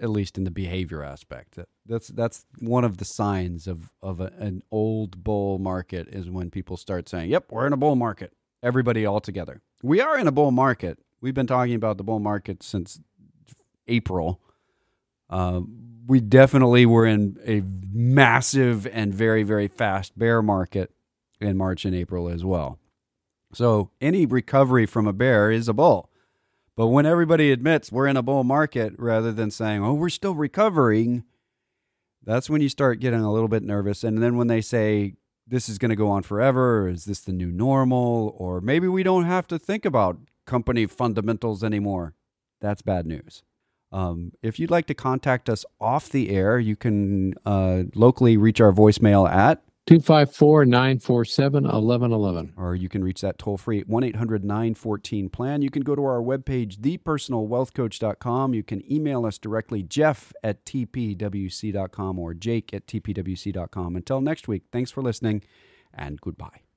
at 0.00 0.10
least 0.10 0.36
in 0.36 0.42
the 0.42 0.50
behavior 0.50 1.04
aspect. 1.04 1.60
That's 1.86 2.08
that's 2.08 2.46
one 2.60 2.84
of 2.84 2.98
the 2.98 3.04
signs 3.04 3.66
of, 3.66 3.90
of 4.02 4.20
a, 4.20 4.32
an 4.38 4.62
old 4.70 5.24
bull 5.24 5.58
market 5.58 6.08
is 6.08 6.30
when 6.30 6.50
people 6.50 6.76
start 6.76 7.08
saying, 7.08 7.30
yep, 7.30 7.46
we're 7.50 7.66
in 7.66 7.72
a 7.72 7.76
bull 7.76 7.96
market. 7.96 8.32
Everybody 8.62 9.04
all 9.04 9.20
together. 9.20 9.60
We 9.82 10.00
are 10.00 10.16
in 10.16 10.28
a 10.28 10.32
bull 10.32 10.52
market. 10.52 10.98
We've 11.20 11.34
been 11.34 11.48
talking 11.48 11.74
about 11.74 11.98
the 11.98 12.04
bull 12.04 12.20
market 12.20 12.62
since 12.62 13.00
April. 13.88 14.40
Uh, 15.28 15.62
we 16.06 16.20
definitely 16.20 16.86
were 16.86 17.06
in 17.06 17.38
a 17.44 17.62
massive 17.92 18.86
and 18.86 19.12
very, 19.14 19.42
very 19.42 19.68
fast 19.68 20.16
bear 20.18 20.42
market 20.42 20.92
in 21.40 21.56
March 21.56 21.84
and 21.84 21.94
April 21.94 22.28
as 22.28 22.44
well. 22.44 22.78
So 23.52 23.90
any 24.00 24.26
recovery 24.26 24.86
from 24.86 25.06
a 25.06 25.12
bear 25.12 25.50
is 25.50 25.68
a 25.68 25.72
bull. 25.72 26.10
But 26.76 26.88
when 26.88 27.06
everybody 27.06 27.52
admits 27.52 27.92
we're 27.92 28.06
in 28.06 28.16
a 28.16 28.22
bull 28.22 28.44
market 28.44 28.94
rather 28.98 29.32
than 29.32 29.50
saying, 29.50 29.84
oh, 29.84 29.94
we're 29.94 30.08
still 30.08 30.34
recovering, 30.34 31.24
that's 32.24 32.48
when 32.48 32.60
you 32.60 32.68
start 32.68 33.00
getting 33.00 33.20
a 33.20 33.32
little 33.32 33.48
bit 33.48 33.62
nervous. 33.62 34.04
And 34.04 34.22
then 34.22 34.36
when 34.36 34.46
they 34.46 34.60
say 34.60 35.14
this 35.46 35.68
is 35.68 35.78
going 35.78 35.90
to 35.90 35.96
go 35.96 36.08
on 36.08 36.22
forever, 36.22 36.82
or 36.82 36.88
is 36.88 37.04
this 37.04 37.20
the 37.20 37.32
new 37.32 37.50
normal, 37.50 38.34
or 38.38 38.60
maybe 38.60 38.88
we 38.88 39.02
don't 39.02 39.24
have 39.24 39.46
to 39.48 39.58
think 39.58 39.84
about 39.84 40.18
company 40.46 40.86
fundamentals 40.86 41.64
anymore, 41.64 42.14
that's 42.60 42.82
bad 42.82 43.06
news. 43.06 43.42
Um, 43.90 44.32
if 44.42 44.58
you'd 44.58 44.70
like 44.70 44.86
to 44.86 44.94
contact 44.94 45.50
us 45.50 45.64
off 45.80 46.08
the 46.08 46.30
air, 46.30 46.58
you 46.58 46.76
can 46.76 47.34
uh, 47.44 47.82
locally 47.94 48.36
reach 48.36 48.60
our 48.60 48.72
voicemail 48.72 49.28
at 49.28 49.62
254 49.86 50.64
947 50.64 51.64
1111. 51.64 52.54
or 52.56 52.74
you 52.76 52.88
can 52.88 53.02
reach 53.02 53.20
that 53.20 53.36
toll 53.38 53.56
free 53.58 53.80
at 53.80 53.88
1 53.88 54.04
800 54.04 54.44
914 54.44 55.28
plan. 55.28 55.60
You 55.60 55.70
can 55.70 55.82
go 55.82 55.96
to 55.96 56.04
our 56.04 56.22
webpage, 56.22 56.76
thepersonalwealthcoach.com. 56.78 58.54
You 58.54 58.62
can 58.62 58.92
email 58.92 59.26
us 59.26 59.38
directly, 59.38 59.82
jeff 59.82 60.32
at 60.44 60.64
tpwc.com 60.64 62.18
or 62.18 62.34
jake 62.34 62.72
at 62.72 62.86
tpwc.com. 62.86 63.96
Until 63.96 64.20
next 64.20 64.46
week, 64.46 64.62
thanks 64.70 64.90
for 64.92 65.02
listening 65.02 65.42
and 65.92 66.20
goodbye. 66.20 66.71